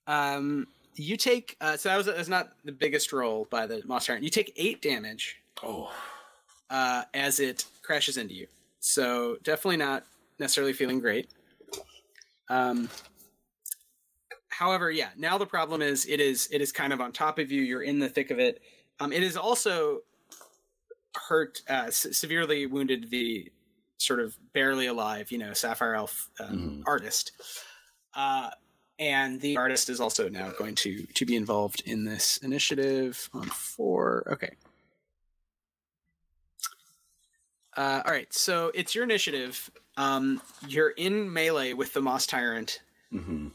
[0.08, 3.82] Um, you take uh, so that was, that was not the biggest roll by the
[3.86, 4.24] Moss Tyrant.
[4.24, 5.92] You take eight damage Oh,
[6.70, 8.48] uh, as it crashes into you.
[8.80, 10.06] So definitely not
[10.40, 11.30] necessarily feeling great.
[12.50, 12.90] Um,
[14.50, 15.10] however, yeah.
[15.18, 17.62] Now the problem is it is it is kind of on top of you.
[17.62, 18.62] You're in the thick of it.
[19.00, 20.02] Um, has also
[21.16, 23.52] hurt, uh, s- severely wounded the
[23.98, 26.84] sort of barely alive, you know, Sapphire Elf um, Mhm.
[26.86, 27.32] artist.
[28.14, 28.50] Uh,
[28.98, 33.46] and the artist is also now going to to be involved in this initiative on
[33.50, 34.24] four.
[34.34, 34.56] Okay.
[37.78, 39.70] Uh, all right, so it's your initiative.
[39.96, 42.82] Um, you're in melee with the Moss Tyrant.
[43.12, 43.50] hmm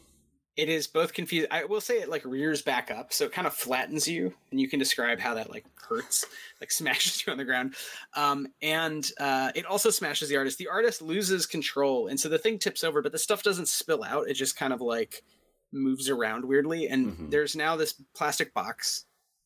[0.57, 1.47] It is both confused.
[1.51, 4.59] I will say it like rears back up, so it kind of flattens you, and
[4.59, 6.25] you can describe how that like hurts,
[6.61, 7.75] like smashes you on the ground.
[8.15, 10.57] Um, and uh, it also smashes the artist.
[10.57, 14.03] The artist loses control, and so the thing tips over, but the stuff doesn't spill
[14.03, 14.29] out.
[14.29, 15.23] It just kind of like
[15.73, 16.87] moves around weirdly.
[16.87, 17.31] And Mhm.
[17.31, 19.05] there's now this plastic box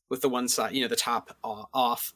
[0.10, 2.14] with the one side, you know, the top off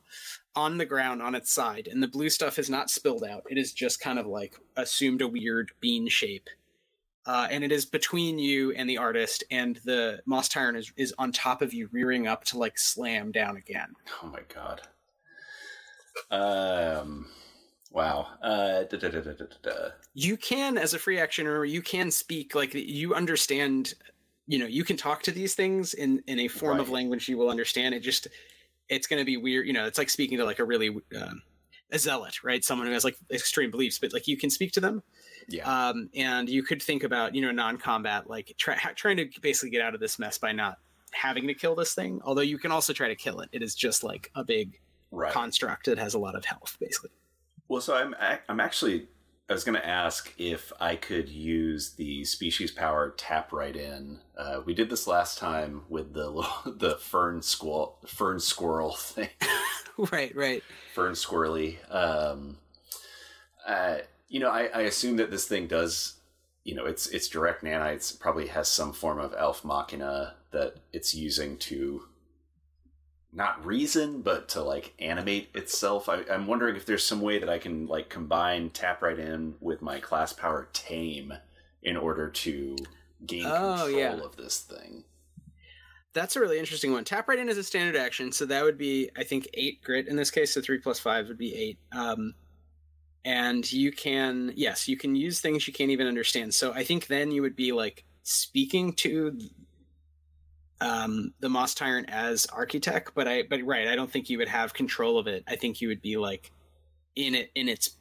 [0.55, 3.43] on the ground on its side, and the blue stuff is not spilled out.
[3.49, 6.47] It is just kind of like assumed a weird bean shape.
[7.25, 11.13] Uh, and it is between you and the artist, and the moss tyrant is, is
[11.17, 13.93] on top of you, rearing up to like slam down again.
[14.21, 14.81] Oh my god.
[16.29, 17.27] Um.
[17.91, 18.27] Wow.
[18.41, 18.83] Uh.
[18.83, 19.89] Da, da, da, da, da, da, da.
[20.13, 23.93] You can, as a free actioner, you can speak like you understand.
[24.45, 27.37] You know, you can talk to these things in in a form of language you
[27.37, 27.95] will understand.
[27.95, 28.27] It just
[28.89, 29.65] it's going to be weird.
[29.65, 31.41] You know, it's like speaking to like a really um,
[31.91, 32.63] a zealot, right?
[32.63, 35.03] Someone who has like extreme beliefs, but like you can speak to them.
[35.47, 35.89] Yeah.
[35.89, 39.81] um, and you could think about you know non-combat like try, trying to basically get
[39.81, 40.77] out of this mess by not
[41.11, 43.75] having to kill this thing although you can also try to kill it it is
[43.75, 44.79] just like a big
[45.11, 45.31] right.
[45.31, 47.11] construct that has a lot of health basically
[47.67, 48.15] Well, so I'm
[48.49, 49.07] I'm actually
[49.49, 54.19] I was going to ask if I could use the species power tap right in.
[54.37, 59.29] Uh, we did this last time with the little, the fern squirrel fern squirrel thing.
[60.11, 60.63] right, right.
[60.95, 61.77] Fern squirrely.
[61.93, 62.57] Um,
[63.67, 63.97] uh,
[64.33, 66.15] you know, I, I assume that this thing does.
[66.63, 68.19] You know, it's it's direct nanites.
[68.19, 72.05] Probably has some form of elf machina that it's using to
[73.31, 76.09] not reason, but to like animate itself.
[76.09, 79.53] I, am wondering if there's some way that I can like combine tap right in
[79.59, 81.33] with my class power tame
[81.83, 82.75] in order to
[83.27, 84.13] gain oh, control yeah.
[84.13, 85.03] of this thing.
[86.13, 87.03] That's a really interesting one.
[87.03, 90.07] Tap right in is a standard action, so that would be I think eight grit
[90.07, 90.55] in this case.
[90.55, 91.77] So three plus five would be eight.
[91.91, 92.33] Um,
[93.25, 96.53] and you can yes, you can use things you can't even understand.
[96.53, 99.37] So I think then you would be like speaking to
[100.81, 104.49] um, the Moss Tyrant as architect, but I but right, I don't think you would
[104.49, 105.43] have control of it.
[105.47, 106.51] I think you would be like
[107.15, 107.97] in it in its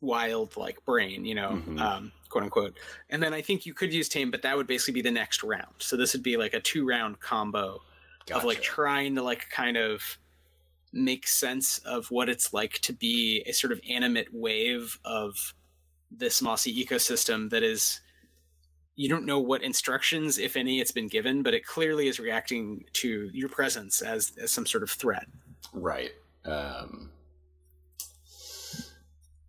[0.00, 1.78] wild like brain, you know, mm-hmm.
[1.78, 2.76] um, quote unquote.
[3.08, 5.42] And then I think you could use tame, but that would basically be the next
[5.44, 5.74] round.
[5.78, 7.80] So this would be like a two round combo
[8.26, 8.40] gotcha.
[8.40, 10.18] of like trying to like kind of
[10.92, 15.54] make sense of what it's like to be a sort of animate wave of
[16.10, 18.00] this mossy ecosystem that is
[18.94, 22.84] you don't know what instructions, if any, it's been given, but it clearly is reacting
[22.92, 25.26] to your presence as, as some sort of threat.
[25.72, 26.12] Right.
[26.44, 27.10] Um,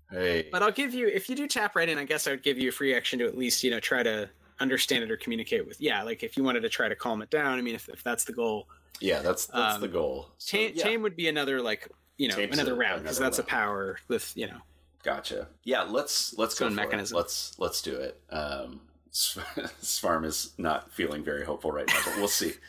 [0.10, 0.48] hey.
[0.52, 2.57] But I'll give you, if you do tap right in, I guess I would give
[2.57, 4.30] you a free action to at least, you know, try to
[4.60, 5.82] understand it or communicate with.
[5.82, 8.02] Yeah, like if you wanted to try to calm it down, I mean, if, if
[8.02, 8.68] that's the goal.
[8.99, 10.30] Yeah, that's that's um, the goal.
[10.38, 10.84] So, tame, yeah.
[10.84, 13.48] tame would be another, like, you know, Tame's another round because that's route.
[13.48, 14.57] a power with, you know.
[15.03, 15.48] Gotcha.
[15.64, 17.15] Yeah, let's let's go mechanism.
[17.15, 17.20] It.
[17.20, 18.22] Let's let's do it.
[18.30, 22.53] Um, Svarm is not feeling very hopeful right now, but we'll see.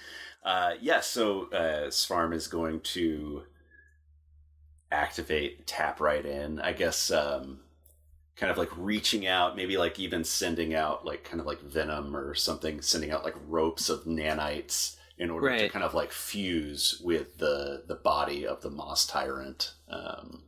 [0.44, 3.44] Uh, yeah, so uh, Svarm is going to
[4.92, 6.60] activate tap right in.
[6.60, 7.60] I guess um,
[8.36, 12.14] kind of like reaching out, maybe like even sending out like kind of like venom
[12.14, 15.60] or something, sending out like ropes of nanites in order right.
[15.60, 19.74] to kind of like fuse with the the body of the moss tyrant.
[19.88, 20.42] Um,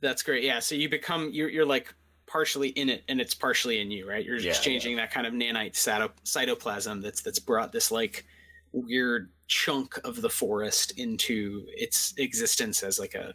[0.00, 0.44] That's great.
[0.44, 0.60] Yeah.
[0.60, 1.94] So you become you're you're like
[2.26, 4.24] partially in it and it's partially in you, right?
[4.24, 5.04] You're yeah, exchanging yeah.
[5.04, 8.24] that kind of nanite cytoplasm that's that's brought this like
[8.72, 13.34] weird chunk of the forest into its existence as like a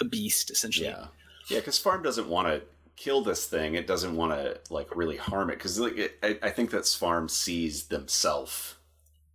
[0.00, 0.88] a beast essentially.
[0.88, 1.06] Yeah,
[1.48, 2.62] yeah, because Svarm doesn't want to
[2.96, 3.74] kill this thing.
[3.74, 6.82] It doesn't want to like really harm it because like it, I, I, think that
[6.82, 8.75] Svarm sees themselves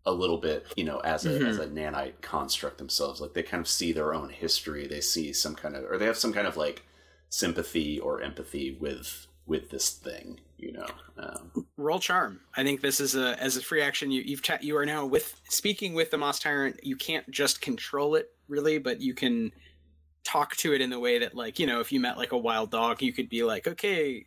[0.06, 1.45] a little bit, you know, as a mm-hmm.
[1.45, 3.22] as a nanite construct themselves.
[3.22, 4.88] Like they kind of see their own history.
[4.88, 6.84] They see some kind of or they have some kind of like
[7.30, 10.86] sympathy or empathy with with this thing you know
[11.18, 14.60] um, roll charm i think this is a as a free action you you've ta-
[14.61, 18.78] you are now with speaking with the moss tyrant you can't just control it really
[18.78, 19.52] but you can
[20.23, 22.38] talk to it in the way that like you know if you met like a
[22.38, 24.26] wild dog you could be like okay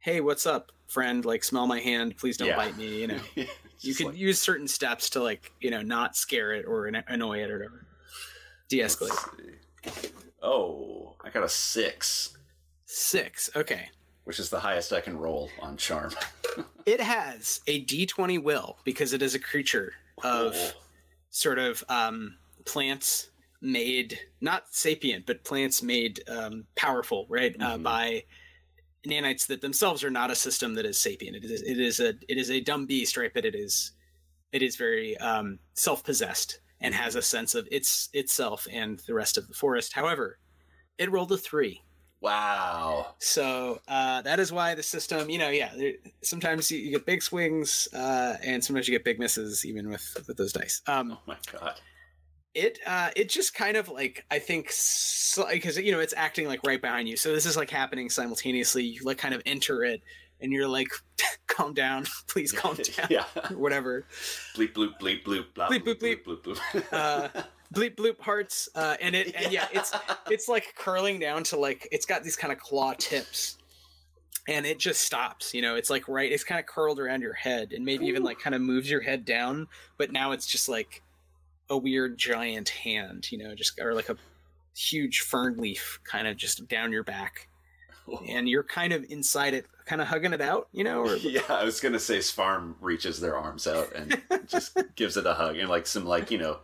[0.00, 2.56] hey what's up friend like smell my hand please don't yeah.
[2.56, 3.20] bite me you know
[3.82, 4.16] you could like...
[4.16, 7.86] use certain steps to like you know not scare it or annoy it or whatever
[8.68, 9.60] de-escalate
[10.42, 12.36] Oh, I got a six.
[12.84, 13.50] Six.
[13.54, 13.88] Okay.
[14.24, 16.12] Which is the highest I can roll on charm.
[16.86, 19.92] it has a d20 will because it is a creature
[20.22, 20.70] of oh.
[21.30, 23.30] sort of um, plants
[23.60, 27.74] made not sapient, but plants made um, powerful, right, uh, mm-hmm.
[27.74, 28.24] uh, by
[29.06, 31.36] nanites that themselves are not a system that is sapient.
[31.36, 33.32] It is it is a it is a dumb beast, right?
[33.32, 33.92] But it is
[34.52, 39.14] it is very um, self possessed and has a sense of its itself and the
[39.14, 39.92] rest of the forest.
[39.92, 40.38] However,
[40.98, 41.82] it rolled a three.
[42.20, 43.16] Wow.
[43.18, 45.72] So uh, that is why the system, you know, yeah,
[46.22, 50.24] sometimes you, you get big swings uh, and sometimes you get big misses even with
[50.28, 50.82] with those dice.
[50.86, 51.80] Um, oh my god.
[52.54, 56.60] It uh, it just kind of like I think because you know it's acting like
[56.66, 58.84] right behind you, so this is like happening simultaneously.
[58.84, 60.02] You like kind of enter it,
[60.42, 60.88] and you're like,
[61.46, 64.04] calm down, please calm down, yeah, whatever.
[64.54, 66.56] Bleep bloop bleep bloop blah, bleep bloop bleep bloop bloop.
[66.72, 66.92] bloop.
[66.92, 67.42] uh,
[67.72, 69.94] bleep bloop hearts, uh, and it and yeah, it's
[70.30, 73.58] it's like curling down to like it's got these kind of claw tips,
[74.48, 75.54] and it just stops.
[75.54, 78.08] You know, it's like right, it's kind of curled around your head, and maybe Ooh.
[78.08, 81.02] even like kind of moves your head down, but now it's just like
[81.72, 83.30] a weird giant hand.
[83.32, 84.16] You know, just or like a
[84.76, 87.48] huge fern leaf kind of just down your back
[88.28, 91.02] and you're kind of inside it, kind of hugging it out, you know?
[91.02, 91.16] Or...
[91.22, 95.34] Yeah, I was gonna say Svarm reaches their arms out and just gives it a
[95.34, 96.58] hug and like some like you know,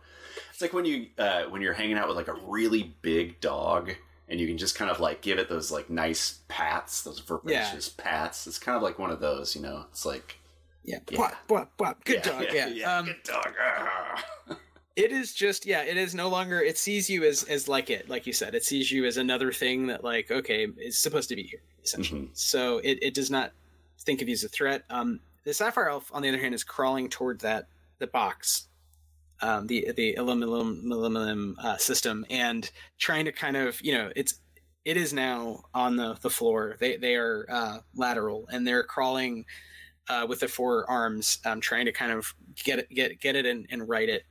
[0.51, 3.91] it's like when you uh, when you're hanging out with like a really big dog
[4.27, 7.93] and you can just kind of like give it those like nice pats, those voracious
[7.97, 8.03] yeah.
[8.03, 8.45] pats.
[8.45, 9.85] It's kind of like one of those, you know.
[9.89, 10.37] It's like
[10.83, 11.17] yeah, yeah.
[11.17, 11.95] Bwah, bwah, bwah.
[12.05, 12.97] good yeah, dog, yeah, yeah.
[12.97, 14.57] Um, good dog.
[14.99, 18.09] It is just yeah, it is no longer it sees you as as like it,
[18.09, 18.53] like you said.
[18.53, 22.23] It sees you as another thing that like, okay, is supposed to be here, essentially.
[22.23, 22.37] Mhm.
[22.37, 23.53] So it, it does not
[24.01, 24.83] think of you as a threat.
[24.89, 27.67] Um the Sapphire Elf, on the other hand, is crawling toward that
[27.99, 28.67] the box.
[29.41, 34.41] Um, the the aluminum uh, system and trying to kind of you know it's
[34.83, 36.75] it is now on the, the floor.
[36.81, 39.45] They they are uh, lateral and they're crawling
[40.09, 43.45] uh, with the four arms, um, trying to kind of get it get get it
[43.45, 44.23] and, and write it.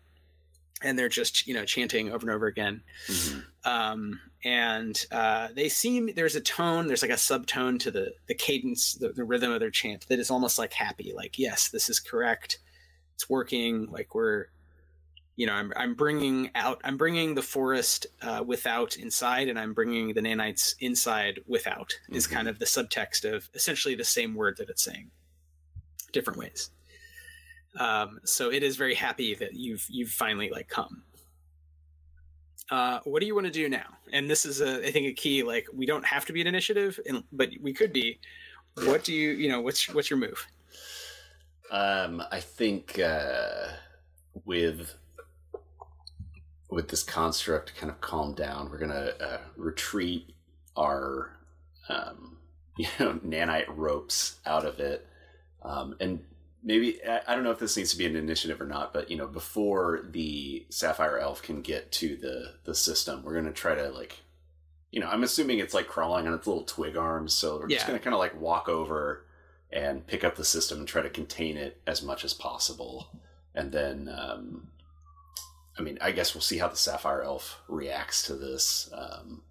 [0.83, 2.83] And they're just you know chanting over and over again.
[3.09, 3.45] Mhm.
[3.65, 8.35] Um, and uh, they seem there's a tone, there's like a subtone to the the
[8.35, 11.13] cadence, the, the rhythm of their chant that is almost like happy.
[11.15, 12.59] Like yes, this is correct.
[13.15, 13.87] It's working.
[13.91, 14.47] Like we're
[15.35, 19.73] you know, I'm I'm bringing out, I'm bringing the forest uh, without inside, and I'm
[19.73, 21.93] bringing the nanites inside without.
[22.11, 22.33] Is Mhm.
[22.33, 25.11] kind of the subtext of essentially the same word that it's saying,
[26.13, 26.71] different ways.
[27.77, 31.03] Um, so it is very happy that you've you've finally like come.
[32.71, 33.87] Uh, what do you want to do now?
[34.13, 35.43] And this is a, I think, a key.
[35.43, 38.19] Like, we don't have to be an initiative, and but we could be.
[38.85, 40.47] What do you, you know, what's what's your move?
[41.71, 43.69] Um, I think uh,
[44.45, 44.95] with
[46.71, 50.35] with this construct kind of calm down, we're gonna uh, retreat
[50.77, 51.37] our
[51.89, 52.37] um,
[52.77, 55.07] you know nanite ropes out of it,
[55.63, 56.21] um, and
[56.63, 59.17] maybe I, don't know if this needs to be an initiative or not, but you
[59.17, 63.89] know before the sapphire elf can get to the the system, we're gonna try to
[63.91, 64.21] like.
[64.91, 67.87] You know, I'm assuming it's like crawling on its little twig arms, so we're just
[67.87, 69.27] gonna kind of like walk over
[69.71, 73.09] and pick up the system and try to contain it as much as possible.
[73.55, 74.69] And then, um,
[75.79, 78.89] I mean, I guess we'll see how the Sapphire Elf reacts to this.
[78.95, 79.43] Um,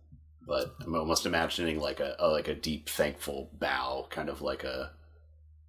[0.47, 4.63] but I'm almost imagining like a, a like a deep, thankful bow, kind of like
[4.63, 4.91] a,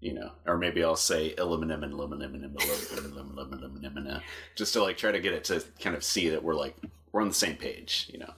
[0.01, 4.21] you know, or maybe I'll say illuminum and illuminum and illuminum, illuminum,
[4.55, 6.77] just to like try to get it to kind of see that we're like
[7.13, 8.33] we're on the same page, you know.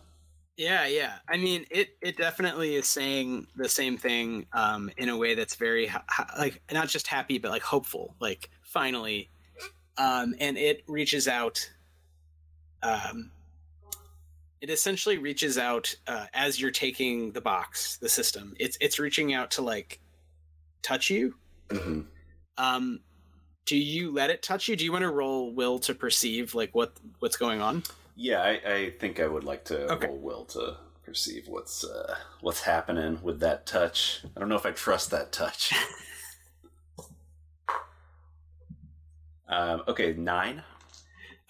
[0.56, 1.14] Yeah, yeah.
[1.28, 5.54] I mean, it it definitely is saying the same thing um, in a way that's
[5.54, 8.14] very ha- like not just happy, but like hopeful.
[8.20, 9.30] Like finally,
[9.96, 11.70] um, and it reaches out.
[12.82, 13.30] Um,
[14.60, 18.54] it essentially reaches out uh, as you're taking the box, the system.
[18.58, 20.00] It's it's reaching out to like
[20.82, 21.34] touch you.
[21.70, 22.00] Mm-hmm.
[22.58, 23.00] Um,
[23.66, 24.76] do you let it touch you?
[24.76, 27.82] Do you want to roll will to perceive like what what's going on?
[28.16, 30.08] Yeah, I, I think I would like to Okay.
[30.08, 34.22] roll will to perceive what's uh, what's happening with that touch.
[34.36, 35.72] I don't know if I trust that touch.
[39.48, 40.62] um, okay, nine.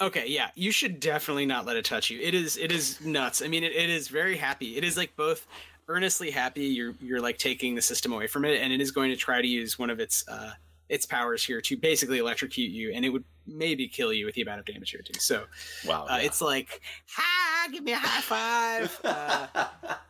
[0.00, 2.18] Okay, yeah, you should definitely not let it touch you.
[2.20, 3.42] It is it is nuts.
[3.42, 4.76] I mean, it, it is very happy.
[4.76, 5.46] It is like both
[5.90, 6.64] earnestly happy.
[6.64, 9.42] You're you're like taking the system away from it, and it is going to try
[9.42, 10.52] to use one of its uh
[10.88, 14.42] its powers here to basically electrocute you, and it would maybe kill you with the
[14.42, 15.20] amount of damage you're doing.
[15.20, 15.44] So
[15.86, 19.00] Wow, uh, it's like, ha, give me a high five.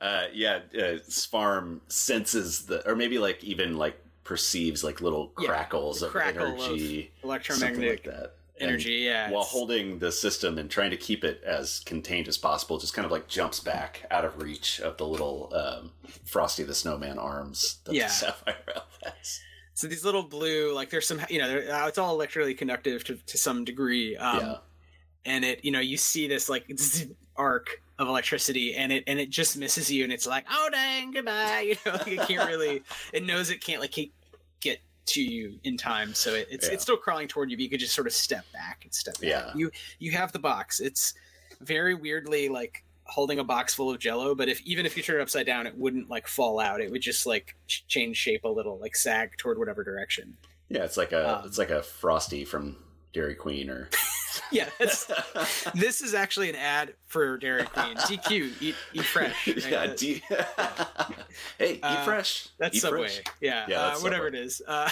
[0.00, 0.58] Uh, uh, yeah.
[0.74, 6.12] Uh, Svarm senses the, or maybe like even like perceives like little crackles the of
[6.12, 8.34] crackle of energy, something electromagnetic like that.
[8.58, 9.30] Energy, yeah.
[9.30, 13.04] while holding the system and trying to keep it as contained as possible, just kind
[13.04, 15.92] of like jumps back out of reach of the little um,
[16.24, 18.06] Frosty the Snowman arms that Yeah.
[18.06, 19.40] the Sapphire Elf has.
[19.74, 23.16] so these little blue, like there's some, you know, uh, it's all electrically conductive to,
[23.16, 24.16] to some degree.
[24.16, 24.56] Um, yeah,
[25.26, 26.70] and it you know you see this like
[27.36, 31.10] arc of electricity and it and it just misses you and it's like oh dang
[31.10, 34.14] goodbye you know like it can't really it knows it can't like keep,
[34.60, 36.74] get to you in time so it, it's Yeah.
[36.74, 39.14] it's still crawling toward you but you could just sort of step back and step
[39.14, 39.22] back.
[39.30, 39.52] Yeah.
[39.54, 41.14] you you have the box it's
[41.60, 45.20] very weirdly like holding a box full of jello but if even if you turn
[45.20, 48.44] it upside down it wouldn't like fall out it would just like ch- change shape
[48.44, 50.36] a little like sag toward whatever direction
[50.68, 50.82] yeah.
[50.82, 52.76] It's like a Um, it's like a Frosty from
[53.12, 53.88] Dairy Queen or
[54.52, 57.96] yeah this is actually an ad for Dairy Queen.
[57.96, 59.46] DQ, eat, eat fresh.
[59.46, 59.66] right?
[59.70, 59.86] yeah.
[59.96, 60.22] D-
[61.58, 62.48] hey, eat Uh, fresh.
[62.58, 63.08] That's eat Subway.
[63.08, 63.22] fresh.
[63.40, 64.38] Yeah, Yeah, uh, whatever Subway.
[64.40, 64.62] it is.
[64.66, 64.90] Uh,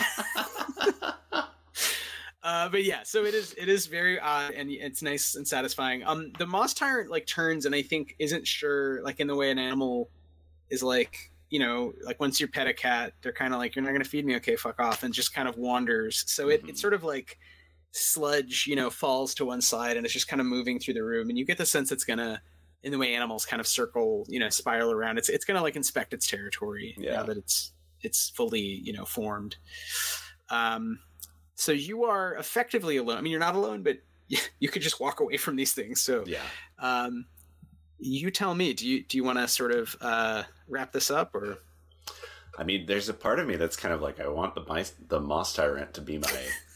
[2.43, 3.55] uh, but yeah, so it is.
[3.57, 6.05] It is very odd, and it's nice and satisfying.
[6.05, 9.51] Um, the Moss Tyrant like turns, and I think isn't sure, like in the way
[9.51, 10.11] an animal
[10.71, 13.85] is like, you know, like once you pet a cat, they're kind of like, you're
[13.85, 16.25] not gonna feed me, okay, fuck off, and just kind of wanders.
[16.27, 16.69] So it, Mhm.
[16.71, 17.39] it's sort of like
[17.97, 21.05] sludge, you know, falls to one side, and it's just kind of moving through the
[21.05, 22.43] room, and you get the sense it's gonna.
[22.83, 25.75] In the way animals kind of circle, you know, spiral around, it's it's gonna like
[25.75, 27.15] inspect its territory Yeah.
[27.15, 27.73] now that it's
[28.03, 29.57] it's fully you know formed
[30.51, 30.99] um
[31.55, 33.97] so you are effectively alone i mean you're not alone but
[34.59, 36.43] you could just walk away from these things so Yeah.
[36.79, 37.25] um
[37.99, 41.35] you tell me do you do you want to sort of uh wrap this up
[41.35, 41.61] or
[42.59, 44.93] I mean, there's a part of me that's kind of like I want the mice,
[45.09, 46.29] the moss tyrant to be my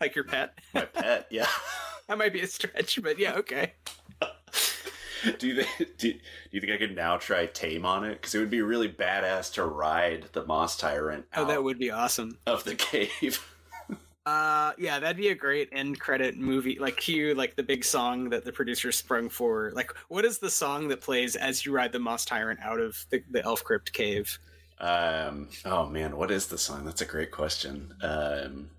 [0.00, 0.58] Like your pet?
[0.74, 1.46] My pet, yeah.
[2.08, 3.72] that might be a stretch, but yeah, okay.
[5.38, 6.18] do you think do, do
[6.50, 8.20] you think I could now try tame on it?
[8.20, 11.26] Because it would be really badass to ride the moss tyrant.
[11.34, 12.38] oh, that would be awesome.
[12.46, 13.44] Of the cave.
[14.26, 16.78] uh, yeah, that'd be a great end credit movie.
[16.78, 19.72] Like cue like the big song that the producer sprung for.
[19.74, 23.06] Like, what is the song that plays as you ride the moss tyrant out of
[23.10, 24.38] the, the elf crypt cave?
[24.78, 25.48] Um.
[25.64, 26.84] Oh man, what is the song?
[26.84, 27.94] That's a great question.
[28.02, 28.70] Um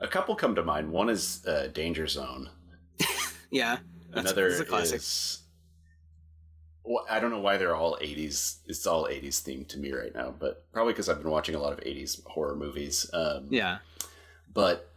[0.00, 0.90] a couple come to mind.
[0.90, 2.50] One is uh, Danger Zone.
[3.50, 3.78] yeah.
[4.12, 5.42] Another is.
[6.82, 8.58] Well, I don't know why they're all 80s.
[8.66, 11.60] It's all 80s themed to me right now, but probably because I've been watching a
[11.60, 13.08] lot of 80s horror movies.
[13.12, 13.78] Um, yeah.
[14.52, 14.90] But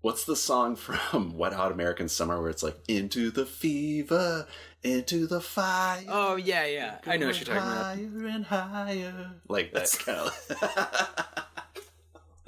[0.00, 4.46] what's the song from Wet Hot American Summer where it's like into the fever,
[4.82, 6.04] into the fire?
[6.08, 6.98] Oh yeah, yeah.
[7.06, 8.20] I know what you're talking higher about.
[8.22, 11.44] Higher and higher, like that kind of.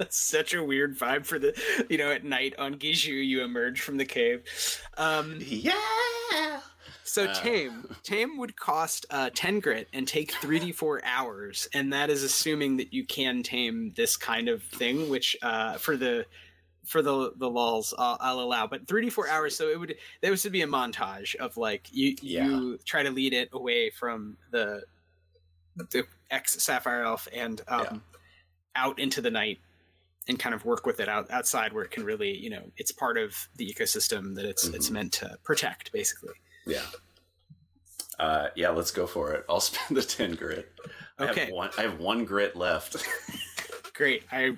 [0.01, 1.53] That's such a weird vibe for the,
[1.87, 4.41] you know, at night on Gijou you emerge from the cave.
[4.97, 6.59] Um, yeah.
[7.03, 11.67] So uh, tame tame would cost uh, ten grit and take three d four hours,
[11.75, 15.95] and that is assuming that you can tame this kind of thing, which uh, for
[15.95, 16.25] the
[16.83, 18.65] for the the lulls I'll, I'll allow.
[18.65, 21.57] But three d four hours, so it would there was to be a montage of
[21.57, 22.47] like you yeah.
[22.47, 24.81] you try to lead it away from the
[25.75, 27.97] the ex sapphire elf and um, yeah.
[28.75, 29.59] out into the night
[30.31, 32.91] and kind of work with it out, outside where it can really, you know, it's
[32.91, 34.75] part of the ecosystem that it's mm-hmm.
[34.75, 36.33] it's meant to protect, basically.
[36.65, 36.85] Yeah.
[38.17, 39.45] Uh, yeah, let's go for it.
[39.47, 40.71] I'll spend the ten grit.
[41.19, 41.41] Okay.
[41.41, 43.05] I have one, I have one grit left.
[43.93, 44.23] Great.
[44.31, 44.57] I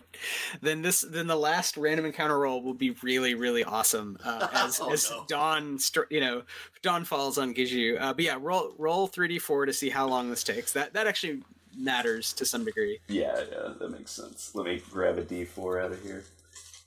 [0.61, 4.79] then this then the last random encounter roll will be really really awesome uh, as
[4.79, 5.25] oh, as no.
[5.27, 5.79] dawn
[6.09, 6.43] you know
[6.81, 7.99] dawn falls on Gijou.
[7.99, 10.71] Uh, but yeah, roll roll three d four to see how long this takes.
[10.71, 11.41] That that actually
[11.77, 12.99] matters to some degree.
[13.07, 14.51] Yeah, yeah, that makes sense.
[14.53, 16.23] Let me grab a D4 out of here.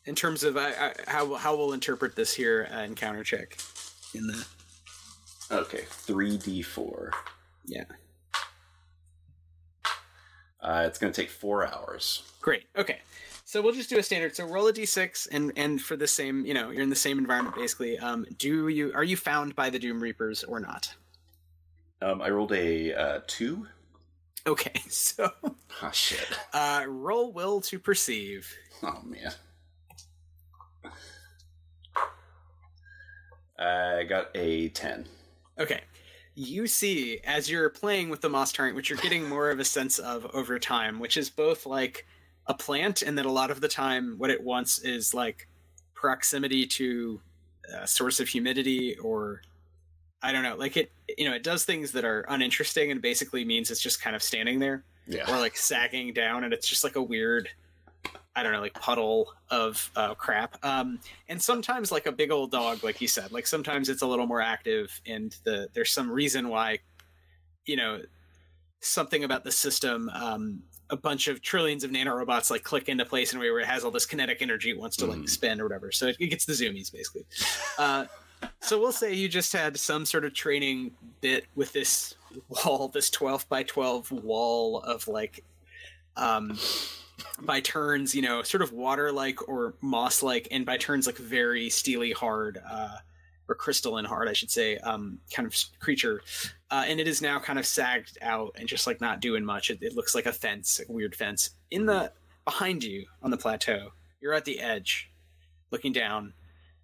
[0.05, 3.59] In terms of uh, how how we'll interpret this here uh, encounter check
[4.15, 4.47] in the.
[5.51, 7.11] Okay, three D4.
[7.65, 7.85] Yeah.
[10.61, 12.23] Uh, it's going to take four hours.
[12.41, 12.65] Great.
[12.77, 13.01] Okay.
[13.45, 14.35] So we'll just do a standard.
[14.35, 17.19] So roll a d6, and and for the same, you know, you're in the same
[17.19, 17.97] environment basically.
[17.99, 20.93] Um, do you are you found by the Doom Reapers or not?
[22.03, 23.69] Um, I rolled a uh, two.
[24.51, 25.29] Okay, so.
[25.83, 26.25] Oh, shit.
[26.53, 28.49] Uh, roll will to perceive.
[28.81, 29.33] Oh, man.
[33.59, 35.07] I got a 10.
[35.59, 35.81] Okay.
[36.37, 39.65] You see, as you're playing with the Moss Tyrant, which you're getting more of a
[39.65, 42.07] sense of over time, which is both like
[42.47, 45.49] a plant, and that a lot of the time what it wants is like
[45.95, 47.21] proximity to
[47.75, 49.43] a source of humidity or
[50.27, 53.45] I don't know, like it, you know, it does things that are uninteresting and basically
[53.45, 56.83] means it's just kind of standing there, yeah, or like sagging down, and it's just
[56.83, 57.49] like a weird,
[58.35, 60.59] I don't know, like puddle of uh, crap.
[60.65, 60.99] Um,
[61.29, 64.27] and sometimes like a big old dog, like you said, like sometimes it's a little
[64.27, 66.81] more active, and the there's some reason why,
[67.65, 68.01] you know,
[68.81, 70.11] something about the system.
[70.13, 73.59] Um, a bunch of trillions of nanorobots like click into place in a way where
[73.59, 75.29] it has all this kinetic energy it wants to like mm.
[75.29, 75.91] spend or whatever.
[75.91, 77.27] So it, it gets the zoomies basically.
[77.79, 78.07] Uh,
[78.61, 82.15] so we'll say you just had some sort of training bit with this
[82.49, 85.45] wall, this 12 by 12 wall of like,
[86.17, 86.59] um,
[87.43, 91.17] by turns, you know, sort of water like or moss like, and by turns like
[91.17, 92.97] very steely hard, uh,
[93.49, 96.21] or crystalline hard, I should say, um, kind of creature.
[96.71, 99.71] Uh, and it is now kind of sagged out and just like not doing much.
[99.71, 101.51] It, it looks like a fence, a weird fence.
[101.71, 102.13] In the
[102.45, 103.91] behind you on the plateau,
[104.21, 105.11] you're at the edge,
[105.71, 106.33] looking down.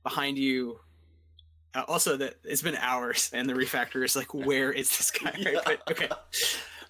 [0.03, 0.81] Behind you
[1.75, 5.35] uh, also, that it's been hours, and the refactor is like, "Where is this guy?"
[5.39, 5.61] Yeah.
[5.67, 5.81] Right?
[5.87, 6.09] But, okay.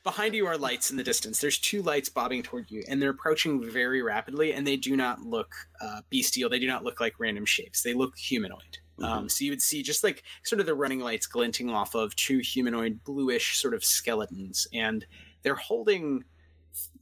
[0.05, 1.41] Behind you are lights in the distance.
[1.41, 4.53] There's two lights bobbing toward you, and they're approaching very rapidly.
[4.53, 6.51] And they do not look uh, bestial.
[6.51, 7.83] They do not look like random shapes.
[7.83, 8.79] They look humanoid.
[8.99, 9.05] Mm-hmm.
[9.05, 12.17] Um, so you would see just like sort of the running lights glinting off of
[12.17, 15.07] two humanoid, bluish sort of skeletons, and
[15.43, 16.25] they're holding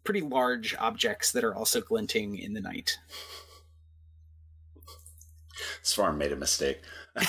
[0.04, 2.98] pretty large objects that are also glinting in the night.
[5.82, 6.80] Svarm made a mistake.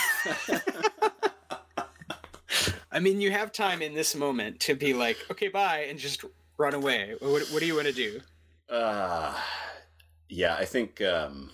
[2.91, 6.26] I mean, you have time in this moment to be like, okay, bye, and just
[6.58, 7.16] run away.
[7.20, 8.22] What, what do you want to do?
[8.70, 9.34] Uh,
[10.30, 11.02] yeah, I think.
[11.02, 11.52] Um,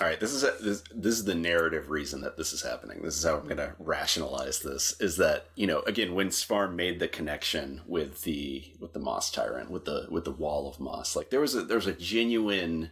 [0.00, 3.00] all right, this is a, this, this is the narrative reason that this is happening.
[3.02, 4.94] This is how I'm going to rationalize this.
[5.00, 9.30] Is that you know again when Svarm made the connection with the with the Moss
[9.30, 11.94] Tyrant with the with the wall of moss, like there was a there was a
[11.94, 12.90] genuine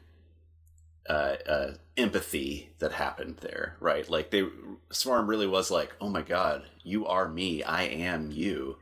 [1.08, 4.08] uh, uh, empathy that happened there, right?
[4.08, 4.42] Like they
[4.90, 8.76] Svarm really was like, "Oh my god, you are me, I am you."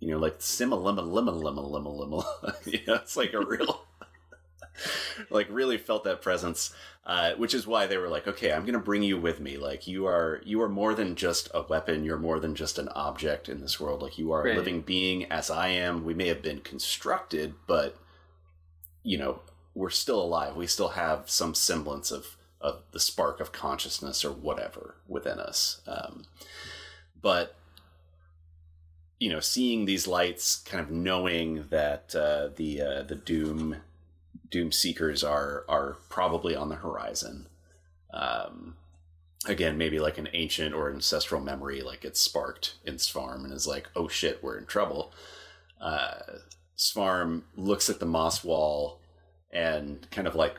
[0.00, 2.66] You know, like simma limma limma limma limma limma.
[2.72, 3.84] you know, it's like a real.
[5.30, 6.72] like really felt that presence
[7.04, 9.86] uh, which is why they were like okay i'm gonna bring you with me like
[9.86, 13.48] you are you are more than just a weapon you're more than just an object
[13.48, 14.54] in this world like you are Right.
[14.54, 17.96] a living being as i am we may have been constructed but
[19.02, 19.40] you know
[19.74, 20.56] we're still alive.
[20.56, 25.80] We still have some semblance of of the spark of consciousness or whatever within us.
[25.86, 26.24] Um,
[27.20, 27.56] but
[29.18, 33.76] you know seeing these lights kind of knowing that uh, the uh, the doom
[34.50, 37.46] doom seekers are are probably on the horizon.
[38.12, 38.76] Um,
[39.46, 43.66] again maybe like an ancient or ancestral memory like it's sparked in Svarm and is
[43.66, 45.12] like oh shit we're in trouble.
[45.80, 46.38] Uh,
[46.76, 49.00] Svarm looks at the moss wall
[49.52, 50.56] and kind of like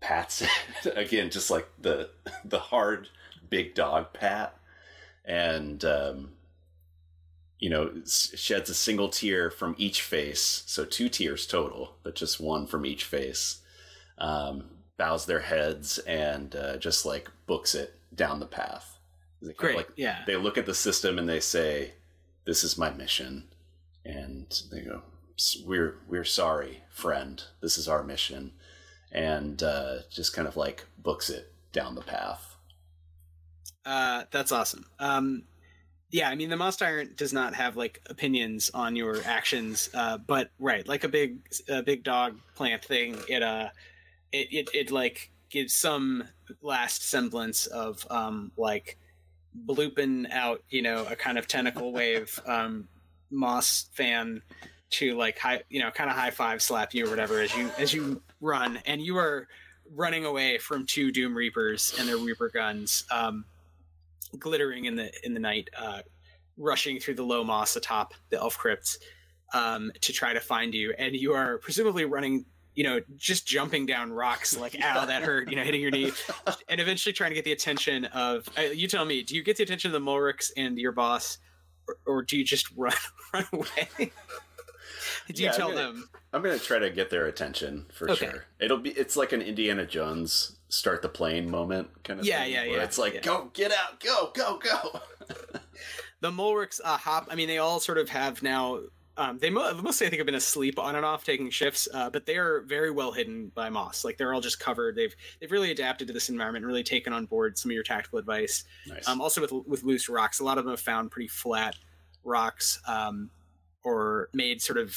[0.00, 0.96] pats it.
[0.96, 2.10] Again just like the
[2.44, 3.08] the hard
[3.48, 4.56] big dog pat.
[5.24, 6.30] And um,
[7.58, 10.62] you know sheds a single tear from each face.
[10.66, 13.58] So two tears total but just one from each face.
[14.18, 14.64] Um,
[15.00, 18.98] bows their heads and uh, just like books it down the path.
[19.40, 19.76] They Great.
[19.76, 20.18] like yeah.
[20.26, 21.92] they look at the system and they say
[22.44, 23.44] this is my mission.
[24.04, 25.09] And they go "S-
[25.64, 27.42] we're we're sorry friend.
[27.60, 28.52] This is our mission.
[29.12, 32.56] And uh, just kind of like books it down the path.
[33.84, 34.86] Uh, that's awesome.
[34.98, 35.44] Um,
[36.10, 40.18] yeah, I mean the Moss Tyrant does not have like opinions on your actions, uh,
[40.18, 41.38] but right, like a big,
[41.68, 43.68] a big dog plant thing, it uh,
[44.32, 46.24] it it, it like gives some
[46.62, 48.98] last semblance of um like
[49.66, 52.88] blooping out, you know, a kind of tentacle wave um
[53.30, 54.42] Moss fan
[54.90, 57.70] to like high, you know, kind of high five slap you or whatever as you
[57.78, 59.48] as you run, and you are
[59.94, 63.04] running away from two Doom Reapers and their Reaper guns.
[63.10, 63.44] Um,
[64.38, 66.00] glittering in the in the night, uh,
[66.56, 68.98] rushing through the low moss atop the elf crypt
[69.52, 72.44] um, to try to find you, and you are presumably running.
[72.76, 76.12] You know, just jumping down rocks like "ow, that hurt," you know, hitting your knee,
[76.68, 78.48] and eventually trying to get the attention of.
[78.56, 81.38] Uh, you tell me, do you get the attention of the Mulricks and your boss,
[81.88, 82.94] or, or do you just run
[83.34, 84.12] run away?
[85.32, 86.08] Do you Yeah, I'm tell gonna- them?
[86.32, 88.26] i'm gonna try to get their attention for Okay.
[88.30, 92.42] sure it'll be it's like an indiana jones start the plane moment kind of Yeah,
[92.44, 93.20] thing, yeah, where yeah, it's like yeah.
[93.20, 95.00] go get out go go go
[96.20, 97.28] the Mulricks uh, hop.
[97.30, 98.80] I mean, they all sort of have now.
[99.16, 101.88] Um, they mo- mostly, I think, have been asleep on and off, taking shifts.
[101.92, 104.04] Uh, but they are very well hidden by moss.
[104.04, 104.96] Like they're all just covered.
[104.96, 108.18] They've they've really adapted to this environment, really taken on board some of your tactical
[108.18, 108.64] advice.
[108.86, 111.76] nice Um, also with with loose rocks, a lot of them have found pretty flat
[112.24, 113.30] rocks, um,
[113.82, 114.96] or made sort of.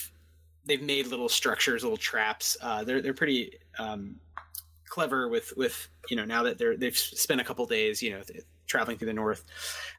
[0.66, 2.58] They've made little structures, little traps.
[2.62, 4.16] Uh, they're they're pretty um,
[4.88, 8.22] clever with with you know now that they're they've spent a couple days you know
[8.22, 9.44] th- traveling through the north,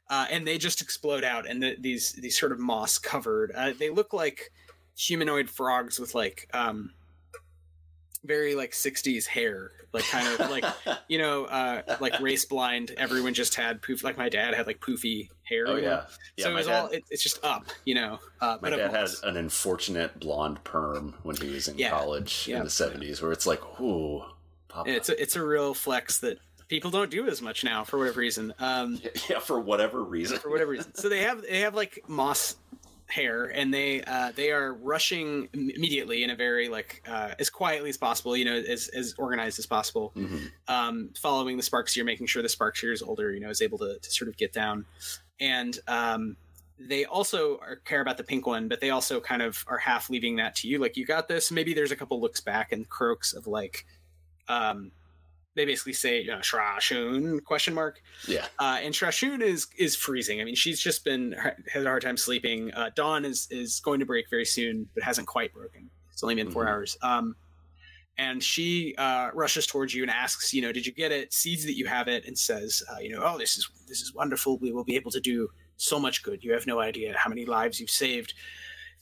[0.09, 3.51] uh, and they just explode out and the, these these sort of moss covered.
[3.55, 4.51] Uh, they look like
[4.97, 6.91] humanoid frogs with like um,
[8.25, 10.65] very like '60s hair, like kind of like
[11.07, 12.91] you know, uh, like race blind.
[12.97, 14.03] Everyone just had poof.
[14.03, 15.65] Like my dad had like poofy hair.
[15.67, 16.05] oh yeah
[16.37, 16.87] yeah so it my was dad, all.
[16.89, 18.19] It, it's just up, you know.
[18.41, 21.91] Uh, my dad had an unfortunate blonde perm when he was in Yeah.
[21.91, 22.57] college Yeah.
[22.57, 24.23] in the 70s where it's like ooh
[24.85, 26.37] it's a, it's a real flex that
[26.67, 28.53] people don't do as much now for whatever reason.
[28.59, 28.99] Um,
[29.29, 30.93] yeah for whatever reason for whatever reason.
[30.95, 32.55] So they have they have like moss
[33.07, 37.89] hair, and they uh, they are rushing immediately in a very like uh, as quietly
[37.89, 40.11] as possible, you know, as as organized as possible.
[40.15, 40.51] Mhm.
[40.67, 43.77] Um, following the Sparkseer, making sure the Spark Seer is older, you know, is able
[43.79, 44.85] to, to sort of get down,
[45.39, 46.37] and um,
[46.79, 50.09] they also are, care about the pink one, but they also kind of are half
[50.09, 50.79] leaving that to you.
[50.79, 51.51] Like you got this.
[51.51, 53.85] Maybe there's a couple looks back and croaks of like.
[54.47, 54.91] Um,
[55.55, 58.01] they basically say, you know, Shrashun question mark.
[58.27, 60.41] yeah Uh, and Trashun is is freezing.
[60.41, 61.33] I mean, she's just been
[61.71, 62.73] had a hard time sleeping.
[62.73, 65.89] Uh, Dawn is is going to break very soon, but hasn't quite broken.
[66.11, 66.69] It's only been 4 Mhm.
[66.69, 66.97] hours.
[67.01, 67.35] Um,
[68.17, 71.33] and she uh, rushes towards you and asks, you know, did you get it?
[71.33, 74.13] Sees that you have it and says, uh, you know, oh, this is this is
[74.13, 74.57] wonderful.
[74.59, 76.41] We will be able to do so much good.
[76.43, 78.33] You have no idea how many lives you've saved.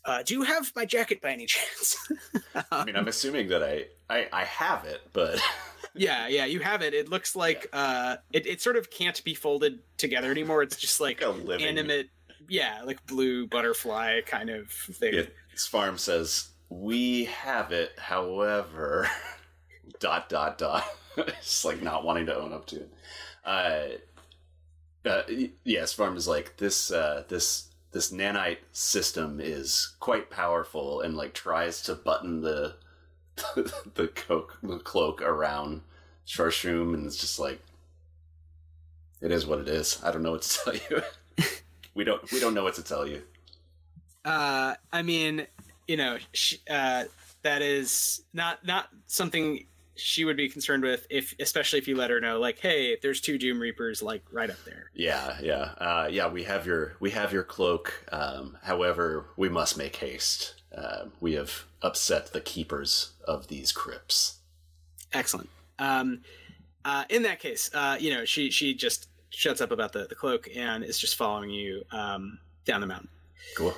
[0.06, 1.96] Uh, do you have my jacket by any chance?
[2.72, 5.40] i mean i'm assuming that i i, I have it but
[5.96, 6.94] yeah, yeah, you have it.
[6.94, 10.64] It looks like uh, it, it sort of can't be folded together anymore.
[10.64, 12.10] It's just like like animate
[12.50, 15.24] yeah like blue butterfly kind of thing Yeah,
[15.56, 19.08] Svarm says, We have it, however,
[20.00, 20.84] dot, dot, dot.
[21.18, 22.94] it's like not wanting to own up to it.
[23.46, 23.86] Uh,
[25.06, 25.24] uh,
[25.64, 31.34] yes, Svarm is like, This, uh, this, this nanite system is quite powerful and like
[31.34, 32.76] tries to button the,
[33.56, 35.82] the, coke, the cloak around
[36.28, 37.60] Sharshum and it's just like,
[39.22, 40.00] it is what it is.
[40.04, 41.46] I don't know what to tell you.
[41.94, 43.22] we don't, we don't know what to tell you.
[44.26, 45.46] uh i mean
[45.86, 47.04] you know sh uh
[47.42, 49.66] that is not not something
[49.96, 53.22] she would be concerned with if especially if you let her know like hey there's
[53.22, 56.28] two doom reapers like right up there Yeah, yeah, uh, yeah.
[56.28, 58.06] We have your we have your cloak.
[58.12, 60.56] Um, however, we must make haste.
[60.76, 64.40] Uh, we have upset the keepers of these crypts.
[65.14, 65.50] excellent
[65.80, 66.22] um
[66.86, 70.16] uh in that case uh you know she she just shuts up about the the
[70.16, 73.10] cloak and is just following you um down the mountain
[73.58, 73.76] Cool.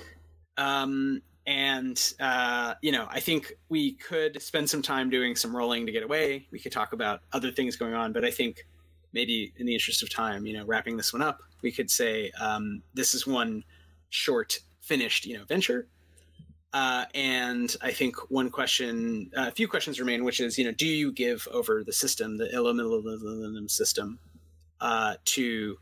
[0.58, 5.86] um and uh you know i think we could spend some time doing some rolling
[5.86, 6.48] to get away.
[6.52, 8.66] We could talk about other things going on but i think
[9.14, 12.32] maybe in the interest of time you know wrapping this one up we could say
[12.40, 13.64] um this is one
[14.10, 15.88] short finished you know venture.
[16.74, 20.74] Uh, and I think one question, uh, a few questions remain, which is, you know,
[20.74, 24.20] do you give over the system, the Illuminum system,
[24.82, 25.78] uh, to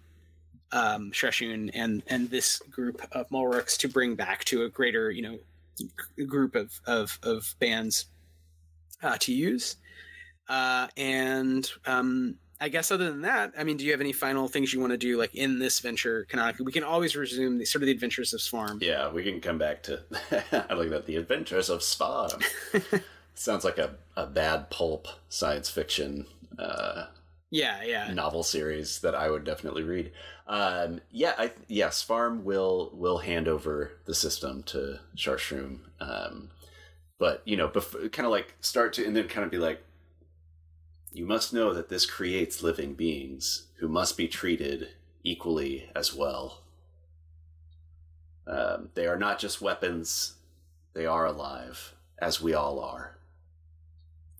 [0.71, 5.23] um, Shreshun and and this group of Mulrooks to bring back to a greater, you
[5.23, 5.39] know,
[5.79, 8.05] g- group of of, of bands
[9.01, 9.77] uh, to use?
[10.49, 14.47] Uh, and um, I guess other than that, I mean, do you have any final
[14.47, 16.65] things you want to do, like in this venture canonically?
[16.65, 18.81] We can always resume the sort of the adventures of Svarm.
[18.81, 20.01] Yeah, we can come back to.
[20.69, 21.05] I like that.
[21.05, 22.29] The Adventures of Spawn.
[23.35, 26.25] Sounds like a, a bad pulp science fiction
[26.59, 27.05] uh,
[27.49, 28.13] Yeah, yeah.
[28.13, 30.11] novel series that I would definitely read.
[30.45, 36.49] Um, yeah, I, yes, Svarm will will hand over the system to Sharshroom, um,
[37.17, 39.81] but you know, bef- kind of like start to and then kind of be like,
[41.13, 44.89] you must know that this creates living beings who must be treated
[45.23, 46.63] equally as well.
[48.45, 50.33] Um, they are not just weapons;
[50.93, 53.17] they are alive, as we all are.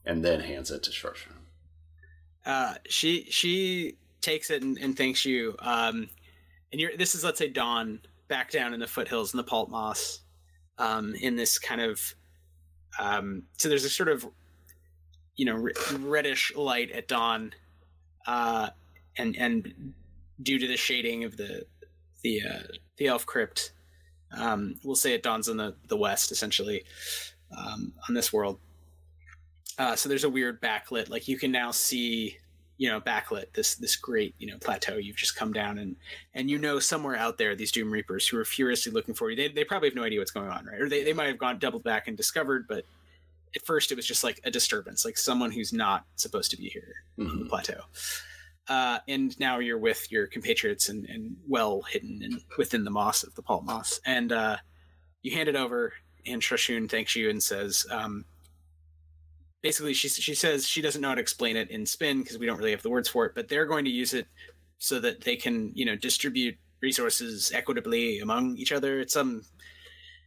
[0.05, 1.45] And then hands it to Sharshroom.
[2.45, 5.55] uh, she she takes it and, and thanks you.
[5.59, 6.09] Um,
[6.71, 9.69] and you're this is let's say dawn back down in the foothills in the pulp
[9.69, 10.21] moss,
[10.77, 12.15] um, in this kind of
[12.99, 14.25] um, so there's a sort of
[15.35, 17.53] you know re- reddish light at dawn,
[18.25, 18.69] uh,
[19.17, 19.93] and and
[20.41, 21.65] due to the shading of the
[22.23, 22.63] the uh,
[22.97, 23.73] the elf crypt,
[24.35, 26.83] um, we'll say it dawns in the the west essentially
[27.57, 28.59] um, on this world.
[29.77, 32.37] Uh, so there's a weird backlit, like you can now see,
[32.77, 35.95] you know, backlit this this great you know plateau you've just come down and
[36.33, 39.35] and you know somewhere out there these Doom Reapers who are furiously looking for you.
[39.35, 40.81] They they probably have no idea what's going on, right?
[40.81, 42.85] Or they they might have gone doubled back and discovered, but
[43.55, 46.69] at first it was just like a disturbance, like someone who's not supposed to be
[46.69, 47.49] here on the Mhm.
[47.49, 47.81] plateau.
[48.67, 53.21] Uh, and now you're with your compatriots and, and well hidden and within the moss
[53.23, 53.99] of the pulp moss.
[54.05, 54.57] And uh,
[55.21, 55.93] you hand it over,
[56.25, 58.25] and Shashun thanks you and says, um,
[59.63, 62.45] basically, she she says she doesn't know how to explain it in spin because we
[62.45, 64.27] don't really have the words for it, but they're going to use it
[64.77, 68.99] so that they can you know distribute resources equitably among each other.
[68.99, 69.41] It's some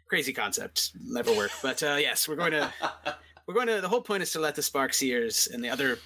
[0.09, 1.51] crazy concept, never work.
[1.63, 2.73] But uh, yes, we're going to
[3.47, 3.81] we're going to.
[3.81, 5.99] The whole point is to let the Spark Seers and the other.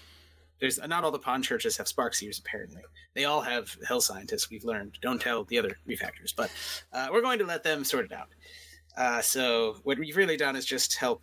[0.61, 2.83] There's not all the pawn churches have Spark Seers apparently.
[3.15, 4.51] They all have Hell Scientists.
[4.51, 4.99] We've learned.
[5.01, 6.51] Don't tell the other refactors, but
[6.93, 8.29] uh, we're going to let them sort it out.
[8.95, 11.23] Uh, so what we've really done is just help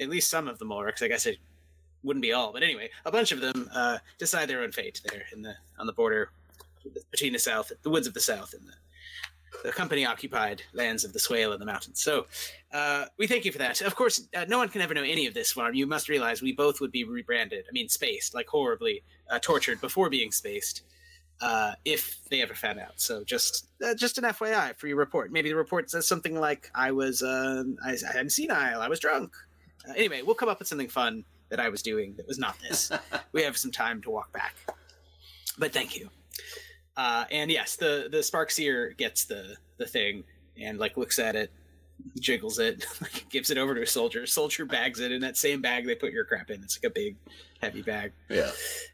[0.00, 1.02] at least some of the Mulricks.
[1.02, 1.38] I guess it
[2.02, 5.24] wouldn't be all, but anyway, a bunch of them uh, decide their own fate there
[5.32, 6.30] in the on the border
[7.10, 8.72] between the south, the woods of the south, and the,
[9.64, 12.02] the company occupied lands of the Swale and the mountains.
[12.02, 12.26] So
[12.72, 13.80] uh, we thank you for that.
[13.80, 15.74] Of course, uh, no one can ever know any of this, Svarm.
[15.74, 17.64] You must realize we both would be rebranded.
[17.68, 20.82] I mean, spaced, like horribly uh, tortured before being spaced.
[21.40, 25.32] Uh, if they ever found out, so just uh, just an FYI for your report.
[25.32, 29.00] Maybe the report says something like, "I was um, I, I am senile, I was
[29.00, 29.34] drunk."
[29.88, 32.56] Uh, anyway, we'll come up with something fun that I was doing that was not
[32.60, 32.90] this.
[33.32, 34.54] we have some time to walk back,
[35.58, 36.10] but thank you.
[36.96, 40.24] Uh, and yes, the the Spark Seer gets the the thing
[40.60, 41.50] and like looks at it,
[42.18, 44.26] jiggles it, like, gives it over to a soldier.
[44.26, 46.62] Soldier bags it in that same bag they put your crap in.
[46.62, 47.16] It's like a big,
[47.60, 48.12] heavy bag.
[48.28, 48.50] Yeah.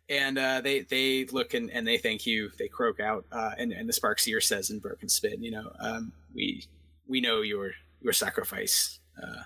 [0.08, 2.50] And uh, they they look and, and they thank you.
[2.58, 5.70] They croak out, uh, and and the Spark Seer says in broken spit, you know,
[5.80, 6.64] um, we
[7.06, 8.98] we know your your sacrifice.
[9.22, 9.42] Uh,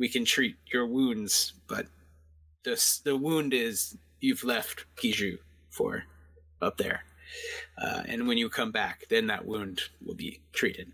[0.00, 1.86] we can treat your wounds, but
[2.64, 6.02] the the wound is you've left Gijou for
[6.60, 7.04] up there,
[7.78, 10.90] uh, and when you come back, then that wound will be treated.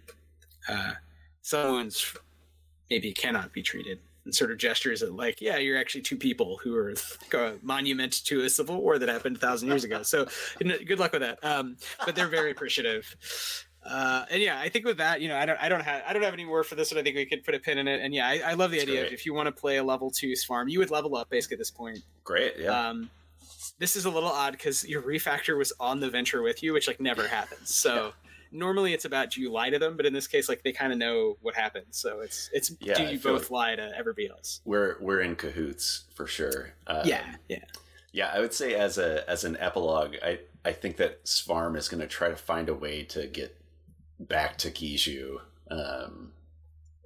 [0.69, 0.95] Uh,
[1.41, 2.15] some wounds
[2.91, 4.01] maybe cannot be treated.
[4.25, 6.95] And sort of gestures at like, yeah, you're actually two people who are
[7.33, 10.03] a monument to a civil war that happened a thousand years ago.
[10.03, 10.27] So
[10.59, 11.39] good luck with that.
[11.45, 13.15] Um, but they're very appreciative.
[13.89, 16.13] Uh, and yeah, I think with that, you know, I don't, I don't have, I
[16.13, 16.99] don't have any more for this one.
[16.99, 18.01] I think we could put a pin in it.
[18.01, 19.07] And yeah, I, I love the That's idea great.
[19.09, 21.55] of if you want to play a level two Svarm, you would level up basically
[21.55, 22.01] at this point.
[22.25, 22.55] Great.
[22.59, 22.89] Yeah.
[22.89, 23.11] Um,
[23.79, 26.87] this is a little odd because your refactor was on the venture with you, which
[26.89, 27.75] like never happens.
[27.75, 28.13] So
[28.51, 30.93] normally it's about do you lie to them, but in this case, like they kind
[30.93, 31.99] of know what happens.
[31.99, 34.61] So it's it's Yeah, do you both like- lie to everybody else?
[34.65, 36.73] We're we're in cahoots for sure.
[36.87, 37.65] Um, yeah, yeah,
[38.13, 41.89] Yeah, I would say as a as an epilogue, I I think that Svarm is
[41.89, 43.55] going to try to find a way to get
[44.19, 45.41] back to Gijou,
[45.71, 46.33] um,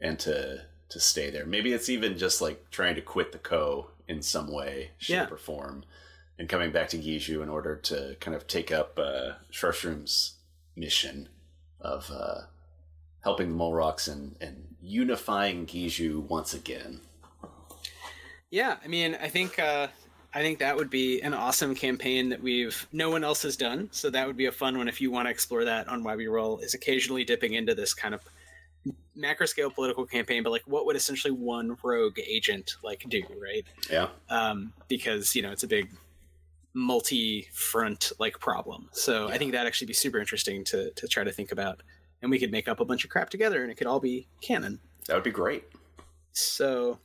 [0.01, 1.47] and to to stay there.
[1.47, 5.29] Maybe it's even just like trying to quit the Co in some way, shape Yeah.
[5.31, 5.85] or form,
[6.39, 10.35] and coming back to Gijou in order to kind of take up uh, Shrushrum's
[10.75, 11.29] mission
[11.81, 12.43] of uh,
[13.23, 17.01] helping the Molrocks and and unifying Gijou once again.
[18.51, 18.77] yeah.
[18.85, 19.89] I mean, I think uh,
[20.33, 23.89] I think that would be an awesome campaign that we've no one else has done.
[23.91, 26.15] So that would be a fun one if you want to explore that on Why
[26.17, 26.59] We Roll.
[26.61, 28.23] Is occasionally dipping into this kind of
[29.17, 33.65] macro scale political campaign, but like what would essentially one rogue agent like do, right?
[33.91, 34.09] Yeah.
[34.29, 35.91] um, because you know it's a big
[36.73, 38.89] multi-front like problem.
[38.93, 41.83] So I think that'd actually be super interesting to to try to think about,
[42.23, 44.29] and we could make up a bunch of crap together, and it could all be
[44.41, 44.79] canon.
[45.07, 45.65] That would be great.
[46.33, 46.99] So,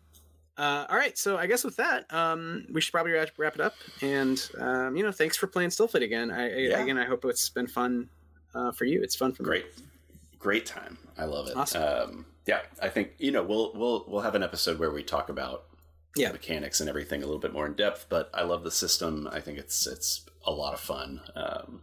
[0.57, 1.17] uh, all right.
[1.17, 3.75] So I guess with that, um, we should probably wrap, wrap it up.
[4.01, 6.31] And um, you know, thanks for playing Stillfleet again.
[6.31, 6.81] I, Yeah.
[6.81, 8.09] again, I hope it's been fun
[8.53, 9.01] uh, for you.
[9.03, 9.47] It's fun for me.
[9.47, 9.65] great
[10.39, 11.81] great time i love it Awesome.
[11.81, 15.29] um yeah i think you know we'll we'll we'll have an episode where we talk
[15.29, 15.63] about
[16.15, 16.31] Yeah.
[16.31, 19.39] mechanics and everything a little bit more in depth but i love the system i
[19.39, 21.81] think it's it's a lot of fun um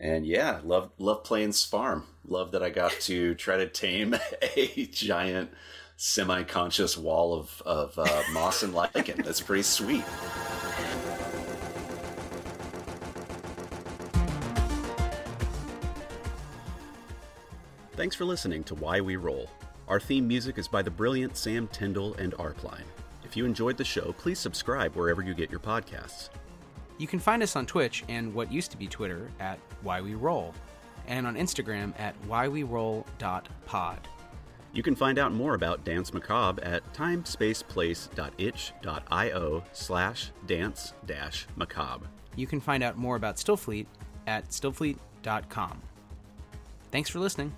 [0.00, 4.14] and yeah love love playing Svarm love that i got to try to tame
[4.56, 5.50] a giant
[5.96, 10.04] semi-conscious wall of of uh, moss and lichen that's pretty sweet
[17.96, 19.48] Thanks for listening to Why We Roll.
[19.86, 22.82] Our theme music is by the brilliant Sam Tyndall and Arpline.
[23.24, 26.28] If you enjoyed the show, please subscribe wherever you get your podcasts.
[26.98, 30.14] You can find us on Twitch and what used to be Twitter at Why We
[30.14, 30.54] Roll,
[31.06, 34.08] and on Instagram at whyweroll.pod.
[34.74, 42.08] You can find out more about Danse Macabre at timespaceplace.itch.io slash danse dash macabre.
[42.34, 43.86] You can find out more about Stillfleet
[44.26, 45.80] at stillfleet.com.
[46.90, 47.54] Thanks for listening.